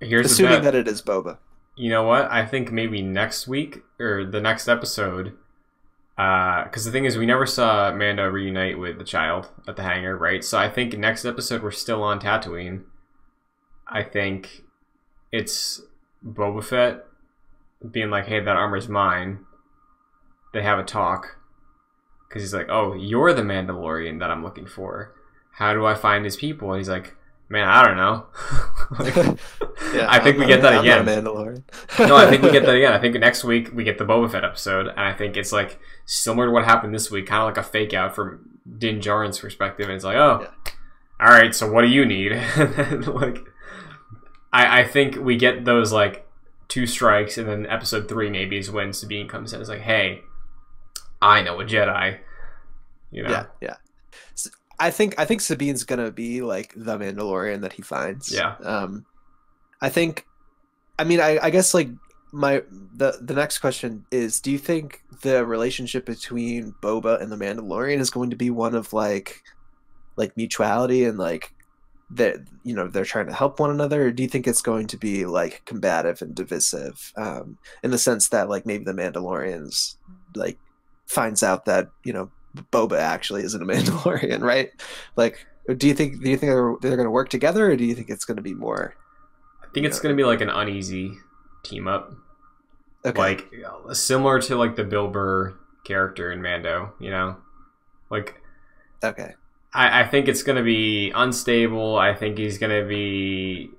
Here's 0.00 0.32
Assuming 0.32 0.62
that 0.62 0.74
it 0.74 0.88
is 0.88 1.02
Boba. 1.02 1.36
You 1.76 1.90
know 1.90 2.02
what? 2.04 2.30
I 2.30 2.46
think 2.46 2.72
maybe 2.72 3.02
next 3.02 3.46
week 3.46 3.82
or 3.98 4.24
the 4.24 4.40
next 4.40 4.66
episode. 4.68 5.34
Uh, 6.20 6.64
because 6.64 6.84
the 6.84 6.90
thing 6.90 7.06
is, 7.06 7.16
we 7.16 7.24
never 7.24 7.46
saw 7.46 7.90
Mando 7.94 8.28
reunite 8.28 8.78
with 8.78 8.98
the 8.98 9.04
child 9.04 9.48
at 9.66 9.76
the 9.76 9.82
hangar, 9.82 10.18
right? 10.18 10.44
So 10.44 10.58
I 10.58 10.68
think 10.68 10.98
next 10.98 11.24
episode 11.24 11.62
we're 11.62 11.70
still 11.70 12.02
on 12.02 12.20
Tatooine. 12.20 12.82
I 13.88 14.02
think 14.02 14.64
it's 15.32 15.80
Boba 16.22 16.62
Fett 16.62 17.06
being 17.90 18.10
like, 18.10 18.26
"Hey, 18.26 18.38
that 18.38 18.54
armor's 18.54 18.86
mine." 18.86 19.46
They 20.52 20.62
have 20.62 20.78
a 20.78 20.84
talk 20.84 21.38
because 22.28 22.42
he's 22.42 22.52
like, 22.52 22.68
"Oh, 22.68 22.92
you're 22.92 23.32
the 23.32 23.40
Mandalorian 23.40 24.18
that 24.18 24.30
I'm 24.30 24.44
looking 24.44 24.66
for. 24.66 25.14
How 25.52 25.72
do 25.72 25.86
I 25.86 25.94
find 25.94 26.26
his 26.26 26.36
people?" 26.36 26.70
And 26.70 26.80
he's 26.80 26.90
like, 26.90 27.16
"Man, 27.48 27.66
I 27.66 27.82
don't 27.82 27.96
know." 27.96 28.26
Like, 28.98 29.14
I 29.94 30.18
think 30.20 30.34
I'm 30.36 30.40
we 30.40 30.46
get 30.46 30.62
that 30.62 30.80
again 30.80 31.04
Mandalorian. 31.06 31.62
no, 31.98 32.16
I 32.16 32.28
think 32.28 32.42
we 32.42 32.50
get 32.50 32.64
that 32.66 32.74
again. 32.76 32.92
I 32.92 32.98
think 32.98 33.16
next 33.16 33.44
week 33.44 33.70
we 33.72 33.84
get 33.84 33.98
the 33.98 34.04
Boba 34.04 34.30
Fett 34.30 34.44
episode, 34.44 34.86
and 34.88 35.00
I 35.00 35.12
think 35.12 35.36
it's 35.36 35.52
like 35.52 35.78
similar 36.06 36.46
to 36.46 36.52
what 36.52 36.64
happened 36.64 36.94
this 36.94 37.10
week, 37.10 37.26
kind 37.26 37.42
of 37.42 37.46
like 37.48 37.56
a 37.56 37.68
fake 37.68 37.92
out 37.94 38.14
from 38.14 38.58
Din 38.78 39.00
Djarin's 39.00 39.38
perspective. 39.38 39.86
And 39.86 39.94
it's 39.96 40.04
like, 40.04 40.16
oh, 40.16 40.40
Yeah. 40.42 40.72
all 41.20 41.28
right, 41.28 41.54
so 41.54 41.70
what 41.70 41.82
do 41.82 41.88
you 41.88 42.04
need? 42.04 42.32
and 42.56 42.74
then, 42.74 43.00
like, 43.02 43.38
I 44.52 44.80
I 44.80 44.84
think 44.84 45.16
we 45.16 45.36
get 45.36 45.64
those 45.64 45.92
like 45.92 46.26
two 46.68 46.86
strikes, 46.86 47.36
and 47.38 47.48
then 47.48 47.66
episode 47.66 48.08
three 48.08 48.30
maybe 48.30 48.58
is 48.58 48.70
when 48.70 48.92
Sabine 48.92 49.28
comes 49.28 49.52
in. 49.52 49.60
It's 49.60 49.68
like, 49.70 49.80
hey, 49.80 50.20
I 51.20 51.42
know 51.42 51.60
a 51.60 51.64
Jedi. 51.64 52.18
You 53.10 53.24
know, 53.24 53.30
Yeah, 53.30 53.46
yeah. 53.60 53.74
I 54.78 54.90
think 54.90 55.14
I 55.18 55.24
think 55.26 55.40
Sabine's 55.42 55.84
gonna 55.84 56.10
be 56.10 56.40
like 56.40 56.72
the 56.74 56.96
Mandalorian 56.96 57.60
that 57.60 57.74
he 57.74 57.82
finds. 57.82 58.32
Yeah. 58.32 58.54
Um, 58.62 59.04
I 59.80 59.88
think. 59.88 60.26
I 60.98 61.04
mean, 61.04 61.20
I, 61.20 61.38
I 61.42 61.50
guess 61.50 61.72
like 61.72 61.88
my 62.32 62.62
the 62.94 63.18
the 63.20 63.34
next 63.34 63.58
question 63.58 64.04
is: 64.10 64.40
Do 64.40 64.50
you 64.50 64.58
think 64.58 65.02
the 65.22 65.44
relationship 65.44 66.06
between 66.06 66.74
Boba 66.82 67.20
and 67.20 67.30
the 67.30 67.36
Mandalorian 67.36 67.98
is 67.98 68.10
going 68.10 68.30
to 68.30 68.36
be 68.36 68.50
one 68.50 68.74
of 68.74 68.92
like, 68.92 69.42
like 70.16 70.36
mutuality 70.36 71.04
and 71.04 71.18
like 71.18 71.54
that 72.12 72.38
you 72.64 72.74
know 72.74 72.88
they're 72.88 73.04
trying 73.04 73.26
to 73.26 73.32
help 73.32 73.60
one 73.60 73.70
another, 73.70 74.06
or 74.06 74.10
do 74.10 74.22
you 74.22 74.28
think 74.28 74.46
it's 74.46 74.62
going 74.62 74.86
to 74.88 74.96
be 74.96 75.24
like 75.24 75.62
combative 75.64 76.22
and 76.22 76.34
divisive? 76.34 77.12
Um, 77.16 77.58
in 77.82 77.90
the 77.90 77.98
sense 77.98 78.28
that 78.28 78.48
like 78.48 78.66
maybe 78.66 78.84
the 78.84 78.92
Mandalorians 78.92 79.96
like 80.34 80.58
finds 81.06 81.42
out 81.42 81.64
that 81.64 81.88
you 82.04 82.12
know 82.12 82.30
Boba 82.72 82.98
actually 82.98 83.42
isn't 83.42 83.62
a 83.62 83.66
Mandalorian, 83.72 84.42
right? 84.42 84.70
Like, 85.16 85.46
do 85.76 85.86
you 85.86 85.94
think 85.94 86.22
do 86.22 86.30
you 86.30 86.36
think 86.36 86.50
they're, 86.50 86.74
they're 86.80 86.96
going 86.96 87.06
to 87.06 87.10
work 87.10 87.28
together, 87.28 87.70
or 87.70 87.76
do 87.76 87.84
you 87.84 87.94
think 87.94 88.10
it's 88.10 88.24
going 88.24 88.36
to 88.36 88.42
be 88.42 88.54
more 88.54 88.94
think 89.74 89.86
it's 89.86 90.00
gonna 90.00 90.14
be 90.14 90.24
like 90.24 90.40
an 90.40 90.50
uneasy 90.50 91.18
team 91.62 91.86
up. 91.88 92.12
okay? 93.04 93.18
like 93.18 93.48
similar 93.92 94.40
to 94.42 94.56
like 94.56 94.76
the 94.76 94.84
Bill 94.84 95.08
Burr 95.08 95.54
character 95.84 96.30
in 96.32 96.42
Mando, 96.42 96.92
you 96.98 97.10
know, 97.10 97.36
like 98.10 98.40
okay, 99.02 99.34
I, 99.72 100.02
I 100.02 100.06
think 100.06 100.28
it's 100.28 100.42
gonna 100.42 100.62
be 100.62 101.10
unstable. 101.14 101.96
I 101.96 102.14
think 102.14 102.38
he's 102.38 102.58
gonna 102.58 102.84
be. 102.84 103.70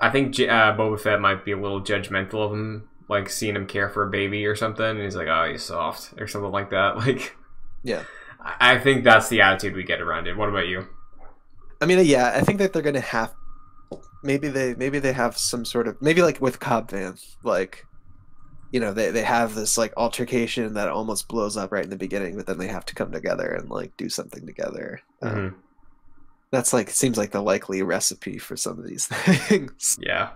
I 0.00 0.10
think 0.10 0.34
J- 0.34 0.48
uh, 0.48 0.76
Boba 0.76 1.00
Fett 1.00 1.20
might 1.20 1.44
be 1.44 1.52
a 1.52 1.56
little 1.56 1.80
judgmental 1.80 2.44
of 2.44 2.52
him, 2.52 2.88
like 3.08 3.30
seeing 3.30 3.56
him 3.56 3.66
care 3.66 3.88
for 3.88 4.06
a 4.06 4.10
baby 4.10 4.44
or 4.44 4.54
something, 4.56 4.84
and 4.84 5.00
he's 5.00 5.16
like, 5.16 5.28
"Oh, 5.28 5.48
he's 5.50 5.62
soft" 5.64 6.12
or 6.18 6.26
something 6.26 6.50
like 6.50 6.70
that. 6.70 6.96
Like, 7.06 7.36
Yeah. 7.82 8.02
I 8.40 8.74
I 8.74 8.78
think 8.80 9.04
that's 9.04 9.28
the 9.28 9.40
attitude 9.40 9.74
we 9.74 9.84
get 9.84 10.00
around 10.02 10.26
it. 10.26 10.36
What 10.36 10.48
about 10.48 10.66
you? 10.66 10.86
I 11.80 11.86
mean, 11.86 12.04
yeah, 12.04 12.32
I 12.34 12.40
think 12.42 12.58
that 12.58 12.72
they're 12.72 12.82
going 12.82 12.94
to 12.94 13.00
have 13.00 13.34
maybe 14.24 14.48
they 14.48 14.74
maybe 14.74 14.98
they 14.98 15.12
have 15.12 15.36
some 15.38 15.64
sort 15.64 15.86
of 15.86 16.00
maybe 16.02 16.22
like 16.22 16.40
with 16.40 16.58
Cobb 16.58 16.90
Vanth, 16.90 17.36
like 17.44 17.86
you 18.72 18.80
know 18.80 18.92
they 18.92 19.10
they 19.10 19.22
have 19.22 19.54
this 19.54 19.78
like 19.78 19.92
altercation 19.96 20.74
that 20.74 20.88
almost 20.88 21.28
blows 21.28 21.56
up 21.56 21.70
right 21.70 21.84
in 21.84 21.90
the 21.90 21.96
beginning, 21.96 22.36
but 22.36 22.46
then 22.46 22.58
they 22.58 22.66
have 22.68 22.84
to 22.86 22.94
come 22.94 23.12
together 23.12 23.46
and 23.52 23.70
like 23.70 23.96
do 23.96 24.08
something 24.08 24.46
together. 24.46 25.00
Um, 25.22 25.30
Mhm. 25.34 25.54
That's 26.50 26.72
like 26.72 26.88
seems 26.90 27.18
like 27.18 27.32
the 27.32 27.40
likely 27.42 27.82
recipe 27.82 28.38
for 28.38 28.56
some 28.56 28.78
of 28.78 28.86
these 28.86 29.06
things. 29.08 29.98
Yeah, 30.00 30.30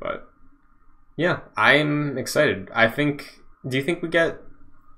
but 0.00 0.28
yeah, 1.16 1.40
I'm 1.56 2.16
excited. 2.16 2.70
I 2.74 2.88
think. 2.88 3.40
Do 3.66 3.76
you 3.76 3.82
think 3.82 4.00
we 4.00 4.08
get 4.08 4.38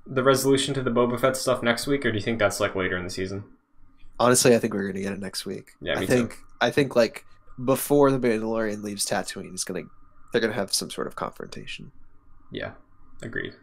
the 0.07 0.23
resolution 0.23 0.75
to 0.75 0.83
the 0.83 0.91
Boba 0.91 1.19
Fett 1.19 1.37
stuff 1.39 1.63
next 1.63 1.87
week, 1.87 2.05
or 2.05 2.11
do 2.13 2.19
you 2.19 2.23
think 2.23 2.39
that's 2.39 2.61
like 2.61 2.75
later 2.75 2.99
in 2.99 3.05
the 3.05 3.11
season? 3.11 3.45
Honestly, 4.19 4.55
I 4.55 4.59
think 4.59 4.75
we're 4.75 4.87
gonna 4.89 5.01
get 5.01 5.13
it 5.15 5.21
next 5.21 5.47
week. 5.47 5.73
Yeah, 5.81 5.97
I 5.97 6.01
me 6.01 6.07
too. 6.07 6.29
I 6.61 6.71
think 6.71 6.95
like 6.95 7.25
before 7.65 8.11
the 8.11 8.19
Mandalorian 8.19 8.83
leaves 8.83 9.07
Tatooine, 9.07 9.51
he's 9.51 9.65
gonna 9.65 9.83
they're 10.33 10.41
gonna 10.41 10.53
have 10.55 10.73
some 10.73 10.91
sort 10.91 11.07
of 11.07 11.17
confrontation. 11.17 11.93
Yeah, 12.53 12.73
agreed. 13.23 13.55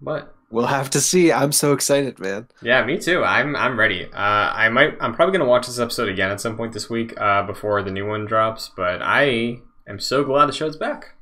But 0.00 0.34
We'll 0.50 0.66
have 0.66 0.90
to 0.90 1.00
see. 1.00 1.32
I'm 1.32 1.50
so 1.52 1.72
excited, 1.72 2.18
man. 2.18 2.46
yeah, 2.60 2.84
me 2.84 2.98
too. 2.98 3.24
I'm 3.24 3.56
I'm 3.56 3.78
ready. 3.78 4.04
Uh, 4.04 4.10
I 4.16 4.68
might. 4.68 4.94
I'm 5.00 5.14
probably 5.14 5.32
gonna 5.38 5.48
watch 5.48 5.66
this 5.66 5.78
episode 5.78 6.10
again 6.10 6.30
at 6.30 6.42
some 6.42 6.56
point 6.58 6.74
this 6.74 6.90
week 6.90 7.18
uh, 7.18 7.42
before 7.44 7.82
the 7.82 7.90
new 7.90 8.06
one 8.06 8.26
drops. 8.26 8.70
But 8.76 9.00
I 9.00 9.60
am 9.88 9.98
so 9.98 10.24
glad 10.24 10.46
the 10.50 10.52
show's 10.52 10.76
back. 10.76 11.14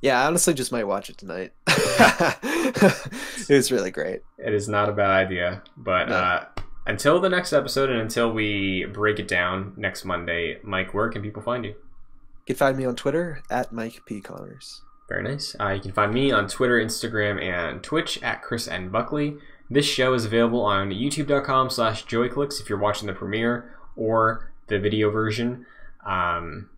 Yeah, 0.00 0.20
I 0.20 0.26
honestly 0.26 0.52
just 0.52 0.72
might 0.72 0.84
watch 0.88 1.08
it 1.10 1.16
tonight. 1.16 1.52
it 1.68 3.46
was 3.50 3.70
really 3.70 3.90
great. 3.92 4.22
It 4.38 4.52
is 4.52 4.68
not 4.68 4.88
a 4.88 4.92
bad 4.92 5.10
idea. 5.10 5.62
But 5.76 6.08
No. 6.08 6.14
uh, 6.16 6.44
until 6.86 7.20
the 7.20 7.28
next 7.28 7.52
episode 7.52 7.90
and 7.90 8.00
until 8.00 8.32
we 8.32 8.84
break 8.84 9.18
it 9.18 9.28
down 9.28 9.72
next 9.76 10.04
Monday, 10.04 10.58
Mike, 10.62 10.94
where 10.94 11.08
can 11.08 11.22
people 11.22 11.42
find 11.42 11.64
you? 11.64 11.70
You 11.70 12.54
can 12.54 12.56
find 12.56 12.76
me 12.76 12.84
on 12.84 12.96
Twitter 12.96 13.42
at 13.50 13.72
Mike 13.72 14.02
P. 14.06 14.20
Connors. 14.20 14.82
Very 15.08 15.22
nice. 15.22 15.54
Uh, 15.60 15.70
you 15.70 15.80
can 15.80 15.92
find 15.92 16.12
me 16.12 16.30
on 16.30 16.48
Twitter, 16.48 16.78
Instagram, 16.78 17.42
and 17.42 17.82
Twitch 17.82 18.22
at 18.22 18.42
Chris 18.42 18.68
N. 18.68 18.88
Buckley. 18.88 19.36
This 19.70 19.86
show 19.86 20.14
is 20.14 20.24
available 20.24 20.62
on 20.62 20.90
youtube.com 20.90 21.70
slash 21.70 22.04
joyclicks 22.06 22.60
if 22.60 22.68
you're 22.68 22.78
watching 22.78 23.06
the 23.06 23.14
premiere 23.14 23.74
or 23.96 24.52
the 24.68 24.78
video 24.78 25.10
version. 25.10 25.66
Um, 26.06 26.68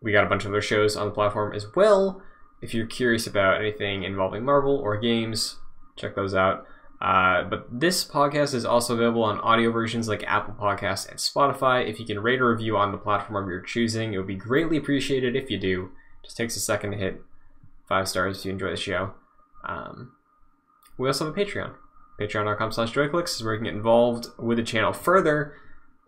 we 0.00 0.12
got 0.12 0.24
a 0.24 0.28
bunch 0.28 0.44
of 0.44 0.50
other 0.50 0.62
shows 0.62 0.96
on 0.96 1.06
the 1.06 1.12
platform 1.12 1.54
as 1.54 1.66
well. 1.74 2.22
If 2.60 2.74
you're 2.74 2.86
curious 2.86 3.26
about 3.26 3.60
anything 3.60 4.02
involving 4.02 4.44
Marvel 4.44 4.76
or 4.76 4.96
games, 4.96 5.56
check 5.96 6.14
those 6.14 6.34
out. 6.34 6.66
Uh, 7.02 7.42
but 7.42 7.66
this 7.68 8.04
podcast 8.04 8.54
is 8.54 8.64
also 8.64 8.94
available 8.94 9.24
on 9.24 9.40
audio 9.40 9.72
versions 9.72 10.06
like 10.06 10.22
Apple 10.22 10.54
Podcasts 10.54 11.08
and 11.08 11.18
Spotify. 11.18 11.84
If 11.84 11.98
you 11.98 12.06
can 12.06 12.20
rate 12.20 12.40
a 12.40 12.44
review 12.44 12.76
on 12.76 12.92
the 12.92 12.98
platform 12.98 13.42
of 13.42 13.50
your 13.50 13.60
choosing, 13.60 14.14
it 14.14 14.18
would 14.18 14.28
be 14.28 14.36
greatly 14.36 14.76
appreciated 14.76 15.34
if 15.34 15.50
you 15.50 15.58
do. 15.58 15.90
Just 16.22 16.36
takes 16.36 16.54
a 16.54 16.60
second 16.60 16.92
to 16.92 16.96
hit 16.96 17.20
five 17.88 18.08
stars 18.08 18.38
if 18.38 18.44
you 18.44 18.52
enjoy 18.52 18.70
the 18.70 18.76
show. 18.76 19.14
Um, 19.64 20.12
we 20.96 21.08
also 21.08 21.24
have 21.24 21.36
a 21.36 21.44
Patreon. 21.44 21.74
Patreon.com 22.20 22.70
slash 22.70 22.92
joyclicks 22.92 23.34
is 23.34 23.42
where 23.42 23.54
you 23.54 23.58
can 23.58 23.64
get 23.64 23.74
involved 23.74 24.28
with 24.38 24.58
the 24.58 24.62
channel 24.62 24.92
further 24.92 25.54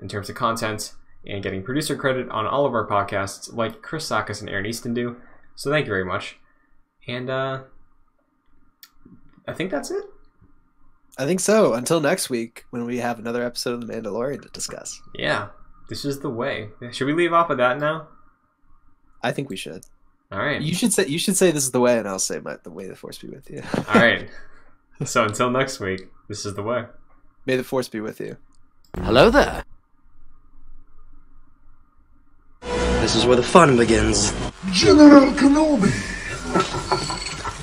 in 0.01 0.07
terms 0.07 0.31
of 0.31 0.37
content 0.37 0.95
and 1.27 1.43
getting 1.43 1.65
producer 1.65 1.97
credit 1.97 2.29
on 2.29 2.47
all 2.47 2.67
of 2.67 2.73
our 2.73 2.87
podcasts 2.87 3.53
like 3.53 3.83
Chris 3.83 4.09
Sakkas 4.09 4.41
and 4.41 4.49
Aaron 4.49 4.67
Eastin 4.67 4.95
do. 4.95 5.17
So 5.57 5.73
thank 5.73 5.87
you 5.87 5.93
very 5.93 6.05
much. 6.05 6.37
And 7.09 7.29
uh, 7.29 7.63
I 9.49 9.53
think 9.55 9.73
that's 9.73 9.91
it. 9.91 10.05
I 11.17 11.27
think 11.27 11.41
so. 11.41 11.75
Until 11.75 12.01
next 12.01 12.29
week, 12.29 12.65
when 12.71 12.85
we 12.85 12.99
have 12.99 13.19
another 13.19 13.45
episode 13.45 13.75
of 13.75 13.87
The 13.87 13.93
Mandalorian 13.93 14.43
to 14.43 14.49
discuss. 14.49 15.01
Yeah, 15.15 15.49
this 15.89 16.05
is 16.05 16.21
the 16.21 16.31
way. 16.31 16.71
Should 16.91 17.07
we 17.07 17.13
leave 17.13 17.33
off 17.33 17.49
with 17.49 17.59
that 17.59 17.79
now? 17.79 18.09
I 19.23 19.31
think 19.33 19.49
we 19.49 19.57
should. 19.57 19.85
All 20.33 20.39
right. 20.39 20.61
You 20.61 20.75
should 20.75 20.93
say 20.93 21.07
you 21.07 21.19
should 21.19 21.37
say 21.37 21.53
this 21.53 21.65
is 21.65 21.71
the 21.71 21.81
way, 21.81 21.99
and 21.99 22.09
I'll 22.09 22.19
say 22.19 22.41
my, 22.41 22.57
the 22.63 22.71
way 22.71 22.89
the 22.89 22.97
force 22.97 23.19
be 23.19 23.29
with 23.29 23.49
you. 23.49 23.63
All 23.89 23.95
right. 23.95 24.29
So 25.05 25.25
until 25.25 25.51
next 25.51 25.81
week, 25.81 26.09
this 26.29 26.45
is 26.45 26.55
the 26.55 26.63
way. 26.63 26.87
May 27.47 27.57
the 27.57 27.65
force 27.65 27.89
be 27.89 28.01
with 28.01 28.21
you. 28.21 28.37
Hello 28.97 29.31
there. 29.31 29.65
This 32.63 33.15
is 33.15 33.27
where 33.27 33.37
the 33.37 33.43
fun 33.43 33.77
begins. 33.77 34.33
General 34.73 35.33
Kenobi. 35.33 36.14